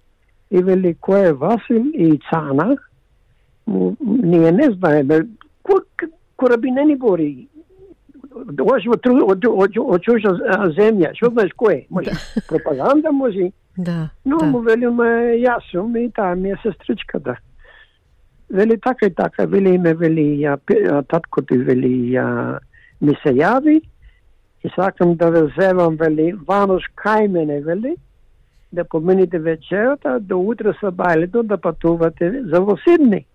и 0.51 0.61
вели 0.61 0.93
кој 1.01 1.30
е 1.30 1.34
Васил 1.34 1.86
и 1.93 2.19
Цана. 2.30 2.76
Му, 3.67 3.95
ние 4.01 4.51
не 4.51 4.67
знаеме. 4.78 5.22
Кој 5.63 6.09
корабинени 6.36 6.95
бори? 6.95 7.47
Дош 8.32 8.86
од, 8.88 9.01
тру- 9.03 9.26
од, 9.28 9.45
од, 9.45 9.78
од 9.78 10.01
чужа 10.03 10.32
земја. 10.78 11.13
Што 11.17 11.32
знаеш 11.32 11.51
кој 11.57 11.74
е? 11.82 11.86
Може, 11.89 12.11
пропаганда 12.47 13.11
може. 13.11 13.51
Да, 13.78 14.09
Но 14.26 14.38
да. 14.38 14.45
му 14.45 14.59
велиме 14.59 15.39
јас 15.39 15.63
сум 15.72 15.95
и 15.95 16.09
таа 16.11 16.36
ми 16.36 16.51
е 16.51 16.57
сестричката. 16.63 17.38
Вели 18.49 18.78
така 18.80 19.05
и 19.05 19.13
така, 19.15 19.45
вели 19.45 19.69
име, 19.76 19.93
вели 19.93 20.43
ја, 20.43 20.57
пе- 20.57 20.84
а, 20.91 21.01
таткото 21.03 21.55
и 21.55 21.57
вели 21.57 22.11
ја, 22.11 22.59
ми 23.01 23.15
се 23.24 23.32
јави 23.32 23.82
и 24.63 24.69
сакам 24.76 25.15
да 25.15 25.30
ве 25.32 25.47
земам, 25.59 25.95
вели, 25.95 26.34
вануш 26.47 26.84
кај 26.99 27.28
мене, 27.28 27.61
вели, 27.61 27.95
да 28.74 28.84
помините 28.84 29.39
вечерата, 29.39 30.19
до 30.19 30.39
утре 30.39 30.74
со 30.80 30.91
бајлето 30.91 31.43
да 31.43 31.57
патувате 31.57 32.43
за 32.43 32.61
во 32.61 32.78
Сидни. 32.78 33.26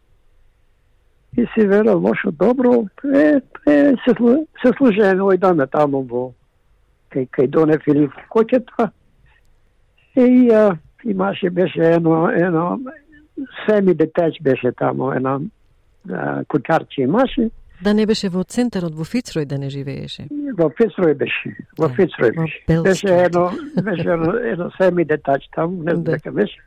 И 1.36 1.46
си 1.52 1.66
вера 1.66 1.92
лошо 1.92 2.32
добро, 2.32 2.86
е, 3.14 3.40
е 3.66 3.94
се, 4.04 4.14
слу- 4.16 4.46
се 4.62 4.72
служеме 4.76 5.36
даме 5.36 5.66
таму 5.66 6.02
во 6.02 6.32
кај, 7.12 7.28
кај 7.30 7.46
Доне 7.48 7.78
Филип 7.78 8.12
Кочета. 8.28 8.90
И 10.16 10.50
а, 10.50 10.78
имаше 11.04 11.50
беше 11.50 11.80
едно, 11.80 12.28
едно 12.28 12.80
семи 13.66 13.94
детеч 13.94 14.42
беше 14.42 14.72
тамо, 14.72 15.12
една 15.12 15.40
кучарче 16.48 17.02
имаше. 17.02 17.50
Да 17.82 17.94
не 17.94 18.06
беше 18.06 18.28
во 18.28 18.44
центарот 18.44 18.94
во 18.94 19.04
Фицрој 19.04 19.44
да 19.44 19.58
не 19.58 19.68
живееше. 19.70 20.28
Во 20.56 20.70
Фицрој 20.78 21.14
беше, 21.14 21.52
во 21.78 21.88
Фицрој 21.88 22.32
беше. 22.36 22.62
Белски. 22.68 22.88
Беше 22.88 23.24
едно, 23.24 23.50
беше 23.82 24.08
едно, 24.10 24.32
едно 24.52 24.70
семи 24.78 25.04
детач 25.04 25.48
таму, 25.54 25.82
не 25.82 25.92
знам 25.92 26.04
Да. 26.04 26.12
дека 26.12 26.32
беше. 26.32 26.58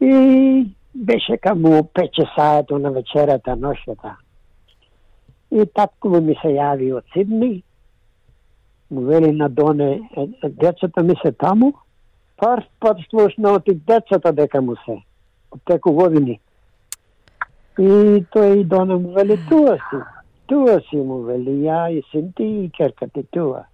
И 0.00 0.66
беше 0.94 1.36
каму 1.36 1.84
пет 1.94 2.12
часаето 2.12 2.78
на 2.78 2.90
вечерата, 2.92 3.56
ношата. 3.56 4.16
И 5.50 5.66
татко 5.74 6.08
му 6.08 6.20
ми 6.20 6.34
се 6.42 6.48
јави 6.48 6.94
од 6.96 7.04
Сидни, 7.12 7.62
му 8.90 9.00
вели 9.00 9.32
на 9.32 9.48
Доне, 9.48 10.00
децата 10.44 11.02
ми 11.02 11.14
се 11.24 11.32
таму, 11.32 11.72
прв 12.40 12.64
пат 12.80 12.96
слушна 13.10 13.52
од 13.52 13.68
децата 13.68 14.32
дека 14.32 14.62
му 14.62 14.76
се, 14.84 14.96
од 15.50 15.60
теку 15.66 15.92
години. 15.92 16.40
И 17.78 18.24
тој 18.32 18.60
и 18.60 19.00
му 19.00 19.12
вели, 19.12 19.38
туа 19.48 19.76
си, 19.76 20.00
туа 20.46 20.80
си 20.90 20.96
му 20.96 21.22
вели, 21.22 21.64
ја 21.64 21.88
и 21.90 22.02
син 22.10 22.32
ти 22.32 22.44
и 22.44 22.70
керка 22.70 23.08
ти 23.08 23.22
туа. 23.30 23.64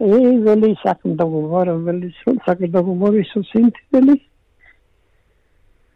И 0.00 0.38
вели, 0.38 0.76
сакам 0.82 1.16
да 1.16 1.26
говорам, 1.26 1.84
вели, 1.84 2.14
сакаш 2.44 2.70
да 2.70 2.82
говориш 2.82 3.32
со 3.32 3.42
син 3.42 3.70
ти, 3.70 3.80
вели? 3.92 4.28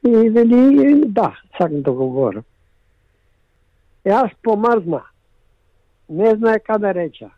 И 0.06 0.30
вели, 0.30 1.06
да, 1.06 1.34
сакам 1.56 1.82
да 1.82 1.92
говорам. 1.92 2.44
Јас 4.04 4.30
помрзна. 4.42 5.02
Не 6.08 6.34
знае 6.36 6.60
каде 6.60 6.94
реча. 6.94 7.30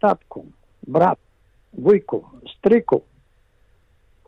Татко, 0.00 0.44
брат, 0.86 1.18
Вујко, 1.76 2.24
Стрико. 2.56 3.02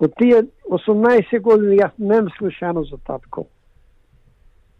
Од 0.01 0.15
тие 0.19 0.45
18 0.71 1.41
години 1.41 1.81
јас 1.81 1.93
нем 1.99 2.29
слушано 2.39 2.85
за 2.85 2.99
татко. 3.07 3.47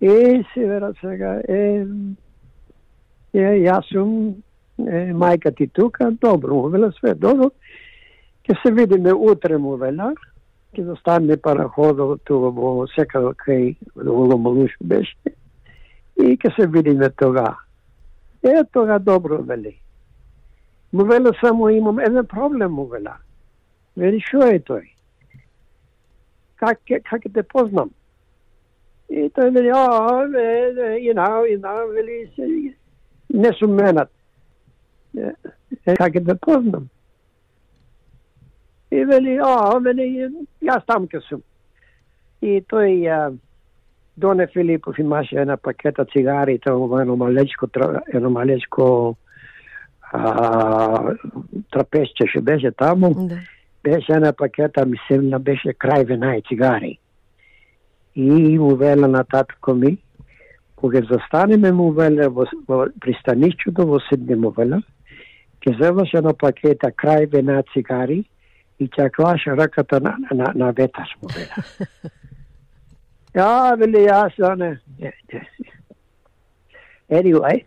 И 0.03 0.45
се 0.55 0.67
вера 0.67 0.93
сега, 1.01 1.41
е, 1.49 1.87
е, 3.35 3.43
јас 3.63 3.87
сум 3.87 4.35
е, 4.83 5.13
мајка 5.15 5.53
ти 5.55 5.69
тука, 5.71 6.11
добро, 6.11 6.55
му 6.55 6.71
вела 6.75 6.89
све 6.97 7.15
добро. 7.15 7.53
Ке 8.43 8.57
се 8.67 8.73
видиме 8.73 9.13
утре 9.15 9.59
му 9.59 9.77
вела, 9.77 10.11
ке 10.75 10.83
достане 10.83 11.37
параходот 11.37 12.25
тука 12.27 12.51
во 12.51 12.89
секако 12.97 13.31
кај 13.47 13.77
во 13.95 14.27
Ломолуш 14.33 14.75
беше. 14.83 15.15
И 16.19 16.35
ке 16.37 16.51
се 16.59 16.67
видиме 16.67 17.11
тога. 17.11 17.55
Е, 18.43 18.65
тога 18.73 18.99
добро 18.99 19.39
вели. 19.39 19.79
Му 20.93 21.05
вела 21.05 21.31
само 21.41 21.69
имам 21.69 21.99
еден 21.99 22.27
проблем 22.27 22.73
му 22.73 22.87
вела. 22.91 23.21
Вели 23.97 24.19
шо 24.19 24.43
е 24.51 24.59
тој? 24.59 24.91
Как 26.59 26.79
как 27.05 27.23
те 27.35 27.43
познам? 27.43 27.91
И 29.13 29.29
тој 29.29 29.51
вели, 29.53 29.69
а, 29.69 30.25
you 30.97 31.13
know, 31.13 31.45
you 31.45 31.61
know, 31.61 31.87
вели, 31.93 32.75
не 33.29 33.53
сум 33.59 33.75
менат. 33.75 34.09
е, 35.17 35.33
е, 35.87 35.97
как 35.97 36.21
да 36.21 36.35
познам. 36.35 36.89
И 38.91 39.05
вели, 39.05 39.39
а, 39.43 39.79
вели, 39.79 40.29
јас 40.63 40.87
там 40.87 41.09
ке 41.09 41.21
сум. 41.29 41.43
И 42.41 42.63
тој 42.63 43.09
а, 43.09 43.33
Доне 44.17 44.47
Филипов 44.47 44.99
имаше 44.99 45.37
една 45.37 45.57
пакета 45.57 46.05
цигари, 46.05 46.59
тоа 46.59 47.01
едно 47.01 47.17
малечко, 47.17 47.69
едно 48.15 48.31
малечко 48.31 49.17
а, 50.13 51.15
трапезче 51.71 52.27
ше 52.27 52.41
беше 52.41 52.71
таму. 52.73 53.15
Да. 53.29 53.37
Беше 53.85 54.13
една 54.13 54.33
пакета, 54.33 54.87
мислим, 54.87 55.31
беше 55.43 55.69
крај 55.69 56.07
вина 56.07 56.37
и 56.37 56.43
цигари. 56.49 56.99
И 58.15 58.59
му 58.59 58.77
вела 58.77 59.09
на 59.09 59.25
татко 59.25 59.75
ми, 59.75 59.99
кога 60.77 61.01
застанеме 61.11 61.73
му 61.73 61.93
веле 61.93 62.29
во, 62.29 62.47
во 62.69 62.87
пристанишчето 63.01 63.87
во 63.87 64.01
Сидни 64.09 64.35
му 64.35 64.51
веле, 64.51 64.83
ќе 65.63 65.79
земаш 65.79 66.13
на 66.21 66.35
пакета 66.35 66.91
крај 66.91 67.31
вена 67.33 67.63
цигари 67.73 68.25
и 68.79 68.89
ќе 68.89 69.11
клаше 69.15 69.57
раката 69.57 70.01
на, 70.01 70.17
на, 70.33 70.53
на 70.55 70.73
ветар 70.73 71.09
му 71.23 71.29
веле. 71.33 72.11
Ja, 73.35 73.73
ville 73.81 74.03
јас 74.05 74.35
sa 74.37 74.55
ne. 74.61 74.77
Anyway, 77.09 77.65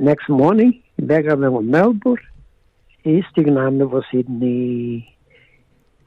next 0.00 0.28
morning 0.28 0.72
бегаме 0.96 1.48
во 1.48 1.60
Мелбур 1.60 2.20
и 3.04 3.22
стигнаме 3.30 3.84
во 3.84 4.00
Сидни. 4.10 5.04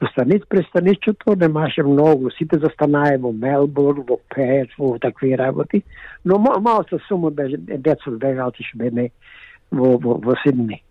Во 0.00 0.08
престанечето 0.48 1.36
немаше 1.36 1.82
многу, 1.82 2.30
сите 2.30 2.58
застанае 2.58 3.18
во 3.18 3.32
Мелбурн, 3.32 4.04
во 4.08 4.18
Пет, 4.34 4.68
во 4.78 4.98
такви 4.98 5.36
работи, 5.36 5.82
но 6.24 6.38
мал, 6.38 6.60
малце 6.60 6.98
сума 7.08 7.30
беше, 7.30 7.56
деца 7.56 8.10
бега 8.10 8.46
отише 8.46 8.76
беме 8.76 9.10
во, 9.70 9.96
во, 9.98 10.18
во 10.18 10.34
Сидни. 10.42 10.82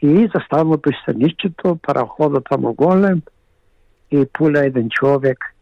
И 0.00 0.28
застанува 0.34 0.78
пристанишчето, 0.78 1.78
параходот 1.82 2.48
тамо 2.48 2.72
голем, 2.72 3.22
и 4.10 4.26
пуля 4.32 4.66
еден 4.66 4.88
човек– 4.90 5.38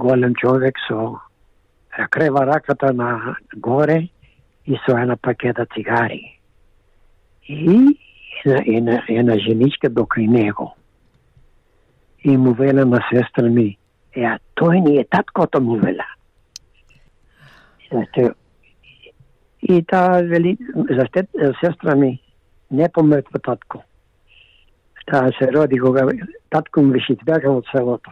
голем 0.00 0.34
човек 0.34 0.74
со 0.88 1.20
крева 2.10 2.46
раката 2.46 2.92
на 2.92 3.36
горе 3.56 4.08
и 4.66 4.78
со 4.86 4.98
една 4.98 5.16
пакета 5.16 5.66
цигари. 5.74 6.40
И 7.48 7.98
една, 8.44 8.62
една, 8.66 9.02
една 9.08 9.38
женичка 9.38 9.90
докрај 9.90 10.26
него. 10.26 10.74
И 12.24 12.36
му 12.36 12.52
вела 12.52 12.84
на 12.84 13.00
сестра 13.12 13.48
ми, 13.48 13.78
е, 14.16 14.24
а 14.24 14.38
тој 14.56 14.80
ни 14.84 14.98
е 15.00 15.04
таткото 15.04 15.60
му 15.60 15.76
вела. 15.76 16.06
Знаете, 17.90 18.30
и 19.62 19.82
таа 19.82 20.22
вели, 20.22 20.58
за 20.74 21.52
сестра 21.60 21.94
ми, 21.94 22.20
не 22.70 22.88
помртва 22.92 23.38
татко. 23.38 23.82
Таа 25.06 25.30
се 25.38 25.52
роди 25.52 25.78
кога 25.78 26.06
татко 26.50 26.82
ми 26.82 26.92
беше 26.92 27.16
бега 27.24 27.50
од 27.50 27.66
селото. 27.72 28.10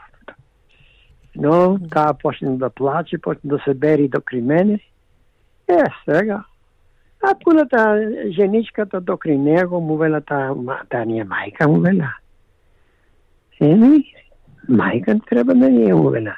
Но 1.37 1.79
таа 1.91 2.15
почне 2.15 2.57
да 2.57 2.71
плаче, 2.71 3.19
почне 3.19 3.51
да 3.51 3.59
се 3.65 3.75
бери 3.75 4.09
до 4.09 4.21
мене. 4.33 4.81
Е, 5.69 5.85
сега. 6.09 6.45
А 7.23 7.35
пуната 7.45 8.11
женичката 8.31 9.01
до 9.01 9.19
него 9.27 9.81
му 9.81 9.97
вела 9.97 10.21
таа, 10.21 10.55
таа 10.89 11.05
ни 11.05 11.21
е 11.21 11.25
мајка 11.25 11.67
му 11.67 11.81
вела. 11.81 12.15
Еми, 13.61 14.05
мајка 14.69 15.19
треба 15.29 15.55
да 15.55 15.69
ни 15.69 15.91
е 15.91 15.95
му 15.95 16.11
вела. 16.11 16.37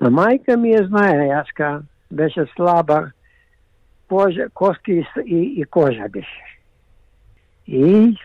А 0.00 0.10
мајка 0.10 0.56
ми 0.56 0.74
е 0.74 0.84
знае, 0.86 1.28
јаска 1.30 1.82
беше 2.10 2.46
слаба, 2.56 3.10
кожа, 4.08 4.48
коски 4.54 5.04
и, 5.24 5.40
и, 5.60 5.64
кожа 5.64 6.08
беше. 6.08 6.58
И 7.66 8.16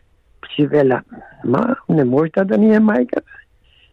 си 0.55 0.67
вела, 0.67 1.01
ма, 1.43 1.75
не 1.89 2.03
може 2.03 2.31
да 2.45 2.57
ни 2.57 2.75
е 2.75 2.79
мајката 2.79 3.37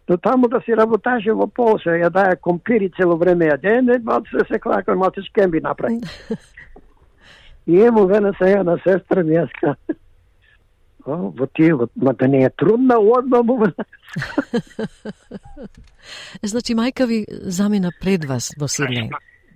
но 0.09 0.17
таму 0.17 0.49
да 0.49 0.61
си 0.61 0.77
работаше 0.77 1.33
во 1.33 1.47
Полша, 1.47 1.97
ја 1.97 2.11
дае 2.13 2.37
компири 2.37 2.91
цело 2.97 3.17
време 3.17 3.49
ја 3.49 3.57
дене, 3.61 3.99
малце 4.05 4.31
се 4.39 4.45
се 4.49 4.59
клака, 4.61 4.97
малце 4.97 5.23
шкемби 5.23 5.61
направи. 5.61 6.01
И 7.67 7.81
ему 7.81 8.07
вена 8.07 8.35
сега 8.39 8.63
на 8.63 8.77
сестра 8.85 9.25
ми 9.25 9.39
јаска. 9.41 9.77
Во 11.07 11.47
тие, 11.55 11.75
ма 11.75 12.15
да 12.15 12.29
не 12.29 12.45
е 12.45 12.51
трудна 12.51 12.99
одма 12.99 13.43
му. 13.43 13.59
Значи, 16.43 16.75
мајка 16.75 17.07
ви 17.07 17.25
замина 17.29 17.91
пред 18.01 18.25
вас 18.25 18.51
во 18.61 18.69
Сиднеј. 18.69 19.11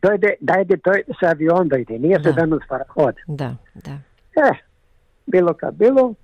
Дојде, 0.04 0.36
дајде 0.44 0.76
тој 0.78 1.04
со 1.18 1.32
авион 1.32 1.68
дојде, 1.68 1.98
ние 1.98 2.20
се 2.22 2.32
денус 2.32 2.62
параход. 2.68 3.14
Да, 3.28 3.56
да. 3.84 3.98
Е, 4.36 4.52
било 5.26 5.54
ка 5.54 5.72
било, 5.72 6.14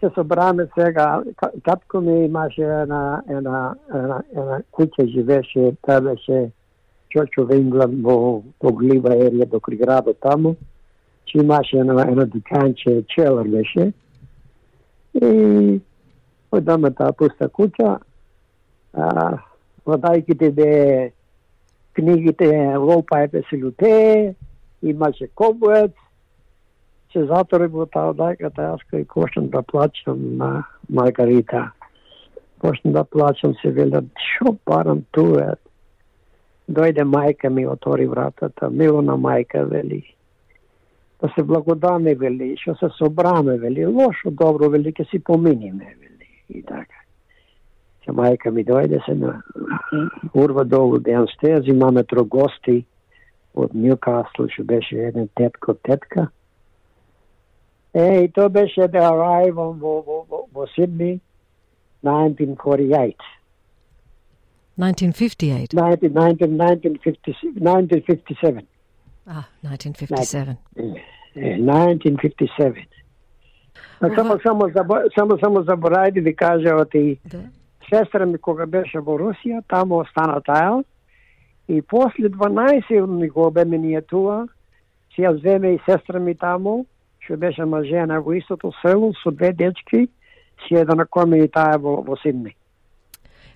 се 0.00 0.10
собраме 0.14 0.66
сега, 0.78 1.22
татко 1.64 2.00
ми 2.00 2.24
имаше 2.24 2.62
една, 2.62 3.22
една, 3.28 3.74
една, 3.94 4.22
една 4.36 4.60
куќа 4.72 5.06
живеше, 5.06 5.72
таа 5.86 6.00
беше 6.00 6.50
Чочо 7.12 7.44
Венглан 7.46 8.00
во, 8.02 8.42
во 8.60 8.72
Глива 8.72 9.14
ерија 9.14 9.46
до 9.46 9.60
градот 9.60 10.18
таму, 10.20 10.56
че 11.26 11.38
имаше 11.38 11.76
едно, 11.76 12.00
едно 12.00 12.26
диканче, 12.26 13.04
челар 13.08 13.48
беше, 13.48 13.92
и 15.14 15.80
одаме 16.50 16.90
таа 16.90 17.12
пуста 17.12 17.48
куќа, 17.48 17.98
а, 18.92 19.38
водајките 19.86 20.50
бе 20.52 20.70
книгите 21.92 22.48
Волпа 22.78 23.28
се 23.32 23.56
луте, 23.64 24.34
имаше 24.82 25.28
кобуец, 25.34 25.92
се 27.12 27.26
затвори 27.28 27.68
во 27.68 27.86
таа 27.86 28.14
дајката, 28.16 28.72
јас 28.72 28.84
кај 28.92 29.06
кошен 29.06 29.48
да 29.52 29.62
плачам 29.62 30.36
на 30.40 30.64
Маргарита. 30.88 31.70
Кошен 32.58 32.92
да 32.92 33.04
плачам, 33.04 33.54
се 33.60 33.70
велат, 33.70 34.04
шо 34.16 34.56
барам 34.66 35.04
туе? 35.10 35.52
Дојде 36.70 37.04
мајка 37.04 37.50
ми, 37.50 37.66
отвори 37.66 38.06
вратата, 38.06 38.70
милона 38.70 39.16
мајка, 39.18 39.64
вели. 39.68 40.02
Да 41.22 41.28
се 41.34 41.42
благодаме, 41.42 42.14
вели, 42.14 42.56
што 42.58 42.74
се 42.74 42.88
собраме, 42.98 43.54
вели, 43.58 43.86
лошо, 43.86 44.30
добро, 44.30 44.70
вели, 44.70 44.92
ке 44.92 45.04
си 45.04 45.18
поминиме, 45.18 45.94
вели, 46.00 46.28
и 46.50 46.62
така. 46.62 46.98
Се 48.04 48.10
мајка 48.10 48.50
ми 48.50 48.64
дојде 48.66 48.98
се 49.06 49.14
на 49.14 49.42
урва 50.34 50.64
долу 50.64 50.98
ден 50.98 51.26
стез, 51.34 51.66
имаме 51.66 52.02
тро 52.02 52.24
гости 52.24 52.82
од 53.54 53.74
Ньюкасл, 53.74 54.48
што 54.50 54.64
беше 54.66 54.98
еден 54.98 55.28
тетко, 55.38 55.74
тетка, 55.74 56.30
Е, 57.94 58.24
и 58.24 58.28
тоа 58.32 58.48
беше 58.48 58.80
the 58.80 59.00
arrival 59.00 59.74
во, 59.76 60.00
во, 60.00 60.24
во, 60.28 60.48
во 60.52 60.66
Сидни 60.66 61.20
1948. 62.02 63.16
1958? 64.78 65.76
1957. 67.60 68.66
Ah, 69.26 69.44
1957. 69.62 70.56
1957. 71.36 72.86
А 74.00 74.14
само, 74.14 74.38
само, 74.42 74.70
само, 75.14 75.38
само 75.38 75.62
заборајди 75.62 76.20
ви 76.20 76.36
кажа 76.36 76.74
оти 76.76 77.18
да. 77.24 77.38
сестра 77.90 78.26
ми 78.26 78.38
кога 78.38 78.66
беше 78.66 78.98
во 78.98 79.14
Русија, 79.18 79.62
таму 79.68 80.02
остана 80.02 80.40
таја 80.42 80.82
и 81.68 81.82
после 81.82 82.28
12 82.28 83.00
години 83.00 83.28
го 83.28 83.50
беме 83.50 83.78
ние 83.78 84.02
туа, 84.02 84.48
си 85.14 85.22
ја 85.22 85.40
земе 85.42 85.74
и 85.74 85.80
сестра 85.86 86.18
ми 86.18 86.34
таму, 86.34 86.86
што 87.20 87.36
беше 87.36 87.64
мажена 87.64 88.20
во 88.20 88.34
истото 88.34 88.72
село 88.82 89.12
со 89.22 89.30
две 89.30 89.52
дечки, 89.52 90.08
си 90.66 90.74
една 90.74 90.94
на 90.94 91.06
коме 91.06 91.44
и 91.44 91.48
таа 91.48 91.78
во, 91.78 92.02
во 92.02 92.16
Сидни. 92.16 92.56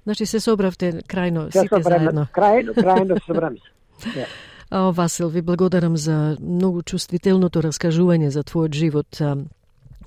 Значи 0.05 0.27
се 0.27 0.41
собравте 0.41 0.93
крајно 1.03 1.51
се 1.51 1.61
сите 1.67 1.83
собраме, 1.83 2.05
заедно. 2.05 2.27
Крајно, 2.33 2.75
крајно 2.79 3.19
се 3.19 3.27
собраме. 3.27 3.59
yeah. 4.15 4.29
Васил, 4.71 5.29
ви 5.29 5.43
благодарам 5.43 5.97
за 5.97 6.37
многу 6.41 6.83
чувствителното 6.83 7.63
раскажување 7.63 8.29
за 8.29 8.43
твојот 8.43 8.75
живот 8.75 9.21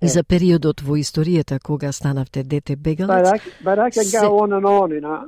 и 0.02 0.08
за 0.08 0.24
периодот 0.24 0.82
во 0.82 0.98
историјата 1.00 1.60
кога 1.60 1.92
станавте 1.92 2.44
дете 2.44 2.76
бегалец. 2.76 3.28
But 3.64 3.80
I, 3.80 3.90
can 3.90 4.08
go 4.12 4.40
on 4.40 4.52
and 4.54 4.66
on, 4.66 4.92
you 4.92 5.02
know. 5.02 5.20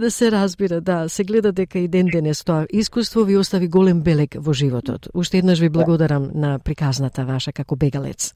да 0.00 0.10
се 0.10 0.30
разбира, 0.30 0.80
да. 0.80 1.08
Се 1.08 1.24
гледа 1.24 1.52
дека 1.52 1.78
и 1.78 1.88
ден 1.88 2.06
денес 2.06 2.44
тоа 2.44 2.66
искуство 2.70 3.24
ви 3.24 3.36
остави 3.36 3.68
голем 3.68 4.00
белег 4.02 4.36
во 4.38 4.52
животот. 4.52 5.08
Уште 5.14 5.38
еднаш 5.38 5.60
ви 5.60 5.68
благодарам 5.68 6.30
на 6.34 6.58
приказната 6.58 7.24
ваша 7.24 7.52
како 7.52 7.76
бегалец. 7.76 8.34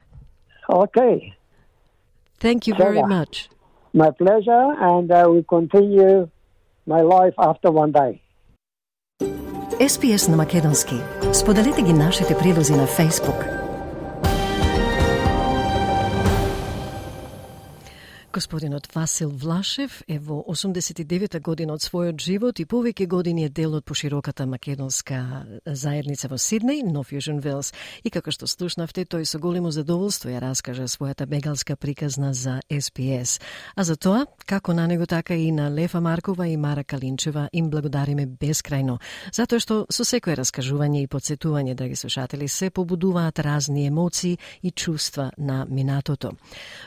Okay. 0.68 1.35
Thank 2.41 2.66
you 2.66 2.74
very 2.74 3.03
much. 3.03 3.49
My 3.95 4.11
pleasure, 4.11 4.66
and 4.80 5.12
I 5.12 5.24
will 5.26 5.45
continue 5.45 6.28
my 6.87 7.01
life 7.03 7.35
after 7.39 7.70
one 7.70 7.93
day. 7.93 8.24
SPS 9.81 10.29
на 10.29 10.37
Македонски. 10.37 10.95
Споделете 11.33 11.83
ги 11.83 11.93
нашите 11.93 12.39
прилози 12.39 12.72
на 12.72 12.87
Facebook. 12.87 13.63
Господинот 18.35 18.95
Васил 18.95 19.30
Влашев 19.30 20.03
е 20.09 20.18
во 20.18 20.43
89 20.49 21.39
година 21.41 21.76
од 21.78 21.85
својот 21.87 22.18
живот 22.18 22.59
и 22.59 22.64
повеќе 22.66 23.07
години 23.07 23.45
е 23.47 23.49
дел 23.49 23.76
од 23.78 23.85
пошироката 23.87 24.43
македонска 24.47 25.47
заедница 25.66 26.26
во 26.26 26.35
Сиднеј, 26.35 26.82
но 26.82 27.05
Јужен 27.07 27.39
Велс. 27.39 27.70
И 28.03 28.11
како 28.11 28.35
што 28.35 28.49
слушнавте, 28.51 29.05
тој 29.07 29.22
со 29.22 29.39
големо 29.39 29.70
задоволство 29.70 30.32
ја 30.35 30.41
раскажа 30.43 30.89
својата 30.91 31.28
бегалска 31.30 31.76
приказна 31.76 32.32
за 32.35 32.59
SPS. 32.66 33.39
А 33.76 33.85
за 33.85 33.95
тоа, 33.95 34.26
како 34.47 34.74
на 34.74 34.89
него 34.91 35.07
така 35.07 35.37
и 35.37 35.53
на 35.53 35.70
Лефа 35.70 36.01
Маркова 36.01 36.49
и 36.49 36.57
Мара 36.57 36.82
Калинчева, 36.82 37.49
им 37.53 37.70
благодариме 37.70 38.26
бескрајно, 38.26 38.99
затоа 39.30 39.61
што 39.62 39.87
со 39.91 40.03
секое 40.03 40.35
раскажување 40.35 41.05
и 41.05 41.07
подсетување, 41.07 41.74
драги 41.74 41.95
слушатели, 41.95 42.49
се 42.49 42.70
побудуваат 42.70 43.39
разни 43.39 43.87
емоции 43.87 44.39
и 44.62 44.70
чувства 44.70 45.30
на 45.39 45.66
минатото. 45.70 46.35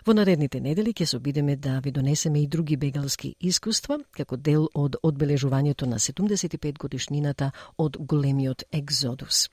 Во 0.03 0.13
наредните 0.13 0.59
недели 0.59 0.91
ќе 0.91 1.05
се 1.05 1.17
бидеме 1.37 1.55
да 1.55 1.79
ви 1.79 1.91
донесеме 1.91 2.41
и 2.41 2.47
други 2.47 2.77
бегалски 2.77 3.35
искуства, 3.41 3.99
како 4.11 4.37
дел 4.37 4.69
од 4.73 4.95
одбележувањето 5.03 5.85
на 5.85 5.99
75 5.99 6.77
годишнината 6.77 7.51
од 7.77 7.97
големиот 7.99 8.63
екзодус. 8.71 9.49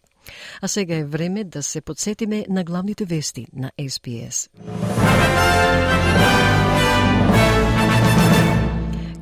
А 0.61 0.69
сега 0.69 0.97
е 0.97 1.05
време 1.05 1.45
да 1.45 1.63
се 1.63 1.81
подсетиме 1.81 2.47
на 2.49 2.65
главните 2.65 3.05
вести 3.05 3.47
на 3.53 3.71
SPS. 3.79 4.49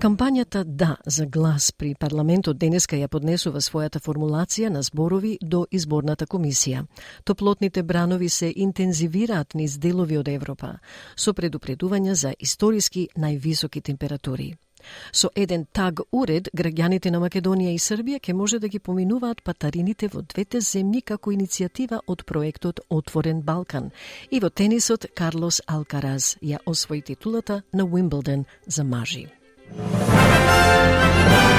Кампањата 0.02 0.64
Да 0.64 0.96
за 1.06 1.26
глас 1.26 1.72
при 1.72 1.94
парламентот 1.94 2.58
денеска 2.58 2.96
ја 2.98 3.06
поднесува 3.06 3.60
својата 3.62 4.00
формулација 4.02 4.68
на 4.68 4.80
зборови 4.82 5.36
до 5.40 5.66
изборната 5.70 6.26
комисија. 6.26 6.80
Топлотните 7.24 7.82
бранови 7.82 8.28
се 8.28 8.52
интензивираат 8.56 9.54
низ 9.54 9.76
делови 9.78 10.16
од 10.18 10.28
Европа, 10.28 10.72
со 11.16 11.32
предупредувања 11.32 12.12
за 12.12 12.32
историски 12.38 13.08
највисоки 13.16 13.82
температури. 13.82 14.56
Со 15.12 15.30
еден 15.36 15.66
таг 15.72 16.00
уред, 16.12 16.48
граѓаните 16.52 17.10
на 17.10 17.20
Македонија 17.20 17.70
и 17.70 17.78
Србија 17.78 18.18
ќе 18.18 18.34
може 18.34 18.58
да 18.58 18.68
ги 18.68 18.78
поминуваат 18.78 19.44
патарините 19.44 20.08
во 20.08 20.22
двете 20.22 20.58
земји 20.58 21.04
како 21.04 21.30
иницијатива 21.30 22.00
од 22.06 22.24
проектот 22.24 22.80
Отворен 22.90 23.42
Балкан. 23.42 23.92
И 24.30 24.40
во 24.40 24.50
тенисот 24.50 25.06
Карлос 25.14 25.62
Алкараз 25.66 26.36
ја 26.42 26.58
освои 26.66 27.02
титулата 27.02 27.62
на 27.72 27.84
Уимблден 27.84 28.44
за 28.66 28.84
мажи. 28.84 29.41
Música 29.70 31.51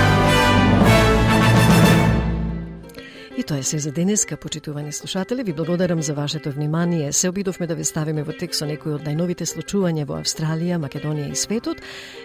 И 3.37 3.43
тоа 3.43 3.57
е 3.57 3.63
се 3.63 3.79
за 3.79 3.91
денеска, 3.91 4.37
почитувани 4.37 4.91
слушатели. 4.91 5.43
Ви 5.43 5.53
благодарам 5.53 6.01
за 6.01 6.13
вашето 6.13 6.51
внимание. 6.51 7.13
Се 7.13 7.29
обидовме 7.29 7.67
да 7.67 7.75
ве 7.75 7.83
ставиме 7.83 8.23
во 8.23 8.31
текст 8.31 8.61
со 8.61 8.65
некои 8.69 8.93
од 8.93 9.01
најновите 9.01 9.49
случувања 9.49 10.05
во 10.05 10.19
Австралија, 10.21 10.77
Македонија 10.77 11.31
и 11.31 11.35
светот. 11.35 11.81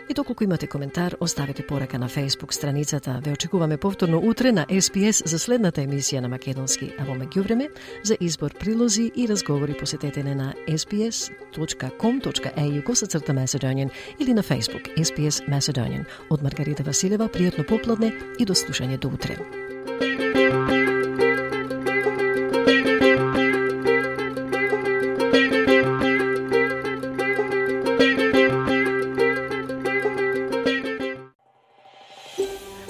И 0.09 0.15
доколку 0.15 0.45
имате 0.45 0.67
коментар, 0.67 1.17
оставете 1.21 1.67
порака 1.67 1.99
на 1.99 2.09
Facebook 2.09 2.53
страницата. 2.53 3.21
Ве 3.25 3.33
очекуваме 3.33 3.77
повторно 3.77 4.21
утре 4.21 4.53
на 4.53 4.67
SPS 4.69 5.27
за 5.27 5.39
следната 5.39 5.81
емисија 5.81 6.21
на 6.21 6.29
Македонски. 6.29 6.93
А 6.99 7.05
во 7.05 7.17
меѓувреме, 7.17 7.69
за 8.05 8.17
избор 8.21 8.53
прилози 8.61 9.11
и 9.17 9.29
разговори 9.29 9.77
посетете 9.81 10.23
на 10.23 10.55
sbs.com.au 10.69 12.85
косацрта 12.85 13.33
Macedonian 13.33 13.91
или 14.21 14.35
на 14.35 14.43
Facebook 14.43 14.93
SPS 14.99 15.49
Macedonian. 15.49 16.05
Од 16.31 16.43
Маргарита 16.43 16.83
Василева, 16.83 17.29
пријатно 17.29 17.65
попладне 17.65 18.13
и 18.39 18.45
до 18.45 18.53
слушање 18.53 18.99
до 18.99 19.09
утре. 19.09 19.39